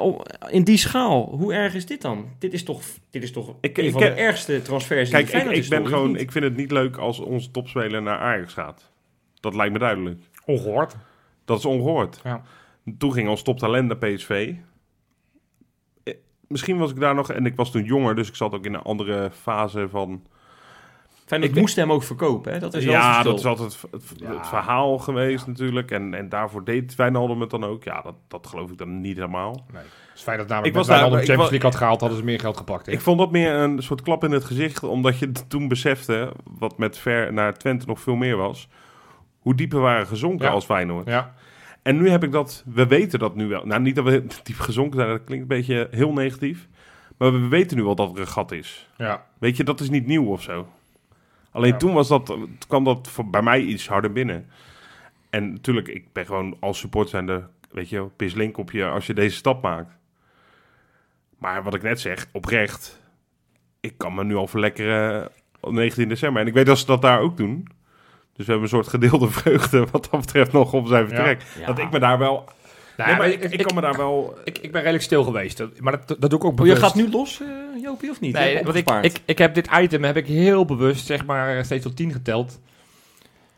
[0.50, 2.28] in die schaal, hoe erg is dit dan?
[2.38, 5.48] Dit is toch, dit is toch Ik- een ik van de ergste transfers Kijk, in
[5.48, 8.52] de ik, ik ben gewoon, ik vind het niet leuk als onze topspeler naar Ajax
[8.52, 8.92] gaat.
[9.40, 10.20] Dat lijkt me duidelijk.
[10.44, 10.96] Ongehoord.
[11.44, 12.20] Dat is ongehoord.
[12.24, 12.42] Ja.
[12.98, 14.52] Toen ging ons toptalent naar PSV.
[16.02, 16.14] Eh,
[16.48, 18.74] Misschien was ik daar nog, en ik was toen jonger, dus ik zat ook in
[18.74, 20.22] een andere fase van...
[21.24, 22.58] Feyenoord ik- moest hem ook verkopen, hè?
[22.58, 24.36] Dat is wel Ja, dat is altijd het, het- Ja.
[24.36, 25.90] het verhaal geweest natuurlijk.
[25.90, 27.84] En, en daarvoor deed Wijnaldum het dan ook.
[27.84, 29.64] Ja, dat, dat geloof ik dan niet helemaal.
[29.72, 29.82] Nee.
[29.82, 32.24] Het is fijn dat namelijk Ik was was daar- Champions League had gehaald, hadden ze
[32.24, 32.86] meer geld gepakt.
[32.86, 32.92] hè?
[32.92, 36.78] Ik vond dat meer een soort klap in het gezicht, omdat je toen besefte, wat
[36.78, 38.68] met ver naar Twente nog veel meer was,
[39.38, 40.52] hoe diep we waren gezonken Ja.
[40.52, 41.06] als Feyenoord.
[41.08, 41.34] ja.
[41.82, 43.66] En nu heb ik dat, we weten dat nu wel.
[43.66, 46.68] Nou, niet dat we diep gezonken zijn, dat klinkt een beetje heel negatief.
[47.18, 48.88] Maar we weten nu wel dat er een gat is.
[48.96, 49.24] ja.
[49.38, 50.66] Weet je, dat is niet nieuw of zo.
[51.54, 51.76] Alleen Ja.
[51.76, 52.36] toen was dat,
[52.68, 54.50] kwam dat voor, bij mij iets harder binnen.
[55.30, 59.14] En natuurlijk, ik ben gewoon als support zijnde, weet je, pislink op je als je
[59.14, 59.96] deze stap maakt.
[61.38, 63.00] Maar wat ik net zeg, oprecht,
[63.80, 65.28] ik kan me nu al verlekkeren
[65.60, 66.42] op 19 december.
[66.42, 67.66] En ik weet dat ze dat daar ook doen.
[68.32, 71.42] Dus we hebben een soort gedeelde vreugde wat dat betreft nog op zijn vertrek.
[71.58, 71.66] Ja.
[71.66, 72.48] Dat ik me daar wel...
[72.96, 74.38] Nou, nee, maar maar ik, ik, kan me daar wel...
[74.44, 75.56] ik, ik ben redelijk stil geweest.
[75.56, 76.82] Dat- Maar dat, dat doe ik ook Oh, je bewust.
[76.82, 78.32] gaat nu los, eh, Jopie, of niet?
[78.36, 81.64] Je Nee, want ik, ik, ik heb dit item heb ik heel bewust, zeg maar,
[81.64, 82.60] steeds tot 10 geteld.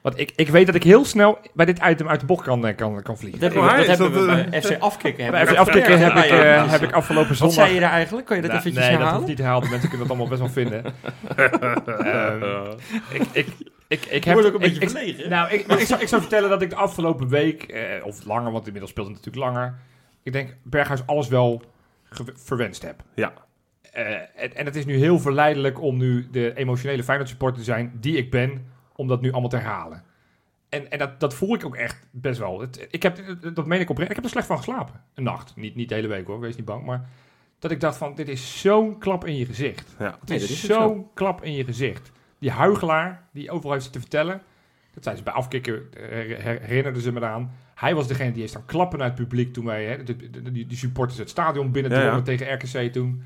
[0.01, 2.67] Want ik, ik weet dat ik heel snel bij dit item uit de bocht kan,
[2.67, 3.41] eh, kan, kan vliegen.
[3.41, 5.23] dat hebben is dat hebben dat, we bij FC Afkikken.
[5.25, 7.57] hebben Bij dat afkicken heb ik, eh, heb ik afgelopen Wat zondag...
[7.57, 8.27] zei je daar eigenlijk?
[8.27, 9.27] Kan je dat Nou, eventjes nee, dat herhalen?
[9.27, 9.71] hoeft niet herhaald.
[9.71, 10.85] Mensen kunnen dat allemaal best wel vinden.
[12.05, 12.71] Ehm,
[13.11, 13.47] ik, ik,
[13.89, 14.35] ik, ik heb...
[14.35, 15.31] wordt ook een ik- beetje ik- verlegen.
[15.31, 18.53] Nou, ik, ik, zou, ik zou vertellen dat ik de afgelopen week, eh, of langer,
[18.53, 19.79] want inmiddels speelt het natuurlijk langer.
[20.23, 21.63] Ik denk Berghuis alles wel
[22.35, 23.03] verwenst heb.
[23.15, 23.33] Ja.
[23.93, 27.65] Eh, en, en het is nu heel verleidelijk om nu de emotionele Feyenoord supporter te
[27.65, 30.05] zijn die ik ben, om dat nu allemaal te herhalen.
[30.69, 32.61] En, en dat, dat voel ik ook echt best wel.
[32.61, 33.19] Het, ik heb,
[33.55, 34.09] dat meen ik oprecht.
[34.11, 35.01] Ik heb er slecht van geslapen.
[35.15, 35.57] Een nacht.
[35.57, 36.85] Niet, niet de hele week hoor, wees niet bang.
[36.85, 37.09] Maar
[37.59, 39.95] dat ik dacht van, dit is zo'n klap in je gezicht.
[39.99, 40.17] Ja.
[40.21, 42.11] Het Nee, is, zo'n klap in je gezicht.
[42.39, 44.41] Die huigelaar die overal heeft te vertellen.
[44.95, 47.51] Dat zijn ze bij afkikken, her- herinnerden ze me eraan.
[47.75, 50.53] Hij was degene die heeft staan klappen naar het publiek toen wij, hè, de, de-
[50.53, 52.21] die, die supporters het stadion binnen Ja, ja.
[52.23, 53.23] tegen RKC toen.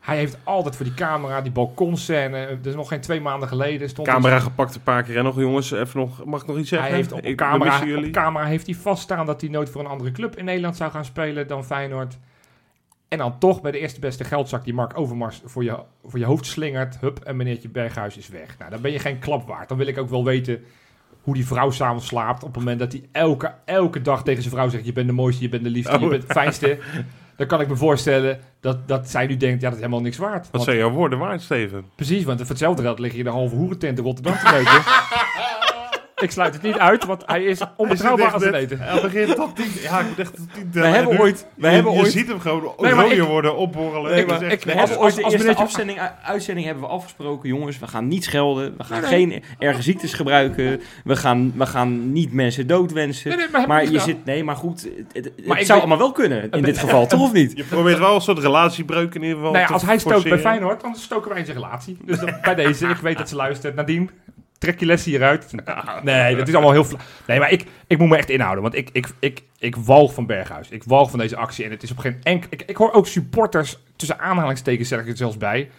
[0.00, 3.88] Hij heeft altijd voor die camera, die balkonscène, dat is nog geen twee maanden geleden.
[3.88, 5.16] Stond Camera gepakt een paar keer.
[5.16, 6.88] En nog jongens, even nog, mag ik nog iets zeggen?
[6.88, 9.86] hij heeft op, Ik- camera, op camera heeft hij vaststaan dat hij nooit voor een
[9.86, 12.18] andere club in Nederland zou gaan spelen dan Feyenoord.
[13.12, 16.24] En dan toch bij de eerste beste geldzak die Mark Overmars voor je, voor je
[16.24, 16.98] hoofd slingert.
[17.00, 18.58] Hup, en meneertje Berghuis is weg.
[18.58, 19.68] Nou, dan ben je geen klap waard.
[19.68, 20.62] Dan wil ik ook wel weten
[21.22, 22.42] hoe die vrouw s'avonds slaapt.
[22.42, 24.84] Op het moment dat hij elke, elke dag tegen zijn vrouw zegt...
[24.84, 26.10] je bent de mooiste, je bent de liefste, je Oh.
[26.10, 26.78] bent het fijnste.
[27.36, 29.60] Dan kan ik me voorstellen dat, dat zij nu denkt...
[29.60, 30.40] ja, dat is helemaal niks waard.
[30.42, 31.84] Wat Want- zijn jouw woorden waard, Steven?
[31.96, 34.82] Precies, want voor hetzelfde geld lig je in de halve hoerentent in Rotterdam te neuken.
[36.22, 38.78] ik sluit het niet uit, want hij is onbetrouwbaar als een eten.
[38.80, 39.70] Hij begint tot tien.
[39.82, 40.68] Ja, ik dacht tot tien.
[40.72, 41.46] We hebben ooit...
[41.54, 44.10] We je, hebben je ooit ziet hem gewoon rooier ik- worden, opborrelen.
[44.10, 46.90] Nee, maar ik- We Als- hebben als- ooit de als eerste afzending, uitzending hebben we
[46.90, 47.78] afgesproken, jongens.
[47.78, 48.74] We gaan niet schelden.
[48.76, 50.80] We gaan Nee, geen erge ziektes gebruiken.
[51.04, 53.36] We gaan, we gaan niet mensen doodwensen.
[53.36, 54.24] Nee, nee, maar je zit...
[54.24, 54.88] Nee, maar goed.
[55.12, 57.52] Het, het- het zou allemaal wel kunnen in dit geval, toch of niet?
[57.56, 60.28] Je probeert wel een soort relatiebreuk in ieder geval Nou ja, te als hij stookt
[60.28, 60.38] bij.
[60.38, 61.96] Feyenoord, dan stoken wij in zijn relatie.
[62.04, 63.74] Dus bij deze, ik weet dat ze luistert.
[63.74, 64.10] Nadien,
[64.62, 65.50] trek je les hieruit.
[66.02, 66.86] Nee, dat is allemaal heel...
[67.26, 68.62] Nee, maar ik, ik moet me echt inhouden.
[68.62, 70.68] Want ik, ik, ik, ik walg van Berghuis.
[70.68, 71.64] Ik walg van deze actie.
[71.64, 72.48] En het is op geen enkel...
[72.50, 75.70] Ik, ik hoor ook supporters, tussen aanhalingstekens zeg ik het zelfs bij...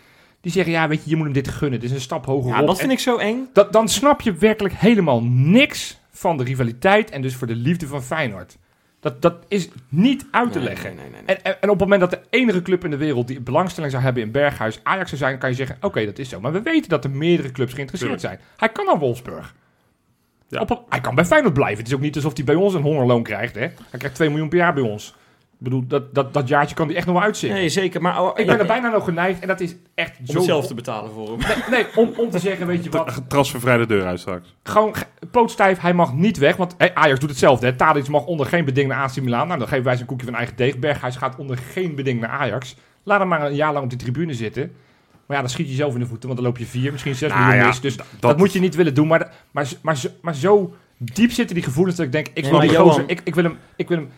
[0.41, 1.79] Die zeggen, ja, weet je, je moet hem dit gunnen.
[1.79, 2.67] Dit is een stap hoger Ja, op.
[2.67, 3.49] dat En vind ik zo eng.
[3.53, 7.09] dat, dan snap je werkelijk helemaal niks van de rivaliteit...
[7.11, 8.57] en dus voor de liefde van Feyenoord.
[9.03, 10.95] Dat, dat is niet uit te Nee, leggen.
[10.95, 11.21] nee, nee.
[11.25, 13.91] En, en, en op het moment dat de enige club in de wereld die belangstelling
[13.91, 16.39] zou hebben in Berghuis Ajax zou zijn, kan je zeggen: Oké, dat is zo.
[16.39, 18.39] Maar we weten dat er meerdere clubs geïnteresseerd zijn.
[18.57, 19.55] Hij kan naar Wolfsburg.
[20.47, 20.59] Ja.
[20.61, 21.77] Op een- hij kan bij Feyenoord blijven.
[21.77, 23.55] Het is ook niet alsof hij bij ons een hongerloon krijgt.
[23.55, 23.61] Hè?
[23.61, 25.15] Hij krijgt 2 miljoen per jaar bij ons.
[25.63, 27.55] Bedoel, dat, dat, dat jaartje kan hij echt nog wel uitzingen.
[27.55, 28.01] Nee, zeker.
[28.01, 30.41] Maar oh, ik ben er bijna nog geneigd en dat is echt om zo.
[30.41, 31.37] zelf te betalen voor hem.
[31.37, 34.55] Nee, nee, om, om te zeggen: Weet je wat, Transfervrij de deur uit straks.
[34.63, 36.55] gewoon ge- pootstijf, hij mag niet weg.
[36.55, 37.65] Want hey, Ajax doet hetzelfde.
[37.65, 37.73] Hè.
[37.75, 39.47] Tadic mag onder geen beding naar AC Milan.
[39.47, 40.77] Nou, dan geven wij zijn koekje van eigen deeg.
[40.77, 42.75] Berghuis gaat onder geen beding naar Ajax.
[43.03, 44.71] Laat hem maar een jaar lang op de tribune zitten.
[45.25, 47.15] Maar ja, dan schiet je zelf in de voeten, want dan loop je vier, misschien
[47.15, 47.79] zes Nou miljoen ja, mis.
[47.81, 49.07] Dus dat, moet je niet willen doen.
[49.07, 52.51] Maar, maar, maar, zo- maar zo diep zitten die gevoelens dat ik denk, ik, wil
[52.51, 53.57] maar die Johan- gozer, ik, ik wil hem...
[53.75, 54.09] Ik wil hem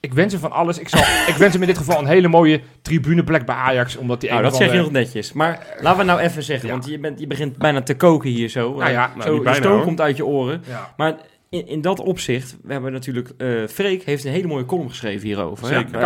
[0.00, 0.78] ik wens hem van alles.
[0.78, 3.96] Ik, zal, ik wens hem in dit geval een hele mooie tribuneplek bij Ajax.
[3.96, 5.32] Omdat hij Nou, dat zeg je de- nog netjes.
[5.32, 6.74] Maar laten we nou even zeggen, Ja.
[6.74, 8.74] want je, bent, je begint bijna te koken hier zo.
[8.74, 9.82] Nou ja, nou, zo de stoom hoor.
[9.82, 10.62] komt uit je oren.
[10.68, 10.94] Ja.
[10.96, 11.16] Maar
[11.50, 13.30] in, in dat opzicht, we hebben natuurlijk...
[13.36, 15.66] eh Freek heeft een hele mooie column geschreven hierover.
[15.66, 15.86] Zeker.
[15.86, 16.00] Die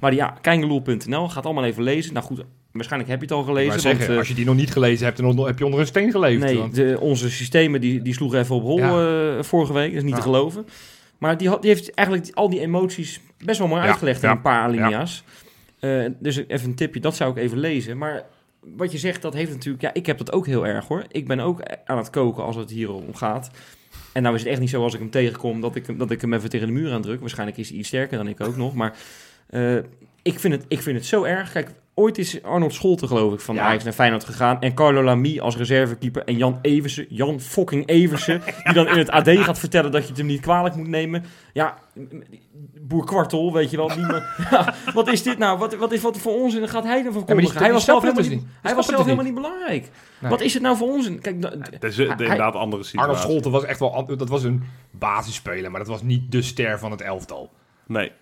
[0.00, 1.28] Maar die, ja, Kangeloel.nl.
[1.28, 2.12] Gaat allemaal even lezen.
[2.12, 2.42] Nou goed,
[2.72, 3.68] waarschijnlijk heb je het al gelezen.
[3.70, 5.80] wou want, zeggen, eh, als je die nog niet gelezen hebt, dan heb je onder
[5.80, 6.42] een steen geleefd.
[6.42, 9.88] Nee, want- de, onze systemen die, die sloegen even op hol eh, vorige week.
[9.88, 10.66] Dat is niet te geloven.
[11.18, 14.40] Maar die, heeft eigenlijk al die emoties best wel mooi Ja, uitgelegd in ja, een
[14.42, 15.24] paar alinea's.
[15.80, 17.98] Eh, dus even een tipje, dat zou ik even lezen.
[17.98, 18.22] Maar
[18.60, 19.82] wat je zegt, dat heeft natuurlijk...
[19.82, 21.04] Ja, ik heb dat ook heel erg hoor.
[21.08, 23.50] Ik ben ook aan het koken als het hier om gaat.
[24.12, 26.10] En nou is het echt niet zo als ik hem tegenkom dat ik, hem- dat
[26.10, 27.20] ik hem even tegen de muur aan druk.
[27.20, 28.74] Waarschijnlijk is hij iets sterker dan ik ook nog.
[28.74, 28.96] Maar
[29.46, 29.76] eh,
[30.22, 31.52] ik, vind het, ik vind het zo erg.
[31.52, 33.62] Kijk, ooit is Arnold Scholten geloof ik van Ja.
[33.62, 34.60] Ajax naar Feyenoord gegaan.
[34.60, 36.24] En Carlo Lamy als reservekeeper.
[36.24, 38.42] En Jan Eversen, Jan fucking Eversen.
[38.64, 41.24] die dan in het AD gaat vertellen dat je het hem niet kwalijk moet nemen.
[41.52, 41.78] Ja,
[42.80, 43.90] boer Kwartel, weet je wel.
[44.50, 45.58] Ja, wat is dit nou?
[45.58, 46.60] Wat, wat is wat voor onzin?
[46.60, 47.60] Dan gaat hij ervan maar die- kondigen.
[47.62, 48.44] hij was zelf helemaal niet, niet.
[48.62, 49.90] hij was zelf helemaal niet belangrijk.
[50.20, 50.30] Nee.
[50.30, 51.20] Wat is het nou voor onzin?
[51.20, 53.10] Kijk, da- Het is eh, Hij- inderdaad andere situatie.
[53.10, 54.16] Arnold Scholten was echt wel...
[54.16, 57.50] Dat was een basisspeler, maar dat was niet de ster van het elftal.
[57.86, 58.12] Nee.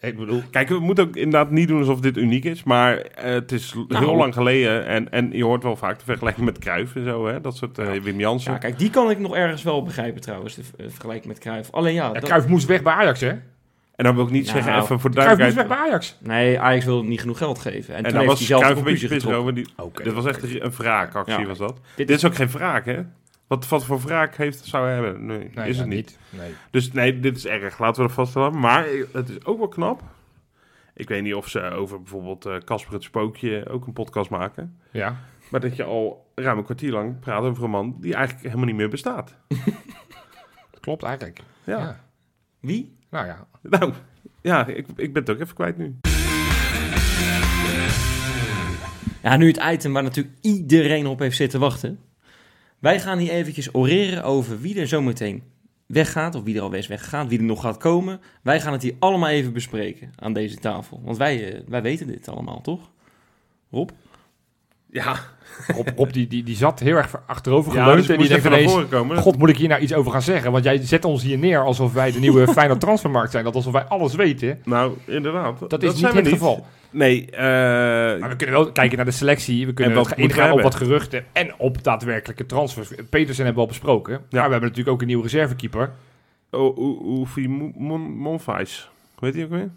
[0.00, 0.42] Ik bedoel...
[0.50, 2.62] Kijk, we moeten ook inderdaad niet doen alsof dit uniek is.
[2.62, 4.04] Maar eh, het is l- Nou.
[4.04, 4.86] heel lang geleden.
[4.86, 7.26] En, en je hoort wel vaak de vergelijking met Cruijff en zo.
[7.26, 7.40] Hè?
[7.40, 8.52] Dat soort eh, Wim Jansen.
[8.52, 10.54] ja, kijk, die kan ik nog ergens wel begrijpen trouwens.
[10.54, 11.70] De eh, vergelijking met Cruijff.
[11.70, 13.28] Alleen ja, dat- Cruijff moest weg bij Ajax, hè?
[13.96, 15.68] En dan wil ik niet Nou, zeggen, even voor Cruijff moest weg duidelijkheid.
[15.68, 16.16] bij Ajax.
[16.20, 17.94] Nee, Ajax wilde niet genoeg geld geven.
[17.94, 19.40] En, En toen daar heeft was hij zelf de een beetje getrokken.
[19.40, 19.54] over.
[20.04, 21.46] Die, was echt een wraakactie, Ja.
[21.46, 21.80] was dat.
[21.96, 22.98] Dit Dit is ook geen wraak, hè?
[23.50, 25.26] Wat, wat voor wraak heeft, zou hij hebben?
[25.26, 26.18] Nee, Nee, is ja, het niet.
[26.30, 26.54] Nee.
[26.70, 27.78] Dus nee, dit is erg.
[27.78, 28.58] Laten we dat vaststellen.
[28.58, 30.02] Maar het is ook wel knap.
[30.94, 34.78] Ik weet niet of ze over bijvoorbeeld eh, Casper het Spookje ook een podcast maken.
[34.90, 35.16] Ja.
[35.50, 38.66] Maar dat je al ruim een kwartier lang praat over een man die eigenlijk helemaal
[38.66, 39.34] niet meer bestaat.
[40.80, 41.40] Klopt eigenlijk.
[41.64, 41.78] Ja.
[41.78, 42.00] Ja.
[42.60, 42.96] Wie?
[43.10, 43.46] Nou ja.
[43.62, 43.92] Nou,
[44.40, 45.96] ja, ik, ik ben het ook even kwijt nu.
[49.22, 51.98] Ja, nu het item waar natuurlijk iedereen op heeft zitten wachten.
[52.80, 55.42] Wij gaan hier eventjes oreren over wie er zometeen
[55.86, 58.20] weggaat, of wie er al is weggegaan, wie er nog gaat komen.
[58.42, 61.00] Wij gaan het hier allemaal even bespreken aan deze tafel.
[61.04, 62.90] Want wij, eh, wij weten dit allemaal, toch?
[63.70, 63.90] Rob?
[64.92, 65.16] Ja,
[65.66, 67.98] Rob, Rob die, die, die zat heel erg achterover ja geleund.
[67.98, 68.88] dus en die denkt ineens...
[68.88, 69.16] komen.
[69.16, 70.52] God, moet ik hier nou iets over gaan zeggen?
[70.52, 73.44] Want jij zet ons hier neer alsof wij de nieuwe Feyenoord transfermarkt zijn.
[73.44, 74.60] Dat alsof wij alles weten.
[74.64, 75.70] Nou, inderdaad.
[75.70, 76.66] Dat is niet het geval.
[76.90, 77.40] Nee, eh,
[78.20, 79.66] Maar we kunnen wel kijken naar de selectie.
[79.66, 81.24] We kunnen En wat het moeten we ingaan op wat geruchten.
[81.32, 82.90] En op daadwerkelijke transfers.
[83.10, 84.12] Petersen hebben we al besproken.
[84.12, 85.90] Maar we hebben natuurlijk ook een nieuwe reservekeeper.
[86.50, 86.78] Oh,
[87.18, 88.90] Oefie Monfais.
[89.18, 89.70] Weet je ook weer?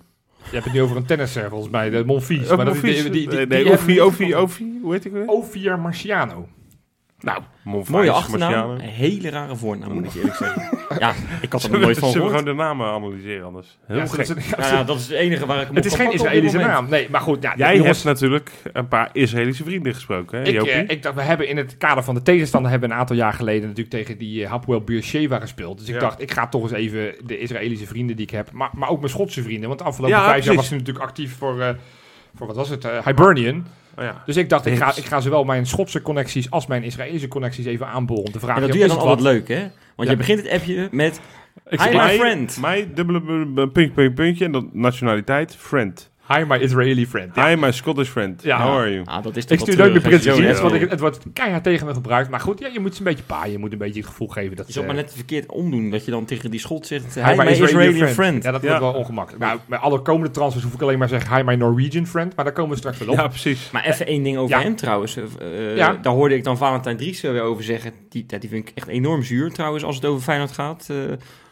[0.45, 2.49] Je hebt het nu over een tennisser volgens mij, de Monfils.
[2.49, 3.01] Oh, maar dat Monfils.
[3.01, 4.41] die, die, die, Nee, die Oefie, gevonden.
[4.41, 4.79] Oefie.
[4.81, 5.27] Hoe heet ik weer?
[5.27, 6.47] Ovier Marciano.
[7.23, 10.61] Nou, Monfais, Mooie achternaam, een hele rare voornaam moet ik je eerlijk zeggen.
[10.99, 13.77] Ja, ik had er nog nooit van zullen we gewoon de namen analyseren anders?
[13.87, 14.27] Heel Ja, gek.
[14.27, 16.89] dat is- Nou ja, dat is het enige waar ik het is geen Israëlische naam.
[16.89, 17.43] Nee, maar goed.
[17.43, 21.15] Ja, Jij jongens, hebt natuurlijk een paar Israëlische vrienden gesproken, hè, Ik, eh, ik dacht,
[21.15, 24.17] we hebben in het kader van de tegenstander hebben een aantal jaar geleden natuurlijk tegen
[24.17, 25.77] die uh, Hapoel Beersheva gespeeld.
[25.79, 25.99] Dus ik Ja.
[25.99, 28.99] dacht, ik ga toch eens even de Israëlische vrienden die ik heb, maar, maar ook
[28.99, 29.67] mijn Schotse vrienden.
[29.67, 31.69] Want de afgelopen Ja, vijf jaar was hij natuurlijk actief voor, eh,
[32.35, 33.65] voor wat was het, eh, Hibernian.
[33.97, 34.23] Oh, ja.
[34.25, 37.65] Dus ik dacht, ik ga, ik ga zowel mijn Schotse connecties als mijn Israëlische connecties
[37.65, 38.55] even aanboren om te vragen.
[38.55, 39.33] En dat doe je is dan altijd wat?
[39.33, 39.59] leuk, hè?
[39.95, 40.11] Want Ja.
[40.11, 41.19] je begint het appje met...
[41.69, 42.57] Ik Hi, my Mij- friend.
[42.61, 44.45] Mij, dubbele puntje, puntje.
[44.45, 46.11] En dan nationaliteit, friend.
[46.33, 47.35] Hi, my Israeli friend.
[47.35, 47.47] Ja.
[47.47, 48.43] Hi, my Scottish friend.
[48.43, 48.61] Ja.
[48.61, 49.01] How are you?
[49.05, 51.87] Ah, dat is toch Ik stuur je Brits zo'n want ik, het wordt keihard tegen
[51.87, 52.29] me gebruikt.
[52.29, 53.51] Maar goed, ja, je moet ze een beetje paaien.
[53.51, 56.05] Je moet een beetje het gevoel geven dat Je zou maar net verkeerd omdoen, dat
[56.05, 57.15] je dan tegen die schot zegt...
[57.15, 58.43] Hi, Hi, my Israeli friend.
[58.43, 58.67] Ja, dat Ja.
[58.67, 59.43] wordt wel ongemakkelijk.
[59.43, 61.35] Nou, bij alle komende transfers hoef ik alleen maar te zeggen...
[61.35, 62.35] Hi, my Norwegian friend.
[62.35, 63.15] Maar daar komen we straks wel op.
[63.15, 63.71] Ja, precies.
[63.71, 64.61] Maar even één ding over Ja.
[64.61, 65.17] hem trouwens.
[65.75, 65.93] Ja.
[66.01, 67.91] Daar hoorde ik dan Valentijn Dries weer over zeggen.
[68.09, 70.97] Die, die vind ik echt enorm zuur trouwens als het over Feyenoord gaat eh,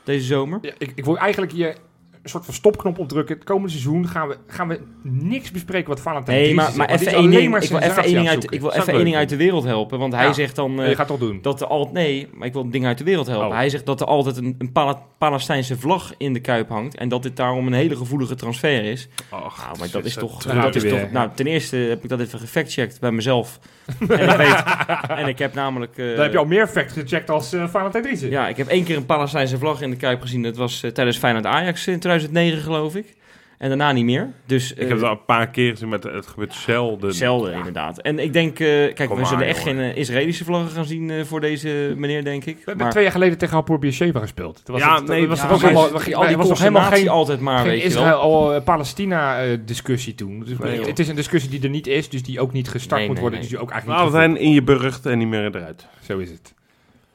[0.04, 0.60] deze zomer.
[0.62, 1.76] Ja, ik, ik wil eigenlijk hier
[2.24, 3.36] een soort van stopknop opdrukken.
[3.36, 7.12] Het komende seizoen gaan we, gaan we niks bespreken wat Valentijn Nee, maar, maar even
[7.14, 9.30] één ding, maar ik wil even één ding uit, ik wil even één ding uit
[9.30, 10.00] de wereld helpen.
[10.00, 10.34] Want hij Ja.
[10.34, 10.66] zegt dan...
[10.68, 10.84] zoeken.
[10.86, 11.40] eh, Je gaat toch doen.
[11.42, 11.94] dat er altijd...
[11.94, 13.48] Nee, maar ik wil dingen uit de wereld helpen.
[13.48, 13.54] Oh.
[13.56, 16.96] Hij zegt dat er altijd een, een Pala- Palestijnse vlag in de Kuip hangt.
[16.98, 19.08] En dat dit daarom een hele gevoelige transfer is.
[19.30, 20.44] Ach, Nou, maar dat is toch...
[20.44, 23.60] Dat is weer, toch nou, ten eerste heb ik dat even gefactcheckt bij mezelf.
[24.10, 24.64] en, ik weet,
[25.08, 25.98] en ik heb namelijk...
[25.98, 28.30] eh, Dan heb je al meer facts gecheckt als eh Valentijn.
[28.30, 30.44] Ja, ik heb één keer een Palestijnse vlag in de Kuip gezien.
[30.44, 33.20] Dat was tijdens Feyenoord Ajax in 2009, geloof ik.
[33.58, 34.30] En daarna niet meer.
[34.46, 37.14] Dus Ik heb eh, het al een paar keer gezien, maar het, gebeurt zelden.
[37.14, 38.02] zelden inderdaad.
[38.02, 39.82] En ik denk, eh, kijk, Kom we zullen echt jongen.
[39.82, 42.56] geen eh, Israëlische vlaggen gaan zien voor deze meneer, denk ik.
[42.56, 44.66] We hebben Maar- twee jaar geleden tegen Hapoel Beersheva gespeeld.
[44.66, 45.92] Toen was Ja, het, nee, dat was ja, toch ook maar helemaal,
[46.22, 47.84] al die was nog helemaal geen, altijd maar, geen weet.
[47.84, 50.40] Israël-Palestina-discussie toen.
[50.40, 53.00] Dus Nee, het is een discussie die er niet is, dus die ook niet gestart
[53.00, 53.40] Nee, moet nee, worden.
[53.40, 53.50] nee.
[53.50, 55.88] Dus die ook eigenlijk niet Valentijn in je burcht en niet meer eruit.
[56.02, 56.54] Zo is het.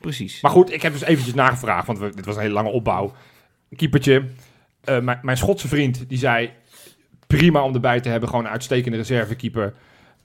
[0.01, 0.41] Precies.
[0.41, 3.13] Maar goed, ik heb dus eventjes nagevraagd, want we, dit was een hele lange opbouw.
[3.77, 4.23] Keepertje.
[4.87, 6.51] Eh, mijn, mijn Schotse vriend, die zei...
[7.27, 9.75] Prima om erbij te hebben, gewoon een uitstekende reservekeeper.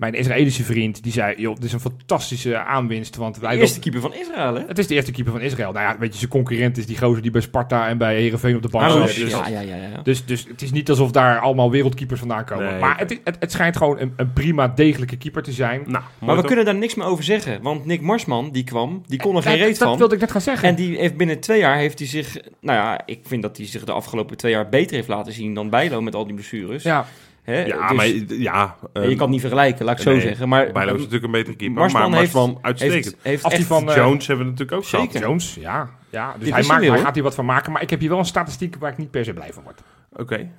[0.02, 1.36] Mijn Israëlische vriend, die zei...
[1.38, 3.58] Joh, dit is een fantastische aanwinst, want de wij...
[3.58, 4.64] eerste keeper van Israël, hè?
[4.68, 5.72] Het is de eerste keeper van Israël.
[5.72, 8.56] Nou ja, weet je, zijn concurrent is die gozer die bij Sparta en bij Herenveen
[8.56, 9.18] op de bank Harouz.
[9.18, 9.24] zat.
[9.24, 10.02] Dus, ja, ja, ja, ja.
[10.04, 12.66] dus, dus het is niet alsof daar allemaal wereldkeepers vandaan komen.
[12.66, 15.82] Nee, maar het, het, het schijnt gewoon een, een prima, degelijke keeper te zijn.
[15.86, 16.45] Nou, Maar we toch?
[16.45, 17.62] kunnen daar niks meer over zeggen.
[17.62, 19.97] Want Nick Marsman, die kwam, die kon er geen dat, reet dat van.
[19.97, 20.70] wilde ik net gaan zeggen.
[20.70, 22.38] En die heeft binnen twee jaar heeft hij zich...
[22.62, 25.54] Nou ja, ik vind dat hij zich de afgelopen twee jaar beter heeft laten zien
[25.54, 26.84] dan Bijlo met al die blessures.
[26.84, 27.06] ja,
[27.52, 27.66] Hè?
[27.66, 28.76] Ja, Dus- maar ja...
[28.93, 30.49] je kan het niet vergelijken, laat ik zo zeggen.
[30.49, 33.04] Maar Bijlo is natuurlijk een betere keeper, Marsman maar heeft- Marsman uitstekend.
[33.06, 35.08] heeft, heeft Als die echt- van, eh, Jones hebben we natuurlijk ook Zeker.
[35.12, 35.24] gehad.
[35.28, 35.89] Jones, ja.
[36.10, 36.36] ja.
[36.39, 37.72] Dus hij, maakt, hij gaat hier wat van maken.
[37.72, 39.82] Maar ik heb hier wel een statistiek waar ik niet per se blij van word.
[40.16, 40.49] Oké.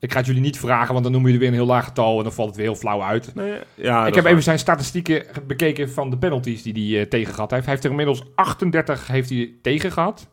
[0.00, 2.16] Ik ga het jullie niet vragen, want dan noemen jullie weer een heel laag getal
[2.18, 3.34] en dan valt het weer heel flauw uit.
[3.34, 7.34] Nee, ja, ik heb even zijn statistieken bekeken van de penalties die hij eh, tegen
[7.34, 7.62] gehad heeft.
[7.62, 10.28] Hij heeft er inmiddels 38 heeft hij tegen gehad.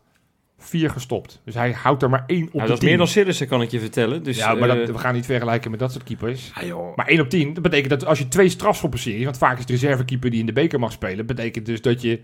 [0.64, 1.40] Vier gestopt.
[1.44, 2.88] Dus hij houdt er maar één op Nou, de dat is 10.
[2.88, 4.22] meer dan Sillissen, kan ik je vertellen.
[4.22, 6.50] Dus, ja, maar eh, dat, we gaan niet vergelijken met dat soort keepers.
[6.54, 6.96] Ah, joh.
[6.96, 9.66] Maar 1 op 10, dat betekent dat als je twee strafschoppen serie, want vaak is
[9.66, 12.20] de reservekeeper die in de beker mag spelen, betekent dus dat je,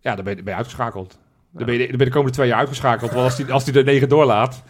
[0.00, 1.18] ja, dan ben je, dan ben je uitgeschakeld.
[1.50, 3.12] Dan ben je, dan ben je de komende twee jaar uitgeschakeld.
[3.12, 4.62] Want als hij als die er negen doorlaat,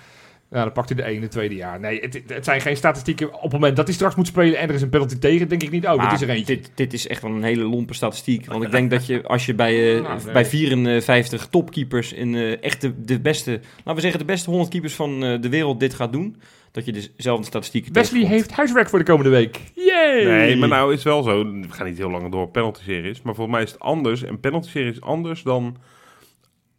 [0.53, 1.81] nou, dan pakt hij de ene, tweede jaar.
[1.81, 3.35] Nee, het, het zijn geen statistieken.
[3.35, 5.63] Op het moment dat hij straks moet spelen en er is een penalty tegen, denk
[5.63, 6.57] ik niet, oh, maar dit is er eentje.
[6.57, 8.47] Dit, dit is echt wel een hele lompe statistiek.
[8.47, 10.33] Want ik denk dat je, als je bij, eh, Nou, nee.
[10.33, 14.71] bij 54 topkeepers in eh, echt de, de beste, laten we zeggen de beste 100
[14.71, 16.37] keepers van eh, de wereld dit gaat doen,
[16.71, 18.41] dat je dezelfde statistieken Wesley tegenkomt.
[18.41, 19.61] heeft huiswerk voor de komende week.
[19.75, 20.25] Yay!
[20.25, 21.45] Nee, maar nou is het wel zo.
[21.45, 23.23] We gaan niet heel lang door penalty-series.
[23.23, 24.23] Maar volgens mij is het anders.
[24.23, 25.77] En penalty-serie is anders dan...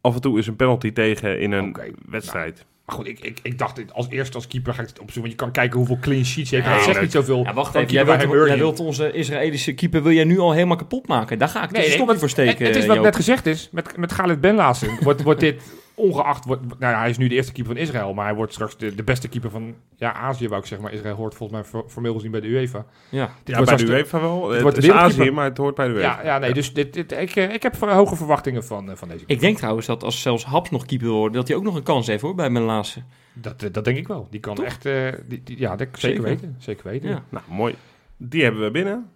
[0.01, 2.65] Af en toe is een penalty tegen in een Oké, wedstrijd.
[2.85, 5.21] Maar goed, ik, ik, ik dacht als eerste als keeper ga ik het opzoeken.
[5.21, 6.67] Want je kan kijken hoeveel clean sheets je heeft.
[6.67, 7.05] Nee, dat zegt nee.
[7.05, 7.43] niet zoveel.
[7.43, 7.91] Ja, wacht even.
[7.91, 8.47] Jij wilt, Hibernian.
[8.47, 11.37] jij wilt onze Israëlische keeper wil jij nu al helemaal kapot maken.
[11.39, 12.65] Daar ga ik nee, want voor steken.
[12.65, 13.05] Het, het is wat Joop.
[13.05, 13.69] net gezegd is.
[13.71, 15.61] Met, met Khaled Benlassen wordt, wordt dit
[15.95, 16.45] ongeacht...
[16.45, 18.13] Wordt, nou ja, hij is nu de eerste keeper van Israël.
[18.13, 20.87] Maar hij wordt straks de, de beste keeper van ja, Azië, wou ik zeggen.
[20.87, 22.85] Maar Israël hoort volgens mij for- formeel gezien bij de UEFA.
[23.09, 23.25] Ja.
[23.25, 24.49] Dit ja, wordt bij de UEFA wel.
[24.51, 26.19] Het, wordt de is Azië, maar het hoort bij de UEFA.
[26.21, 29.07] Ja, ja, nee, dus dit, dit, ik, eh, ik heb hoge verwachtingen van, eh, van
[29.07, 31.63] deze Ik denk trouwens dat als zelfs Haps nog keeper wil worden, dat hij ook
[31.63, 33.01] nog een kans heeft hoor, bij mijn laatste.
[33.33, 34.27] Dat, eh, dat denk ik wel.
[34.29, 34.65] Die kan Toch?
[34.65, 34.85] echt...
[34.85, 36.23] eh, die, die- ja, dat zeker, Zeker.
[36.23, 36.55] weten.
[36.59, 37.09] Zeker weten.
[37.09, 37.23] Ja.
[37.29, 37.75] Nou, mooi.
[38.17, 39.09] Die hebben we binnen.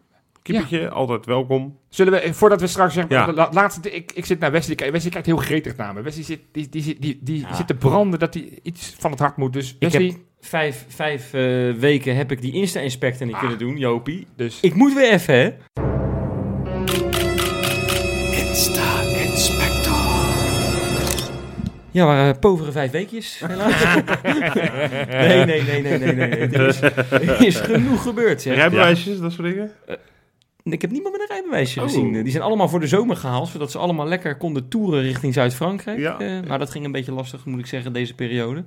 [0.53, 1.77] Keepertje, altijd welkom.
[1.89, 3.33] Zullen we, eh, voordat we straks zeggen, Ja.
[3.33, 4.91] la- laatste, ik, ik zit naar Wesley.
[4.91, 6.01] Wesley kijkt heel gretig naar me.
[6.01, 7.55] Wesley zit, die, die, zit- die, die Ja.
[7.55, 9.53] zit te branden dat hij iets van het hart moet.
[9.53, 11.41] Dus Ik heb vijf, vijf eh,
[11.79, 13.41] weken heb ik die Insta-inspector niet Ah.
[13.41, 14.27] kunnen doen, Jopie.
[14.35, 14.59] dus...
[14.61, 15.51] Ik moet weer even, hè?
[21.91, 23.83] Ja, maar uh, povere vijf weekjes, helaas.
[25.07, 26.29] nee, nee, nee, nee, nee, nee.
[26.29, 28.55] Er is, er is genoeg gebeurd, zeg.
[28.55, 29.71] Rijbewijsjes, dat soort dingen?
[30.71, 31.85] Ik heb niemand met een rijbewijsje Oh.
[31.85, 32.11] gezien.
[32.23, 35.99] Die zijn allemaal voor de zomer gehaald, zodat ze allemaal lekker konden toeren richting Zuid-Frankrijk.
[35.99, 36.19] Ja.
[36.19, 38.63] Eh, maar dat ging een beetje lastig, moet ik zeggen, deze periode.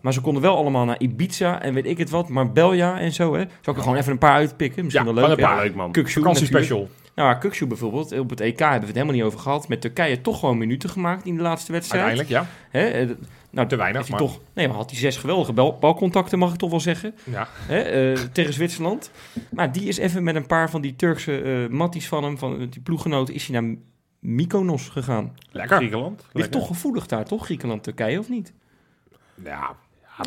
[0.00, 3.34] Maar ze konden wel allemaal naar Ibiza en weet ik het wat, Marbella en zo,
[3.34, 3.40] hè.
[3.60, 4.84] Zal ik er gewoon even een paar uitpikken?
[4.84, 5.38] Misschien Ja, wel leuk.
[5.38, 5.62] een paar.
[5.62, 5.94] leuk man.
[6.06, 6.88] Vakantie special.
[7.14, 9.68] Nou, Kukshoe bijvoorbeeld, op het EK hebben we het helemaal niet over gehad.
[9.68, 12.04] Met Turkije toch gewoon minuten gemaakt in de laatste wedstrijd.
[12.04, 12.78] Uiteindelijk, ja.
[12.80, 12.88] Hè?
[12.88, 13.08] eh,
[13.50, 16.58] Nou, Te weinig, maar- toch, nee, maar had hij zes geweldige bal, balcontacten, mag ik
[16.58, 17.14] toch wel zeggen.
[17.24, 17.48] ja.
[17.66, 19.10] Hè, eh, tegen Zwitserland.
[19.50, 22.58] Maar die is even met een paar van die Turkse eh matties van hem, van
[22.70, 23.74] die ploeggenoten, is hij naar
[24.18, 25.36] Mykonos gegaan.
[25.50, 25.76] Lekker.
[25.76, 26.20] Griekenland.
[26.20, 26.52] Ligt Lekker.
[26.58, 27.44] toch gevoelig daar, toch?
[27.44, 28.52] Griekenland, Turkije of niet?
[29.44, 29.76] Ja.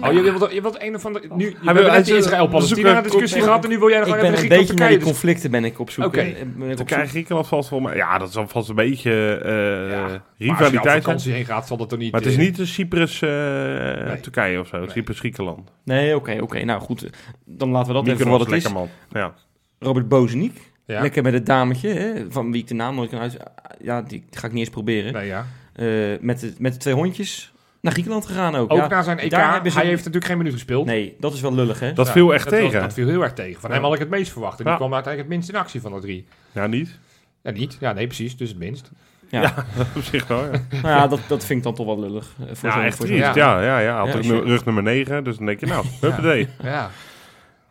[0.03, 1.21] Oh, je wilt, je wilt een van de...
[1.35, 4.25] Nu, je hebt hij net zoeken- discussie gehad en nu wil jij nog Ik ben
[4.25, 4.99] een beetje naar die Turkije.
[4.99, 6.05] conflicten ben ik op zoek.
[6.05, 6.21] Oké.
[6.21, 6.45] hè.
[6.45, 7.09] Ben ik op Turkije, zoek.
[7.09, 7.95] Griekenland valt voor mij...
[7.95, 9.11] Ja, dat zal vast een beetje
[9.43, 9.51] eh
[9.91, 11.01] Ja, Maar als je op rivaliteit zijn.
[11.01, 12.11] vakantie heen gaat, zal dat er niet...
[12.11, 14.77] Maar het is eh, niet de Cyprus eh, Turkije of zo.
[14.79, 14.89] Nee.
[14.89, 15.71] Cyprus Griekenland.
[15.83, 16.63] Nee, oké, oké.
[16.63, 17.09] Nou goed,
[17.45, 18.53] dan laten we dat even wat het is.
[18.63, 18.89] lekker man.
[19.11, 19.33] Ja.
[19.79, 21.01] Robert Bozeniek, Ja.
[21.01, 23.37] lekker met het dametje, hè, van wie ik de naam nooit kan uit...
[23.81, 25.13] Ja, die ga ik niet eens proberen.
[25.13, 25.45] Nee, ja.
[25.73, 25.87] Eh,
[26.21, 28.71] met, de, met de twee hondjes naar Griekenland gegaan ook.
[28.71, 30.85] Ook ja, na zijn EK, daar hebben ze- hij heeft natuurlijk geen minuut gespeeld.
[30.85, 31.93] Nee, dat is wel lullig, hè?
[31.93, 32.81] Dat Ja, viel echt dat was- tegen.
[32.81, 33.61] dat viel heel erg tegen.
[33.61, 33.75] Van Ja.
[33.75, 34.57] hem had ik het meest verwacht.
[34.57, 34.77] En die Ja.
[34.79, 36.27] kwam uiteindelijk het minst in actie van de drie.
[36.51, 36.99] Ja, niet?
[37.43, 37.77] Ja, niet.
[37.79, 38.37] Ja, nee, precies.
[38.37, 38.91] Dus het minst.
[39.29, 39.53] Ja.
[39.95, 40.49] Op zich wel, ja.
[40.69, 42.27] Nou ja, dat, dat vind ik dan toch wel lullig.
[42.39, 43.21] eh, Voor Ja, echt voor triest.
[43.35, 43.35] ja.
[43.35, 44.05] Ja, ja, ja.
[44.07, 46.47] Had Ja, rug nummer 9, dus dan denk je, nou, huppatee.
[46.63, 46.89] Ja,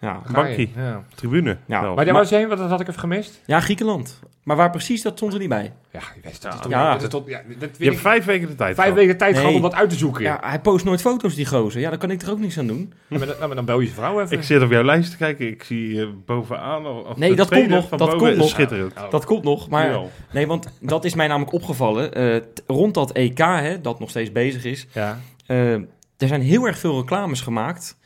[0.01, 0.23] Ja.
[0.33, 0.73] Bankie.
[0.77, 1.03] Ja.
[1.15, 1.57] Tribune.
[1.67, 1.81] Ja.
[1.95, 3.43] Maar daar was je heen, dat had ik even gemist.
[3.47, 4.21] ja, Griekenland.
[4.47, 5.73] Maar waar precies, dat stond er niet bij.
[5.93, 6.51] Ja, je wist Ja.
[6.51, 6.67] dat.
[6.69, 6.97] Ja.
[6.99, 8.95] dat ja, weet Je hebt vijf weken de tijd Vijf gehad.
[9.03, 9.41] weken tijd Nee.
[9.41, 10.23] gehad om dat uit te zoeken.
[10.23, 11.81] Ja, hij post nooit foto's, die gozer.
[11.81, 12.93] Ja, daar kan ik er ook niks aan doen.
[13.09, 14.37] Ja, maar, dan, nou, maar dan bel je je vrouw even.
[14.37, 15.47] Ik zit op jouw lijst te kijken.
[15.49, 16.87] Ik zie eh, bovenaan...
[16.87, 18.49] Of Nee, dat komt nog, dat komt nog.
[18.49, 18.93] Schitterend.
[18.99, 19.11] Oh.
[19.11, 19.99] Dat komt nog, maar...
[20.33, 22.15] Nee, want dat is mij namelijk opgevallen.
[22.15, 24.87] eh, t- rond dat EK, hè, dat nog steeds bezig is...
[24.93, 25.21] Ja.
[25.47, 25.73] eh,
[26.17, 27.99] er zijn heel erg veel reclames gemaakt...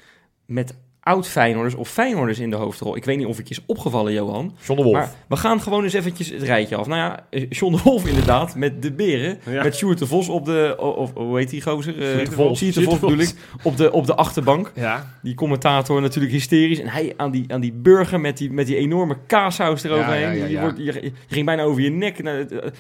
[0.47, 2.96] met oud-Feyenoorders of Feyenoorders in de hoofdrol.
[2.96, 4.55] Ik weet niet of het je is opgevallen, Johan.
[4.66, 4.96] John de Wolf.
[4.96, 6.86] Maar we gaan gewoon eens eventjes het rijtje af.
[6.86, 9.38] Nou ja, eh, John de Wolf inderdaad, met de beren.
[9.46, 9.62] Ja.
[9.62, 10.76] Met Sjoerd de Vos op de...
[10.78, 12.03] Of, hoe heet die gozer?
[12.03, 12.59] Eh, Sjoerd de Vos.
[12.59, 13.34] Sjoerd de Vos bedoel ik.
[13.62, 14.72] Op de, op de achterbank.
[14.74, 15.18] ja.
[15.22, 16.80] Die commentator natuurlijk hysterisch.
[16.80, 20.20] En hij aan die, aan die burger met die, met die enorme kaassaus eroverheen.
[20.20, 20.61] Ja, ja, ja, Je, ja.
[20.61, 22.22] wordt, je, je ging bijna over je nek.
[22.22, 22.70] Nou, het, eh,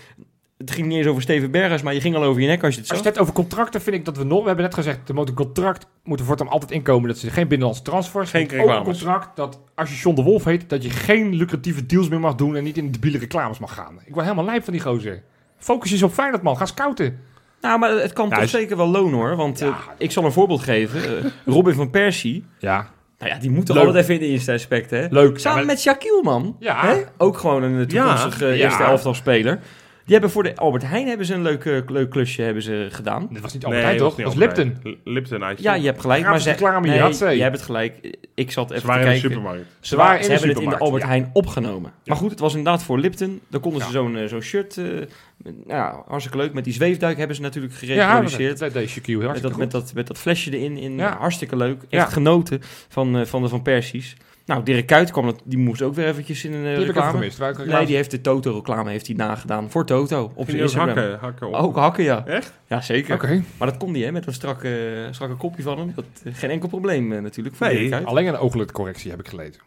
[0.60, 2.74] het ging niet eens over Steven Bergers, maar je ging al over je nek als
[2.74, 3.06] je het Als zag.
[3.06, 4.40] je het over contracten, vind ik dat we nog...
[4.40, 7.30] We hebben net gezegd, er moet een contract moet er voortaan altijd inkomen dat ze
[7.30, 8.30] geen binnenlandse transfers.
[8.30, 8.84] Geen ook een reclames.
[8.98, 12.34] contract dat als je John de Wolf heet, dat je geen lucratieve deals meer mag
[12.34, 13.94] doen en niet in debiele reclames mag gaan.
[14.04, 15.22] Ik word helemaal lijp van die gozer.
[15.58, 16.56] Focus je op Feyenoord, man.
[16.56, 17.18] Ga scouten.
[17.60, 19.36] Nou, maar het kan Ja, toch is- zeker wel loon hoor.
[19.36, 21.02] Want eh, ik zal een voorbeeld geven.
[21.24, 22.44] Eh, Robin van Persie.
[22.58, 22.90] Ja.
[23.18, 23.84] Nou ja, die moet er Leuk.
[23.86, 25.06] altijd even in de eerste aspect, hè?
[25.10, 25.38] Leuk.
[25.38, 26.56] Samen Ja, maar- met Shaquille, man.
[26.58, 26.86] Ja.
[26.86, 27.00] Hè?
[27.16, 28.52] Ook gewoon een toekomstige Ja.
[28.52, 28.88] eerste Ja.
[28.88, 29.58] elftal speler.
[30.04, 32.86] Die hebben voor de Albert Heijn hebben ze een leuk, eh, leuk klusje hebben ze
[32.90, 33.28] gedaan.
[33.30, 34.14] Dit was niet Nee, Albert Heijn, toch?
[34.14, 34.98] Dat was Lipton.
[35.04, 35.62] Lipton ijsje.
[35.62, 36.22] Ja, je hebt gelijk.
[36.24, 37.28] Maar ze, reclame, je nee, had ze.
[37.28, 38.16] je hebt het gelijk.
[38.34, 39.38] Ik zat even Ze waren te in de kijken.
[39.40, 39.70] supermarkt.
[39.80, 41.08] Ze, waren waren, in ze de hebben het in de Albert ja.
[41.08, 41.92] Heijn opgenomen.
[42.04, 43.40] Maar goed, het was inderdaad voor Lipton.
[43.48, 43.92] Daar konden ze Ja.
[43.92, 44.76] zo'n eh, zo'n shirt...
[44.76, 45.08] eh, met-
[45.44, 46.52] nou ja, hartstikke leuk.
[46.52, 48.58] Met die zweefduik hebben ze natuurlijk Ja, gereproduceerd.
[48.58, 50.76] dat deed Shaquille heel met, hartstikke dat, met, dat, met dat flesje erin.
[50.76, 51.16] In, Ja.
[51.18, 51.82] Hartstikke leuk.
[51.82, 52.04] Echt Ja.
[52.04, 54.16] genoten van, eh, van de Van Persies.
[54.50, 56.80] Nou, Dirk Kuyt kwam, dat- die moest ook weer eventjes in een eh, Die heb
[56.80, 57.66] ik reclame.
[57.76, 59.70] Nee, die heeft de Toto-reclame heeft hij nagedaan.
[59.70, 60.96] Voor Toto, op Ging zijn Instagram.
[60.96, 61.54] hakken, hakken op?
[61.54, 62.26] Ook hakken, ja.
[62.26, 62.52] Echt?
[62.66, 63.14] Ja, zeker.
[63.14, 63.42] Oké.
[63.58, 65.92] Maar dat kon hij, hè, met een strakke, strakke kopje van hem.
[65.94, 68.04] Dat, eh, geen enkel probleem eh, natuurlijk voor Nee, Dirk Kuyt.
[68.06, 69.60] Alleen een ooglidcorrectie heb ik gelezen.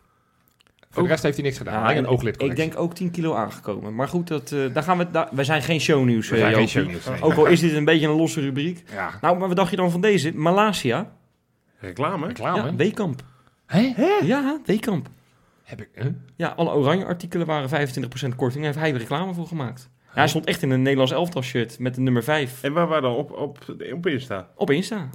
[0.89, 1.73] Voor Ook- de rest heeft hij niks gedaan.
[1.73, 2.63] Ja, Alleen een en ooglidcorrectie.
[2.65, 3.95] Ik denk ook 10 kilo aangekomen.
[3.95, 6.29] Maar goed, dat, eh, daar gaan we, daar, wij zijn geen shownieuws.
[6.29, 7.21] We eh, zijn geen shownieuws, nee.
[7.21, 8.83] Ook al is dit een beetje een losse rubriek.
[8.93, 9.09] Ja.
[9.21, 10.31] Nou, maar wat dacht je dan van deze?
[10.35, 11.11] Malasia.
[11.79, 12.27] Reclame?
[12.27, 12.57] Reclame.
[12.69, 13.23] Ja, Weekamp.
[13.81, 14.19] Hè?
[14.25, 15.09] Ja, Weekamp.
[15.63, 15.89] Heb ik...
[15.93, 16.05] Huh?
[16.35, 18.63] Ja, alle oranje artikelen waren 25% korting.
[18.63, 19.89] Daar heeft hij reclame voor gemaakt.
[20.03, 22.87] Ja, hij stond echt in een Nederlands elftal shirt met de nummer 5 En waar
[22.87, 24.49] waren dan op, op, op Insta?
[24.55, 25.09] op Insta.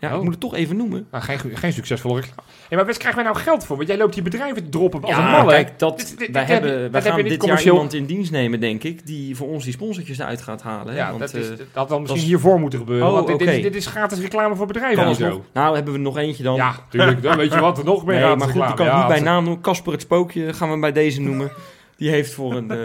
[0.00, 0.16] Ja, Oh.
[0.16, 1.06] ik moet het toch even noemen.
[1.10, 2.42] Nou, geen, geen succesvolle reclame.
[2.68, 3.76] Hey, maar waar krijgen wij nou geld voor?
[3.76, 5.50] Want jij loopt hier bedrijven te droppen als een Ja, malle.
[5.50, 8.60] kijk, dat, Dit- dit- wij, dit hebben, wij gaan dit jaar iemand in dienst nemen,
[8.60, 10.94] denk ik, die voor ons die sponsortjes eruit gaat halen.
[10.94, 13.06] Ja, Want, dat, is, eh, dat had dan misschien is- hiervoor moeten gebeuren.
[13.06, 15.32] Oh, want dit, is, dit is gratis reclame voor bedrijven alsnog.
[15.32, 15.44] zo.
[15.52, 16.54] Nou, hebben we er nog eentje dan.
[16.56, 17.22] Ja, tuurlijk.
[17.22, 18.74] Dan weet je wat, er nog meer nee, maar goed, die reclame.
[18.76, 19.62] kan ik Ja, niet bij naam noemen.
[19.62, 21.50] Casper het Spookje gaan we bij deze noemen.
[21.96, 22.70] Die heeft voor een...
[22.70, 22.78] eh,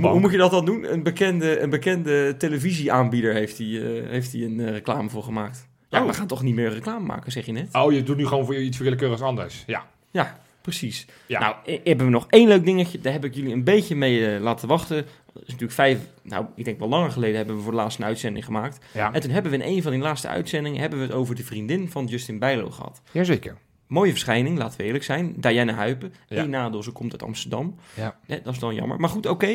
[0.10, 0.92] hoe, moet je dat dan doen?
[0.92, 5.65] Een bekende, een bekende televisieaanbieder heeft hij eh, heeft een reclame voor gemaakt.
[5.88, 6.06] Ja, Oh.
[6.06, 7.68] we gaan toch niet meer reclame maken, zeg je net?
[7.74, 9.62] Oh, je doet nu gewoon voor iets willekeurigs anders.
[9.66, 9.86] Ja.
[10.10, 11.06] Ja, precies.
[11.26, 11.40] Ja.
[11.40, 13.00] Nou, hebben we nog één leuk dingetje.
[13.00, 14.96] Daar heb ik jullie een beetje mee eh, laten wachten.
[15.32, 18.00] Dat is natuurlijk vijf, nou, ik denk wel langer geleden hebben we voor de laatste
[18.02, 18.78] een uitzending gemaakt.
[18.94, 19.12] ja.
[19.12, 21.44] En toen hebben we in een van die laatste uitzendingen hebben we het over de
[21.44, 23.00] vriendin van Justin Bijlo gehad.
[23.12, 23.56] Jazeker.
[23.86, 25.34] Mooie verschijning, laten we eerlijk zijn.
[25.36, 26.14] Diana Huipen.
[26.28, 26.42] Ja.
[26.42, 27.74] Eén nadeel, ze komt uit Amsterdam.
[27.94, 28.16] Ja.
[28.26, 29.00] Nee, dat is dan jammer.
[29.00, 29.46] Maar goed, oké.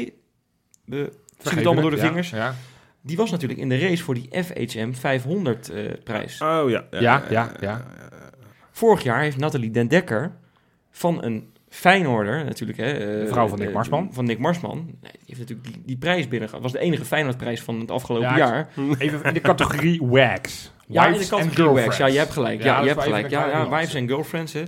[0.85, 1.11] We
[1.43, 2.29] zien het allemaal door de vingers.
[2.29, 2.55] Ja.
[3.01, 6.41] Die was natuurlijk in de race voor die FHM 500 eh, prijs.
[6.41, 6.83] Oh ja.
[6.91, 7.85] Ja, ja, ja.
[8.71, 10.31] Vorig jaar heeft Nathalie Den Dekker
[10.91, 12.91] van een Feyenoorder, natuurlijk hè.
[13.21, 14.09] eh, Vrouw van Nick Marsman.
[14.13, 14.77] Van Nick Marsman.
[14.77, 16.63] Nee, die heeft natuurlijk die, die prijs binnengehaald.
[16.63, 18.69] was de enige Feyenoordprijs van het afgelopen Ja, jaar.
[18.97, 20.71] Even in de categorie wags.
[20.87, 21.55] Ja, in de Wives and categorie wax.
[21.55, 21.97] girlfriends.
[21.97, 22.63] Ja, je hebt gelijk.
[22.63, 23.29] Ja, Ja, je hebt gelijk.
[23.29, 24.63] Ja, ja, wives en girlfriends, hè.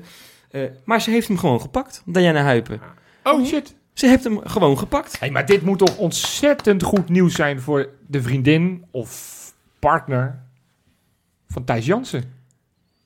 [0.51, 2.81] Eh, maar ze heeft hem gewoon gepakt, Diana Huipen.
[3.23, 3.75] Oh shit.
[3.93, 5.19] Ze heeft hem gewoon gepakt.
[5.19, 9.41] Hey, maar dit moet toch ontzettend goed nieuws zijn voor de vriendin of
[9.79, 10.39] partner
[11.47, 12.23] van Thijs Jansen.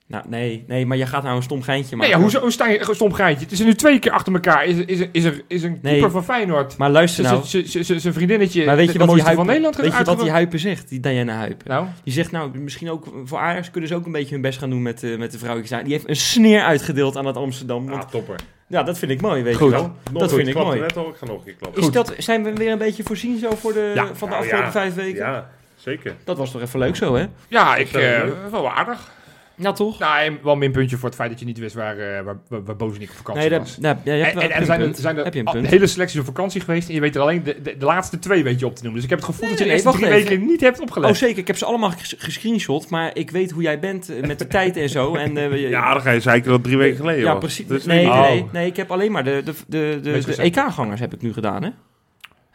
[0.07, 2.15] Nou, nee, nee, maar je gaat nou een stom geintje Nee, maken.
[2.15, 3.43] ja, hoezo hoe sta je stom geintje?
[3.43, 4.65] Het is er nu twee keer achter elkaar.
[4.65, 5.91] Is, is, is, er, is een Nee.
[5.93, 6.77] keeper van Feyenoord.
[6.77, 7.41] Maar luister nou.
[7.45, 10.19] Zijn vriendinnetje, Maar weet je de wat die mooiste Huipen, van Nederland weet je wat
[10.19, 10.29] die?
[10.31, 11.67] Huipen zegt, die Diana Huipen?
[11.69, 14.59] Nou, Die zegt nou, misschien ook voor Ajax kunnen ze ook een beetje hun best
[14.59, 15.83] gaan doen met, eh, met de vrouwtjes.
[15.83, 17.85] Die heeft een sneer uitgedeeld aan het Amsterdam.
[17.87, 18.39] Want, Ah, topper.
[18.67, 19.69] Ja, dat vind ik mooi, weet Goed.
[19.71, 19.91] je wel.
[20.11, 20.79] dat vind ik mooi.
[20.79, 21.81] Net al, ik ga nog een keer klappen.
[21.81, 24.05] Is dat, zijn we weer een beetje voorzien zo voor de, Ja.
[24.05, 24.71] van de Nou, afgelopen ja.
[24.71, 25.25] vijf weken?
[25.25, 26.15] Ja, zeker.
[26.23, 27.25] Dat was toch even leuk zo, hè?
[27.47, 27.93] ja, ik, eh,
[28.23, 28.33] leuk.
[28.51, 29.11] wel aardig.
[29.59, 29.99] Ja, toch?
[29.99, 32.37] Nou, en wel een minpuntje voor het feit dat je niet wist waar, eh waar,
[32.49, 33.77] waar, waar Bozenik op vakantie Nee, dat, was.
[33.81, 35.61] ja, ja, je hebt En, wel- en, heb er je zijn er, zijn er een
[35.63, 38.19] de hele selectie op vakantie geweest en je weet er alleen de, de, de laatste
[38.19, 39.01] twee weet je op te noemen.
[39.01, 40.29] Dus ik heb het gevoel Nee, dat je nee, de eerste drie even.
[40.29, 41.09] weken niet hebt opgelet.
[41.09, 41.37] Oh, zeker.
[41.37, 44.47] Ik heb ze allemaal ges- gescreenshot, maar ik weet hoe jij bent eh, met de
[44.47, 45.15] tijd en zo.
[45.15, 47.85] En, eh, Ja, dan ga je zeiken dat drie weken geleden Ja, precies.
[47.85, 48.21] Nee, Oh.
[48.21, 50.41] nee, nee, ik heb alleen maar de, de, de, de, de.
[50.41, 51.69] EK-gangers heb ik nu gedaan, hè?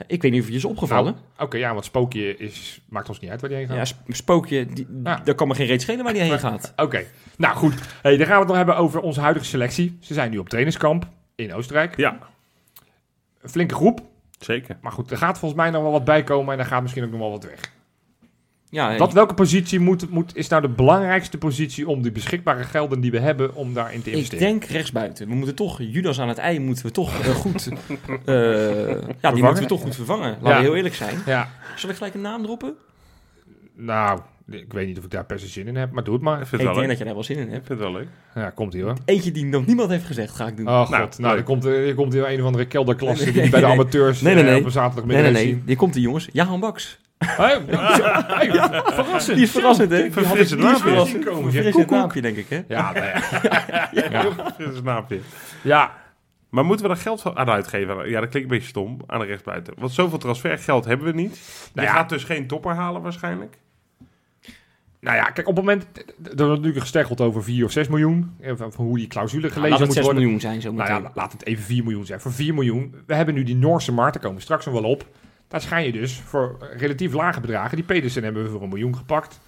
[0.06, 1.12] Ik weet niet of het je is opgevallen.
[1.12, 3.76] Nou, Oké, ja, want Spookje is, maakt ons niet uit waar die heen gaat.
[3.76, 5.20] ja, sp- Spookje, die, Ja.
[5.24, 6.72] daar kan me geen reet schelen waar die heen gaat.
[6.76, 7.04] Oké,
[7.36, 7.74] nou goed.
[8.02, 9.96] Hey, dan gaan we het nog hebben over onze huidige selectie.
[10.00, 11.96] Ze zijn nu op trainingskamp in Oostenrijk.
[11.96, 12.18] Ja,
[13.42, 14.00] Een flinke groep.
[14.38, 14.76] zeker.
[14.80, 17.04] Maar goed, er gaat volgens mij nog wel wat bij komen en er gaat misschien
[17.04, 17.72] ook nog wel wat weg.
[18.72, 23.00] Ja, Wat, welke positie moet, moet, is nou de belangrijkste positie om die beschikbare gelden
[23.00, 24.46] die we hebben om daarin te ik investeren?
[24.46, 25.28] denk rechtsbuiten.
[25.28, 27.68] We moeten toch, Judas aan het ei moeten we toch eh, goed...
[28.24, 28.88] eh,
[29.20, 30.30] ja, die moeten we toch goed vervangen.
[30.30, 30.56] Laten Ja.
[30.56, 31.18] we heel eerlijk zijn.
[31.26, 32.74] Ja, Zal ik gelijk een naam droppen?
[33.76, 34.20] nou,
[34.50, 36.40] ik weet niet of ik daar per se zin in heb, maar doe het maar.
[36.40, 36.88] Ik vind Ik denk wel leuk.
[36.88, 37.66] dat je daar wel zin in Ik hebt.
[37.66, 38.08] vind het wel leuk.
[38.34, 38.94] Ja, komt ie hoor.
[39.04, 40.68] Eentje die nog niemand heeft gezegd, ga ik doen.
[40.68, 43.42] Oh god, Nou, nou, er komt, er komt hier een of andere kelderklasse Nee, die
[43.42, 44.58] nee, bij de amateurs Nee, nee, eh, nee.
[44.58, 45.52] op een zaterdagmiddag nee, nee, nee.
[45.52, 45.62] zien.
[45.66, 46.28] Die komt die jongens.
[46.32, 46.98] Jahan Baks.
[47.36, 47.60] Hey,
[48.84, 49.36] verrassend.
[49.36, 50.02] Die is verrassend, hè?
[50.02, 51.06] Die verfrissend naampje.
[51.06, 51.22] zeg.
[51.22, 52.62] Verfrissend naampje, denk ik, hè?
[52.68, 53.90] Ja, nou ja.
[54.58, 55.20] een naampje.
[55.62, 56.00] ja.
[56.50, 58.08] Maar moeten we daar geld aan uitgeven?
[58.10, 59.74] Ja, dat klinkt een beetje stom aan de rechtsbuiten.
[59.78, 61.40] Want zoveel transfergeld hebben we niet.
[61.74, 61.98] Nou je ja.
[61.98, 63.58] gaat dus geen topper halen waarschijnlijk.
[65.00, 65.86] Nou ja, kijk, op het moment...
[65.96, 68.36] Er wordt natuurlijk gesteggeld over 4 of 6 miljoen.
[68.54, 70.22] Van, hoe die clausule gelezen Laat het moet 6 worden.
[70.22, 71.02] miljoen zijn, zo Nou meteen.
[71.02, 72.20] ja, laat het even 4 miljoen zijn.
[72.20, 72.94] Voor 4 miljoen.
[73.06, 75.06] We hebben nu die Noorse markt, daar komen we straks nog wel op.
[75.52, 77.76] Daar schijn je dus voor relatief lage bedragen.
[77.76, 79.40] Die Pedersen hebben we voor een miljoen gepakt.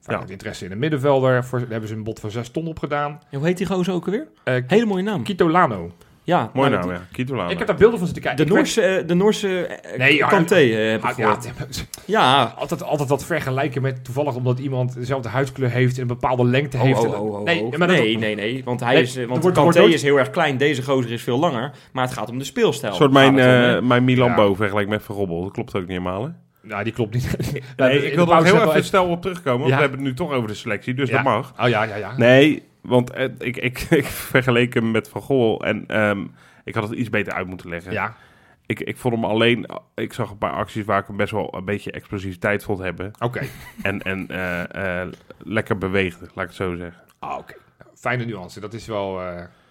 [0.00, 0.32] Vanuit Ja.
[0.32, 1.44] interesse in een middenvelder.
[1.44, 3.20] Voor, daar hebben ze een bod van 6 ton opgedaan.
[3.30, 4.26] Hoe heet die gozer ook alweer?
[4.44, 5.22] Eh Hele mooie naam.
[5.22, 5.92] Kito Lano.
[6.28, 7.00] Ja, Mooi nou, naam, ja.
[7.12, 7.50] Kito Lano.
[7.50, 8.44] Ik heb daar beelden van zitten kijken.
[8.46, 11.42] De Ik Noorse, eh, de Noorse eh, Nee, ja, Kanté eh, heb ik weet- ah,
[11.42, 11.64] ja.
[12.04, 16.44] Ja, altijd, altijd dat vergelijken met toevallig omdat iemand dezelfde huidskleur heeft en een bepaalde
[16.44, 16.98] lengte Oh, heeft.
[17.06, 17.76] oh, oh, oh, nee, oh.
[17.76, 20.18] maar dat- nee, nee, nee, want hij Nee, is, want wordt- Kanté wordt- is heel
[20.18, 22.90] erg klein, deze gozer is veel langer, maar het gaat om de speelstijl.
[22.92, 24.54] Een soort mijn, eh mijn Milan Ja.
[24.54, 25.42] Vergelijk met Van Robbel.
[25.42, 26.28] Dat klopt ook niet helemaal, hè?
[26.62, 27.36] Nou, die klopt niet.
[27.36, 29.74] Nee, Ja, ik de wil er heel even snel op terugkomen, want Ja.
[29.76, 31.14] we hebben het nu toch over de selectie, dus Ja.
[31.14, 31.52] dat mag.
[31.62, 32.12] Oh ja, ja, ja.
[32.16, 36.26] Nee, want eh, ik, ik, ik vergeleek hem met Van Gool en ehm,
[36.64, 37.92] ik had het iets beter uit moeten leggen.
[37.92, 38.16] Ja,
[38.66, 41.54] Ik, ik vond hem alleen, ik zag een paar acties waar ik hem best wel
[41.54, 43.10] een beetje explosiviteit vond hebben.
[43.18, 43.40] oké.
[43.82, 45.08] En, en eh, eh,
[45.38, 47.02] lekker beweegde, laat ik het zo zeggen.
[47.18, 47.54] Ah, oké.
[47.94, 48.60] Fijne nuance.
[48.60, 49.14] Dat is wel,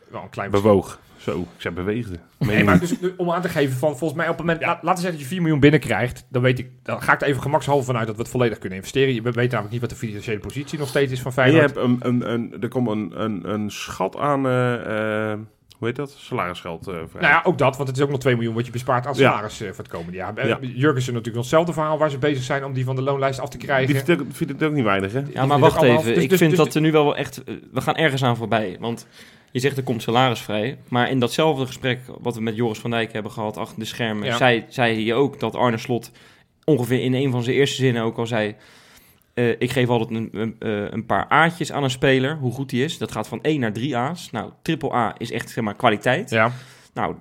[0.09, 0.51] wel een klein.
[0.51, 0.99] Bewoog.
[1.31, 2.15] Zo, ik zei beweegde.
[2.37, 4.89] Nee, maar dus, om aan te geven van volgens mij op het moment, laat, laten
[4.89, 7.41] we zeggen dat je 4 miljoen binnenkrijgt, dan weet ik, dan ga ik er even
[7.41, 9.13] gemakshalve vanuit dat we het volledig kunnen investeren.
[9.13, 11.75] Je weet namelijk niet wat de financiële positie nog steeds is van En je Feyenoord.
[11.75, 15.39] hebt een, een, een, er komt een, een, een schat aan, eh, eh,
[15.77, 16.11] hoe heet dat?
[16.17, 17.21] Salarisgeld eh vrij.
[17.21, 19.13] Nou ja, ook dat, want het is ook nog 2 miljoen wat je bespaart aan
[19.15, 19.31] Ja.
[19.31, 20.37] salaris eh, voor het komende jaar.
[20.37, 20.57] Eh, Ja.
[20.61, 23.49] Jurgensen natuurlijk nog hetzelfde verhaal waar ze bezig zijn om die van de loonlijst af
[23.49, 23.93] te krijgen.
[23.93, 25.21] Die vindt, ook, vindt het ook niet weinig, hè?
[25.33, 26.03] Ja, maar wacht even.
[26.13, 27.43] dus- ik dus- vind dus- dat er nu wel echt...
[27.43, 28.77] eh, We gaan ergens aan voorbij.
[28.79, 29.07] Want
[29.57, 30.77] je zegt er komt salaris vrij.
[30.87, 34.25] Maar in datzelfde gesprek wat we met Joris van Dijk hebben gehad achter de schermen...
[34.25, 34.37] Ja.
[34.37, 36.11] Zei, zei hij ook dat Arne Slot
[36.63, 38.55] ongeveer in een van zijn eerste zinnen ook al zei...
[39.33, 42.69] eh, ik geef altijd een, een, eh, een paar A'tjes aan een speler, hoe goed
[42.69, 42.97] die is.
[42.97, 44.31] Dat gaat van 1 naar 3 A's.
[44.31, 46.29] Nou, triple A is echt zeg maar, kwaliteit.
[46.29, 46.51] Ja,
[46.93, 47.15] Nou,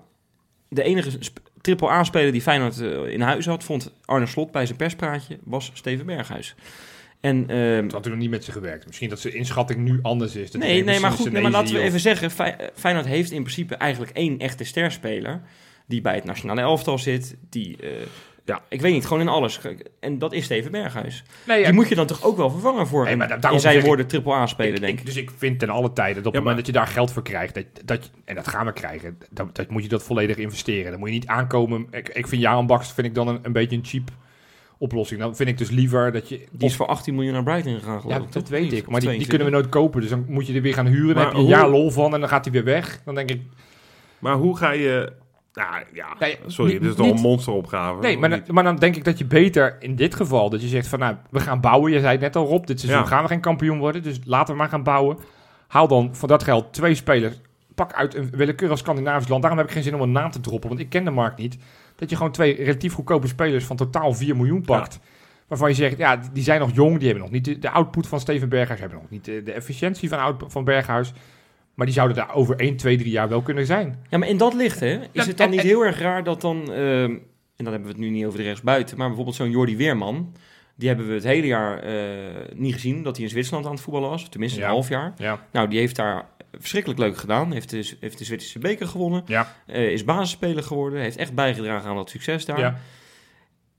[0.69, 1.19] de enige
[1.61, 5.71] triple A-speler die Feyenoord eh, in huis had, vond Arne Slot bij zijn perspraatje, was
[5.75, 6.55] Steven Berghuis.
[7.27, 8.87] En, ehm, het had er nog niet met ze gewerkt.
[8.87, 10.51] Misschien dat zijn inschatting nu anders is.
[10.51, 13.31] Dat nee, nee, maar goed, nee, maar laten we even zeggen, Fey- eh, Feyenoord heeft
[13.31, 15.41] in principe eigenlijk één echte sterspeler,
[15.87, 17.89] die bij het nationale elftal zit, die, eh,
[18.45, 19.61] ja, ik weet niet, gewoon in alles.
[20.01, 21.23] En dat is Steven Berghuis.
[21.27, 23.53] of- Nee, ja, Die moet je dan toch ook wel vervangen voor Nee, hem, maar
[23.53, 25.07] in zijn woorden triple A-speler, denk ik.
[25.07, 27.23] Dus ik vind ten alle tijden dat op het moment dat je daar geld voor
[27.23, 30.91] krijgt, dat, dat, en dat gaan we krijgen, dat, dat moet je dat volledig investeren.
[30.91, 31.87] Dan moet je niet aankomen.
[31.91, 34.11] Ik, ik vind Jaan Baks vind ik dan een, een beetje een cheap
[34.79, 35.21] oplossing.
[35.21, 36.47] Dan vind ik dus liever dat je...
[36.51, 38.33] Die is voor 18 miljoen naar Brighton gegaan, geloof ja, ik.
[38.33, 38.53] dat toch?
[38.53, 38.87] weet ik.
[38.89, 39.29] Maar die, die 22.
[39.29, 40.01] kunnen we nooit kopen.
[40.01, 41.15] Dus dan moet je er weer gaan huren.
[41.15, 43.01] Dan heb je een hoe- jaar lol van en dan gaat hij weer weg.
[43.05, 43.41] Dan denk ik...
[44.19, 45.13] Maar hoe ga je...
[45.53, 48.01] Nou, ja, Nee, sorry, niet- dit is toch een monsteropgave.
[48.01, 50.51] Nee, maar, dan- maar dan denk ik dat je beter in dit geval...
[50.51, 51.93] dat je zegt van, nou, we gaan bouwen.
[51.93, 53.09] Je zei het net al, Rob, dit seizoen Ja.
[53.09, 54.03] gaan we geen kampioen worden.
[54.03, 55.19] Dus laten we maar gaan bouwen.
[55.67, 57.41] Haal dan voor dat geld twee spelers.
[57.75, 59.41] Pak uit een willekeurig Scandinavisch land.
[59.43, 61.39] Daarom heb ik geen zin om een naam te droppen, want ik ken de markt
[61.39, 61.59] niet.
[61.97, 64.99] Dat je gewoon twee relatief goedkope spelers van totaal 4 miljoen pakt.
[65.47, 66.97] Waarvan je zegt, ja, die- zijn nog jong.
[66.99, 68.81] Die hebben nog niet de, output van Steven Berghuis.
[68.81, 71.13] Hebben nog niet de, de efficiëntie van, van Berghuis.
[71.75, 74.05] Maar die zouden daar over 1, 2, 3 jaar wel kunnen zijn.
[74.09, 76.25] Ja, maar in dat licht, hè, is het dan en- niet en- heel erg raar
[76.25, 77.11] dat dan, ehm,
[77.57, 80.33] en dan hebben we het nu niet over de rechtsbuiten, maar bijvoorbeeld zo'n Jordi Weerman,
[80.75, 81.95] die hebben we het hele jaar eh,
[82.55, 84.65] niet gezien, dat hij in Zwitserland aan het voetballen was, tenminste Ja.
[84.67, 85.13] een half jaar.
[85.17, 85.47] Ja.
[85.53, 86.29] Nou, die heeft daar
[86.59, 89.55] verschrikkelijk leuk gedaan, heeft de, heeft de Zwitserse beker gewonnen, Ja.
[89.67, 92.59] eh, is basisspeler geworden, heeft echt bijgedragen aan dat succes daar.
[92.59, 92.79] ja.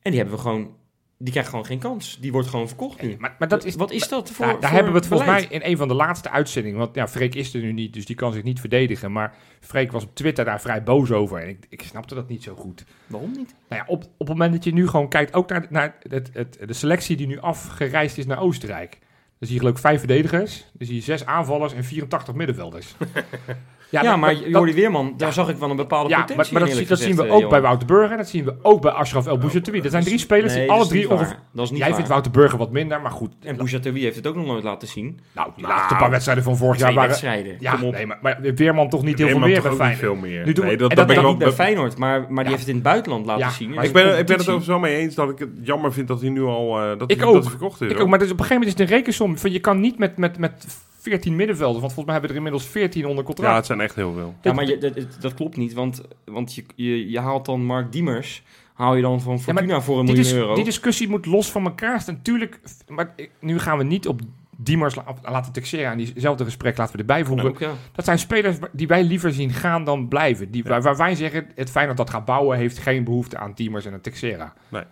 [0.02, 0.76] En die hebben we gewoon,
[1.18, 2.18] die krijgt gewoon geen kans.
[2.22, 3.16] Die wordt gewoon verkocht nu.
[3.20, 5.30] Maar, maar dat is, Wat is dat voor daar, daar voor hebben we het volgens
[5.30, 6.80] mij in een van de laatste uitzendingen.
[6.80, 9.12] Want ja, Freek is er nu niet, dus die kan zich niet verdedigen.
[9.12, 11.42] Maar Freek was op Twitter daar vrij boos over.
[11.42, 12.84] En ik, ik snapte dat niet zo goed.
[13.08, 13.56] Waarom niet?
[13.70, 16.30] Nou ja, op, op het moment dat je nu gewoon kijkt, ook naar, naar het,
[16.34, 18.98] het, de selectie die nu afgereisd is naar Oostenrijk.
[19.40, 20.66] Zie je geloof ik vijf verdedigers.
[20.80, 22.96] Zie je zes aanvallers en 84 middenvelders.
[23.90, 26.86] Ja, maar dat- Jordi Weerman, daar zag ik wel een bepaalde ja, potentie maar, maar
[26.88, 27.62] dat, zien we ook eh, bij Johan.
[27.62, 28.18] Wouter Burger.
[28.18, 29.82] Dat zien we ook bij Ashraf El Bouchatoui.
[29.82, 31.28] Dat zijn drie spelers Nee, die alle drie ongeveer...
[31.34, 31.44] waar.
[31.54, 31.96] Dat is niet Jij waar.
[31.96, 33.34] vindt Wouter Burger wat minder, maar goed.
[33.44, 35.20] En Bouchatoui heeft het ook nog nooit laten zien.
[35.32, 37.10] Nou, die laatste paar wedstrijden van vorig jaar waren...
[37.10, 37.56] wedstrijden.
[37.60, 40.00] Ja, nee, maar, maar Weerman toch niet heel veel meer bij ook niet Feyenoord.
[40.00, 40.46] veel meer.
[40.46, 41.48] Nu doen we- nee, dat, en dat dat- ben ik niet wel...
[41.48, 42.50] bij Feyenoord, maar, maar die Ja.
[42.50, 43.70] heeft het in het buitenland laten Ja, zien.
[43.70, 45.94] maar En Ik ben, ik ben het over zo mee eens dat ik het jammer
[45.94, 47.44] vind dat hij nu al eh, dat Ik hij, ook.
[47.50, 47.92] Verkocht is.
[47.92, 49.38] Ik ook, maar dus op een gegeven moment is het een rekensom.
[49.38, 50.66] Van, je kan niet met, met, met
[51.10, 53.55] 14 middenvelders, want volgens mij hebben we er inmiddels 14 onder Ja, contract.
[53.55, 54.36] het zijn echt heel veel.
[54.41, 57.66] Ja, maar je, dat, dat- dat klopt niet, want, want je, je, je haalt dan
[57.66, 58.43] Mark Diemers,
[58.74, 60.55] haal je dan van Fortuna voor een miljoen euro.
[60.55, 62.16] die discussie moet los van elkaar staan.
[62.16, 64.22] Natuurlijk, maar nu gaan we niet op
[64.60, 65.91] Diemers la- laten taxeren.
[65.91, 67.49] En diezelfde gesprek laten we erbij voegen.
[67.49, 67.72] Ook, ja.
[67.95, 70.51] Dat zijn spelers die wij liever zien gaan dan blijven.
[70.51, 70.70] Die, Ja.
[70.70, 72.58] waar, waar wij zeggen, het Feyenoord dat gaat bouwen...
[72.58, 74.53] heeft geen behoefte aan Diemers en een Texera.
[74.70, 74.84] Nee.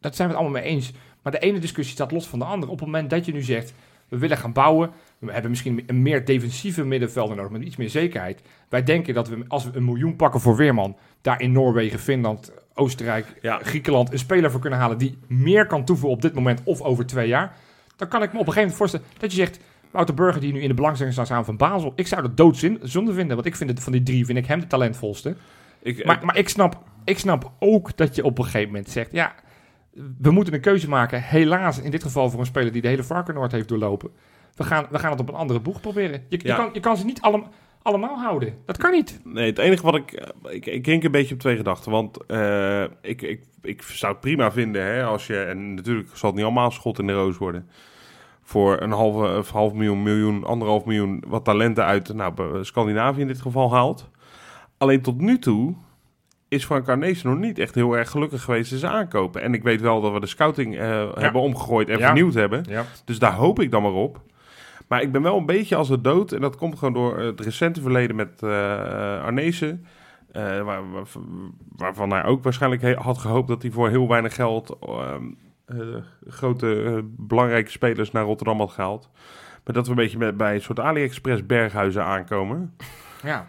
[0.00, 0.92] Dat zijn we het allemaal mee eens.
[1.22, 2.72] Maar de ene discussie staat los van de andere.
[2.72, 3.74] Op het moment dat je nu zegt,
[4.12, 4.90] we willen gaan bouwen...
[5.18, 7.52] we hebben misschien een meer defensieve middenvelder nodig...
[7.52, 8.42] met iets meer zekerheid.
[8.68, 10.96] Wij denken dat we, als we een miljoen pakken voor Weerman...
[11.20, 13.58] daar in Noorwegen, Finland, Oostenrijk, Ja.
[13.62, 14.12] Griekenland...
[14.12, 16.60] een speler voor kunnen halen die meer kan toevoegen op dit moment...
[16.64, 17.56] of over twee jaar...
[17.96, 19.58] dan kan ik me op een gegeven moment voorstellen dat je zegt...
[19.90, 21.92] Wouter Burger die nu in de belangstelling staat van Basel.
[21.96, 24.60] Ik zou dat doodzonde vinden, want ik vind het van die drie vind ik hem
[24.60, 25.36] de talentvolste.
[25.82, 29.12] Ik, Maar, maar ik, snap, ik snap ook dat je op een gegeven moment zegt,
[29.12, 29.34] ja,
[30.18, 31.22] we moeten een keuze maken.
[31.22, 34.10] Helaas in dit geval voor een speler die de hele Varkenoord heeft doorlopen.
[34.54, 36.24] We gaan, we gaan het op een andere boeg proberen.
[36.28, 37.44] Je, kan, je kan ze niet allem,
[37.82, 38.54] allemaal houden.
[38.66, 39.20] Dat kan niet.
[39.24, 40.12] Nee, het enige wat ik...
[40.12, 41.90] eh, Ik, ik denk een beetje op twee gedachten.
[41.90, 45.36] Want eh, ik, ik, ik zou het prima vinden hè, als je...
[45.42, 47.68] En natuurlijk zal het niet allemaal schot in de roos worden.
[48.42, 51.24] Voor een halve, of half miljoen, miljoen, anderhalf miljoen...
[51.26, 54.10] wat talenten uit nou, Scandinavië in dit geval haalt.
[54.78, 55.74] Alleen tot nu toe
[56.52, 59.42] is Frank Arnezen nog niet echt heel erg gelukkig geweest in zijn aankopen.
[59.42, 62.04] En ik weet wel dat we de scouting eh, hebben omgegooid en Ja.
[62.06, 62.64] vernieuwd hebben.
[62.68, 62.84] Ja.
[63.04, 64.20] Dus daar hoop ik dan maar op.
[64.88, 66.32] Maar ik ben wel een beetje als het dood.
[66.32, 69.86] En dat komt gewoon door het recente verleden met eh Arnezen.
[70.32, 71.06] eh, waar, waar-
[71.76, 75.22] waarvan hij ook waarschijnlijk he- had gehoopt dat hij voor heel weinig geld ehm,
[75.64, 75.76] eh,
[76.28, 79.10] grote eh, belangrijke spelers naar Rotterdam had gehaald.
[79.64, 82.74] Maar dat we een beetje met, bij een soort AliExpress berghuizen aankomen.
[83.22, 83.46] ja.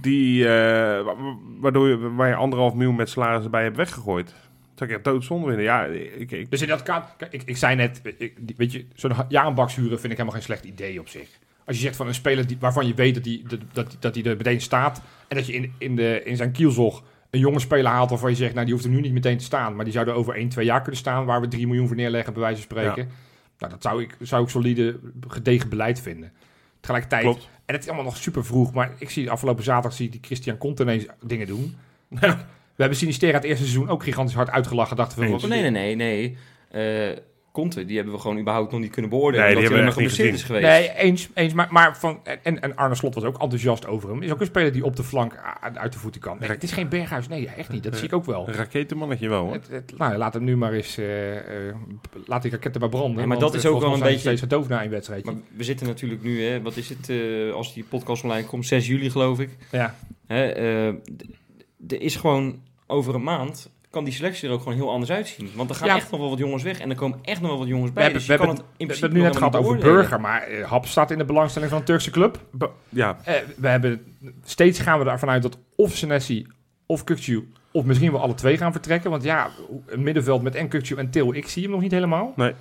[0.00, 4.26] Die, eh, wa- wa- waardoor je, waar je anderhalf miljoen met salaris bij hebt weggegooid.
[4.26, 4.34] Dat
[4.74, 5.64] zou ik echt doodzonde vinden.
[5.64, 8.84] Ja, ik, ik, Dus in dat kaart, kijk, ik, ik zei net, ik, weet je,
[8.94, 11.28] zo'n jaarbakshuren vind ik helemaal geen slecht idee op zich.
[11.64, 14.14] Als je zegt van een speler die, waarvan je weet dat hij dat, dat, dat
[14.14, 15.02] die er meteen staat.
[15.28, 18.36] En dat je in, in, de, in zijn kielzog een jonge speler haalt waarvan je
[18.36, 19.74] zegt, nou die hoeft er nu niet meteen te staan.
[19.76, 21.96] Maar die zou er over 1, 2 jaar kunnen staan waar we 3 miljoen voor
[21.96, 23.08] neerleggen, bij wijze van spreken.
[23.58, 26.32] Nou, dat zou ik, zou ik solide, gedegen beleid vinden.
[26.82, 27.48] Tegelijkertijd, Klopt.
[27.64, 30.20] en het is allemaal nog super vroeg, maar ik zie afgelopen zaterdag zie ik die
[30.24, 31.76] Christian Conte ineens dingen doen.
[32.76, 34.96] We hebben Sinistera het eerste seizoen ook gigantisch hard uitgelachen.
[34.96, 35.34] Dachten we.
[35.34, 36.36] Oh, nee, nee, nee, nee.
[36.70, 37.18] Eh
[37.52, 39.44] Conte, die hebben we gewoon überhaupt nog niet kunnen beoordelen.
[39.46, 40.92] Nee, die hebben niet geblesseerd is Nee, geweest.
[40.96, 41.28] eens.
[41.34, 44.22] eens maar, maar van, en, en Arne Slot was ook enthousiast over hem.
[44.22, 45.34] Is ook een speler die op de flank
[45.74, 46.36] uit de voeten kan.
[46.40, 47.28] Nee, het is geen Berghuis.
[47.28, 47.82] Nee, echt niet.
[47.82, 48.48] Dat zie ik ook wel.
[48.48, 49.52] een raketenmannetje wel hoor.
[49.52, 50.98] Het, het- nou, laat hem nu maar eens...
[50.98, 51.74] eh, eh,
[52.26, 53.20] laat die raketten maar branden.
[53.20, 55.32] Ja, maar dat is eh, ook wel een beetje- steeds gedoof na een wedstrijdje.
[55.32, 58.66] Maar we zitten natuurlijk nu, hè, wat is het, eh, als die podcast online komt,
[58.66, 59.50] 6 juli geloof ik.
[59.70, 59.94] ja.
[60.26, 60.86] Hè, eh,
[61.88, 65.50] er is gewoon over een maand, kan die selectie er ook gewoon heel anders uitzien.
[65.54, 65.96] Want er gaan Ja.
[65.96, 67.94] echt nog wel wat jongens weg en er komen echt nog wel wat jongens We
[67.94, 68.02] bij.
[68.02, 70.42] hebben, dus we hebben, het in we hebben het nu net gehad over Burger, maar
[70.42, 72.40] eh, Hap staat in de belangstelling van een Turkse club.
[72.88, 76.46] Ja, Eh, we hebben, steeds gaan we ervan uit dat of Senesi
[76.86, 79.10] of Kukcu Of misschien wel alle twee gaan vertrekken.
[79.10, 79.50] Want ja,
[79.86, 82.32] een middenveld met en Kukcu en Til, ik zie hem nog niet helemaal.
[82.36, 82.52] Nee.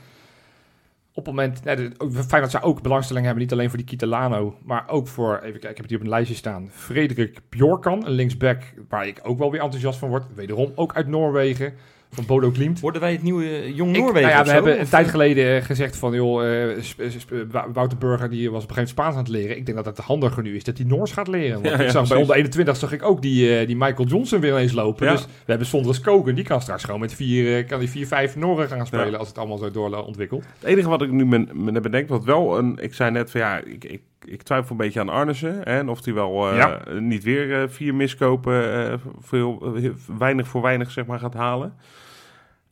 [1.14, 1.92] Op het moment, nee,
[2.28, 5.52] fijn dat ze ook belangstelling hebben, niet alleen voor die Kitalano, maar ook voor, even
[5.52, 9.20] kijken, ik heb het hier op een lijstje staan, Frederik Bjorkan, een linksback, waar ik
[9.24, 10.34] ook wel weer enthousiast van word.
[10.36, 11.74] Wederom ook uit Noorwegen,
[12.12, 12.80] van Bodo Klimt.
[12.80, 14.54] Worden wij het nieuwe Jong Ik- Noorwegen nou ja, we zo?
[14.54, 16.78] hebben een tijd eh, geleden eh, gezegd van, joh, eh,
[17.74, 19.58] Wouter Burger die was op een gegeven moment Spaans aan het leren.
[19.58, 21.62] Ik denk dat het handiger nu is dat hij Noors gaat leren.
[21.62, 24.40] Want Ja, ik zag bij onder 21 zag ik ook die, eh, die Michael Johnson
[24.40, 25.06] weer ineens lopen.
[25.06, 25.12] Ja.
[25.12, 28.08] Dus we hebben Sondres Koken, die kan straks gewoon met vier, eh, kan die vier,
[28.08, 29.18] vijf Noren gaan spelen Ja.
[29.18, 30.44] als het allemaal zo door ontwikkelt.
[30.60, 32.78] Het enige wat ik nu me, me net bedenk, wat wel een...
[32.82, 35.54] Ik zei net van ja, ik, ik, ik twijfel een beetje aan Arnissen.
[35.56, 36.82] Hè, en of hij wel eh, Ja.
[37.00, 41.74] niet weer eh, vier miskopen, eh, veel, eh, weinig voor weinig zeg maar gaat halen.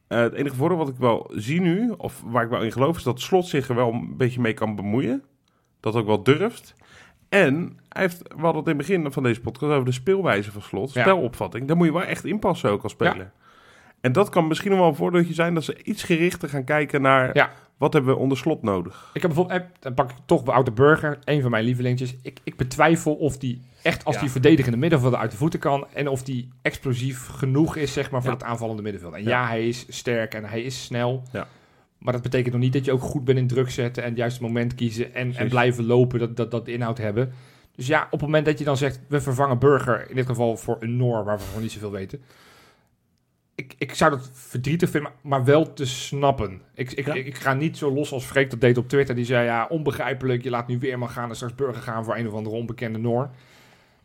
[0.10, 2.97] Eh, het enige voordeel wat ik wel zie nu, of waar ik wel in geloof,
[2.97, 5.24] is dat Slot zich er wel een beetje mee kan bemoeien.
[5.80, 6.76] Dat ook wel durft.
[7.30, 10.51] En hij heeft, we hadden het in het begin van deze podcast over de speelwijze
[10.51, 11.01] van Slot, Ja.
[11.01, 11.68] spelopvatting.
[11.68, 13.32] Daar moet je wel echt inpassen ook als speler.
[14.02, 17.02] En dat kan misschien nog wel een voordeeltje zijn dat ze iets gerichter gaan kijken
[17.02, 17.52] naar Ja.
[17.78, 19.10] wat hebben we onder Slot nodig.
[19.14, 22.16] Ik heb bijvoorbeeld, eh, dan pak ik toch Wouter Burger, een van mijn lievelingetjes.
[22.22, 24.22] Ik, ik betwijfel of die echt als Ja.
[24.22, 28.22] die verdedigende middenvelder uit de voeten kan en of die explosief genoeg is zeg maar
[28.22, 28.38] voor Ja.
[28.38, 29.14] het aanvallende middenveld.
[29.14, 29.30] En ja.
[29.30, 29.47] Ja.
[29.47, 31.24] hij is sterk en hij is snel.
[31.32, 31.47] Ja.
[31.97, 34.18] Maar dat betekent nog niet dat je ook goed bent in druk zetten en het
[34.18, 37.34] juiste moment kiezen en, en blijven lopen, dat, dat, dat de inhoud hebben.
[37.76, 40.58] Dus ja, op het moment dat je dan zegt, we vervangen Burger, in dit geval
[40.58, 42.22] voor een Noor, waar we nog niet zoveel weten.
[43.60, 46.62] Ik, ik zou dat verdrietig vinden, maar wel te snappen.
[46.74, 47.14] Ik, ik, Ja.
[47.14, 49.16] ik, ik ga niet zo los als Freek dat deed op Twitter.
[49.16, 52.16] Die zei, ja, onbegrijpelijk, je laat nu weer maar gaan en straks Burger gaan voor
[52.18, 53.30] een of andere onbekende Noor.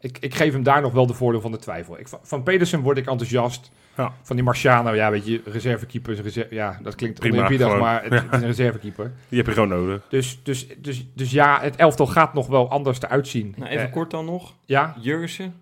[0.00, 1.98] Ik, ik geef hem daar nog wel de voordeel van de twijfel.
[1.98, 3.70] Ik, van- van Pedersen word ik enthousiast.
[3.96, 4.12] Ja.
[4.22, 6.12] Van die Marciano, ja, weet je, reservekeeper.
[6.12, 9.12] is reser- ja, dat klinkt Prima, oneerbiedig, maar het, het is een reservekeeper.
[9.28, 10.06] Die heb je gewoon nodig.
[10.08, 13.54] Dus, dus, dus, dus ja, het elftal gaat nog wel anders eruit zien.
[13.56, 14.54] nou, even Eh, kort dan nog.
[14.64, 15.54] Ja, Jurgen.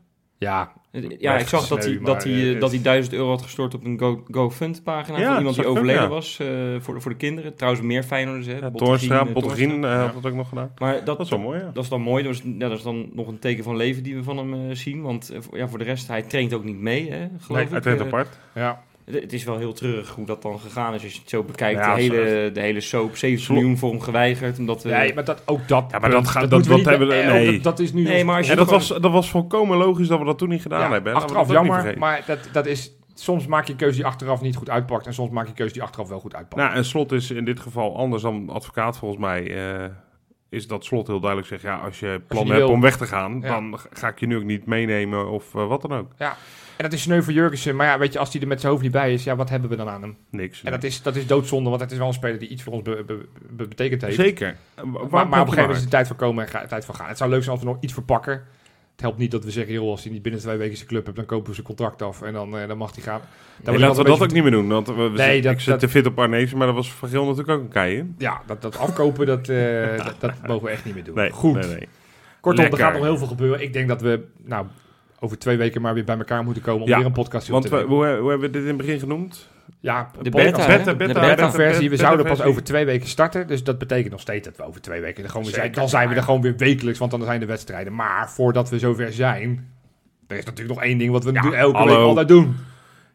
[0.42, 0.72] Ja,
[1.18, 3.42] Ja, ik zag dat hij, dat, maar, hij, eh, eh, dat hij 1000 euro had
[3.42, 6.08] gestort op een Go, GoFund pagina Ja, van iemand die overleden ja.
[6.08, 6.46] was eh,
[6.78, 7.54] voor, de, voor de kinderen.
[7.56, 8.52] Trouwens meer Feyenoorders, hè.
[8.56, 9.26] Ja, eh, Toornstra.
[9.26, 10.04] eh, Ja.
[10.04, 10.72] had dat ook nog gedaan.
[10.78, 11.70] Maar dat, Dat is wel mooi, ja.
[11.74, 12.22] Dat is dan mooi.
[12.22, 14.54] Dat is, ja, dat is dan nog een teken van leven die we van hem
[14.54, 15.02] eh, zien.
[15.02, 17.62] Want eh, voor- ja, voor de rest, hij traint ook niet mee, hè, geloof Nee,
[17.64, 17.70] ik.
[17.70, 18.38] hij traint Eh, apart.
[18.54, 18.82] ja.
[19.04, 21.02] Het, is wel heel treurig hoe dat dan gegaan is.
[21.02, 23.90] Als je het zo bekijkt, Ja, de, hele, de hele soap, 70 Slot- miljoen voor
[23.90, 24.58] hem geweigerd.
[24.58, 25.84] Omdat we, Nee, maar dat, ook dat.
[25.90, 27.52] Ja, maar dat gaat- dat- moeten we dat niet- hebben we- eh, nee.
[27.52, 28.02] Dat, dat is nu.
[28.02, 30.38] Nee, maar als je En dat gewoon- was, dat was volkomen logisch dat we dat
[30.38, 31.12] toen niet gedaan ja, hebben.
[31.12, 31.18] hè.
[31.18, 32.92] Achteraf dat jammer, maar dat, dat is.
[33.14, 35.06] Soms maak je een keuze die achteraf niet goed uitpakt.
[35.06, 36.62] En soms maak je een keuze die achteraf wel goed uitpakt.
[36.62, 39.54] Nou, en Slot is in dit geval anders dan advocaat volgens mij.
[39.80, 39.84] eh,
[40.50, 43.06] is dat Slot heel duidelijk zegt, ja, als je niet hebt wil- om weg te
[43.06, 43.48] gaan, Ja.
[43.48, 46.10] dan ga ik je nu ook niet meenemen of eh, wat dan ook.
[46.76, 47.76] En dat is sneu voor Jurgensen.
[47.76, 49.48] Maar ja, weet je, als hij er met zijn hoofd niet bij is, ja, wat
[49.50, 50.16] hebben we dan aan hem?
[50.30, 50.62] Niks.
[50.62, 52.72] En dat is, dat is doodzonde, want het is wel een speler die iets voor
[52.72, 54.14] ons be- be- be- betekend heeft.
[54.16, 54.56] Zeker.
[54.84, 56.94] Maar, maar op een gegeven moment is de tijd van komen en ga, tijd van
[56.94, 57.08] gaan.
[57.08, 58.32] Het zou leuk zijn als we nog iets verpakken.
[58.92, 61.04] Het helpt niet dat we zeggen, joh, als hij niet binnen twee weken zijn club
[61.04, 63.20] hebt, dan kopen we zijn contract af en dan, eh, dan mag hij gaan.
[63.62, 64.68] Dan Nee, laten we dat ook niet meer doen.
[64.68, 66.76] Want we, we Nee, zitten- dat- ik zit dat- te fit op Arnezen, maar dat
[66.76, 68.14] was van Geel natuurlijk ook een kei.
[68.18, 71.14] Ja, dat, dat afkopen, dat, eh, dat, dat mogen we echt niet meer doen.
[71.14, 71.54] Nee, Goed.
[71.54, 71.88] nee, nee.
[72.40, 72.80] Kortom, Lekker.
[72.80, 73.62] er gaat nog heel veel gebeuren.
[73.62, 74.66] Ik denk dat we nou,
[75.22, 77.52] over twee weken maar weer bij elkaar moeten komen om Ja, weer een podcast te
[77.52, 77.86] Want we, doen.
[77.88, 79.48] hoe, hoe hebben we dit in het begin genoemd?
[79.80, 80.66] Ja, De beta, beta, hè?
[80.78, 81.84] beta, de de beta, beta-versie.
[81.90, 83.46] We beta- zouden pas over twee weken starten.
[83.46, 85.72] Dus dat betekent nog steeds dat we over twee weken er gewoon weer zijn.
[85.72, 87.94] Dan zijn we er gewoon weer wekelijks, want dan zijn de wedstrijden.
[87.94, 89.68] Maar voordat we zover zijn,
[90.26, 91.96] er is natuurlijk nog één ding wat we Ja, nu elke hallo.
[91.96, 92.56] week altijd doen.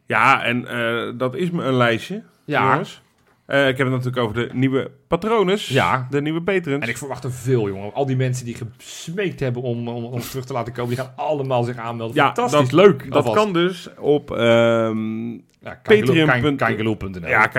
[0.06, 3.02] Ja, en eh, dat is me een lijstje, Ja, jongens.
[3.48, 5.56] Eh, ik heb het natuurlijk over de nieuwe patronen.
[5.60, 6.06] Ja.
[6.10, 6.82] De nieuwe patrons.
[6.82, 7.94] en ik verwacht er veel, jongen.
[7.94, 11.12] Al die mensen die gesmeekt hebben om, om ons terug te laten komen, die gaan
[11.16, 12.16] allemaal zich aanmelden.
[12.16, 13.04] Ja, Fantastisch, dat- leuk.
[13.04, 13.36] dat alvast.
[13.36, 15.30] kan dus op ehm
[15.60, 16.56] Ja, Patreon.
[16.56, 17.28] Kangeloel.nl.
[17.28, 17.50] ja.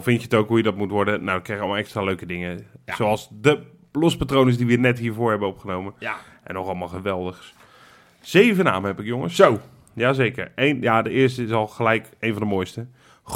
[0.00, 1.14] Vind je het ook hoe je dat moet worden?
[1.14, 2.66] Nou, dan krijg je allemaal extra leuke dingen.
[2.84, 2.94] Ja.
[2.94, 3.58] Zoals de
[3.92, 5.92] lospatronen die we net hiervoor hebben opgenomen.
[5.98, 6.16] ja.
[6.44, 7.54] En nog allemaal geweldigs.
[8.20, 9.36] Zeven namen heb ik, jongens.
[9.36, 9.58] Zo.
[9.94, 10.52] Jazeker.
[10.54, 12.86] Eén, ja, de eerste is al gelijk een van de mooiste.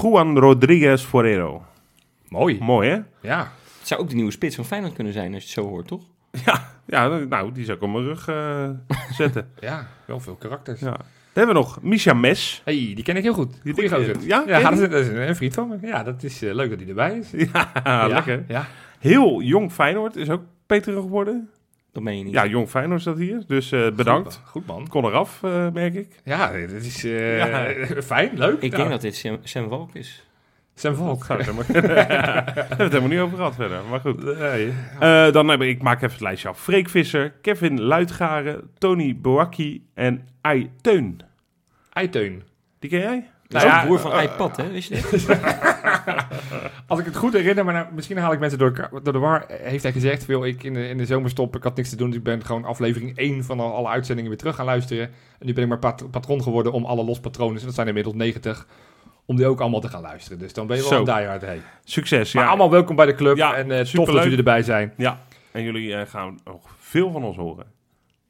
[0.03, 1.63] Juan Rodriguez Forero.
[2.29, 2.59] Mooi.
[2.61, 2.99] Mooi, hè?
[3.29, 3.53] Ja.
[3.79, 5.87] Het zou ook de nieuwe spits van Feyenoord kunnen zijn als je het zo hoort,
[5.87, 6.03] toch?
[6.87, 8.71] Ja, nou, die zou ik op mijn rug eh,
[9.21, 9.49] zetten.
[9.61, 10.81] Ja, wel veel karakters.
[10.81, 10.87] Ja.
[10.91, 12.63] Dan hebben we nog Misha Mes.
[12.65, 13.61] hey, die ken ik heel goed.
[13.63, 14.17] Die Goeie gozer.
[14.21, 15.79] ja, ja dat, is, een vriend van me.
[15.87, 17.31] Ja, dat is eh, leuk dat hij erbij is.
[17.85, 18.45] Ja, lekker.
[18.49, 18.67] Ja.
[18.99, 21.51] Heel jong Feyenoord is ook Peter geworden.
[21.93, 22.33] Dat meen je niet.
[22.33, 23.43] Ja, jong Feyenoord staat hier.
[23.47, 24.35] Dus eh, bedankt.
[24.35, 24.89] Goed, goed man.
[24.89, 26.21] Kon eraf, eh, merk ik.
[26.25, 28.03] Ja, dat is eh, Ja.
[28.03, 28.61] fijn, leuk.
[28.63, 28.77] Ik Ja.
[28.77, 30.25] denk dat dit Sam, Sam Valk is.
[30.77, 31.27] Zijn volk.
[31.27, 32.05] Daar hebben we het helemaal-
[32.45, 33.79] daar hebben we het helemaal niet over gehad verder.
[33.91, 34.39] Maar goed.
[34.39, 34.73] Nee.
[35.01, 36.61] Eh, dan heb ik, ik maak even het lijstje af.
[36.61, 41.21] Freek Visser, Kevin Luitgaren, Tony Boakki en Ai Teun.
[41.93, 42.43] Eiteun.
[42.79, 43.29] Die ken jij?
[43.49, 44.71] Dat Nou is ja, broer van iPad, hè?
[44.71, 45.29] Wist je dit?
[46.89, 49.19] Als ik het goed herinner, maar nou, misschien haal ik mensen door, elkaar- door de
[49.19, 51.97] war, heeft hij gezegd, wil ik in de, in de zomerstop, ik had niks te
[51.97, 55.11] doen, dus ik ben gewoon aflevering 1 van al, alle uitzendingen weer terug gaan luisteren.
[55.39, 58.67] En nu ben ik maar pat- patron geworden om alle lospatronen, dat zijn inmiddels 90,
[59.27, 60.39] om die ook allemaal te gaan luisteren.
[60.39, 60.99] Dus dan ben je wel Zo.
[60.99, 61.63] een diehard heen.
[61.85, 62.33] Succes.
[62.33, 62.49] Maar ja.
[62.49, 64.93] allemaal welkom bij de club Ja, en eh, tof dat jullie erbij zijn.
[64.97, 65.21] Ja,
[65.51, 67.67] en jullie eh, gaan nog veel van ons horen.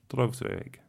[0.06, 0.81] Tot over twee weken.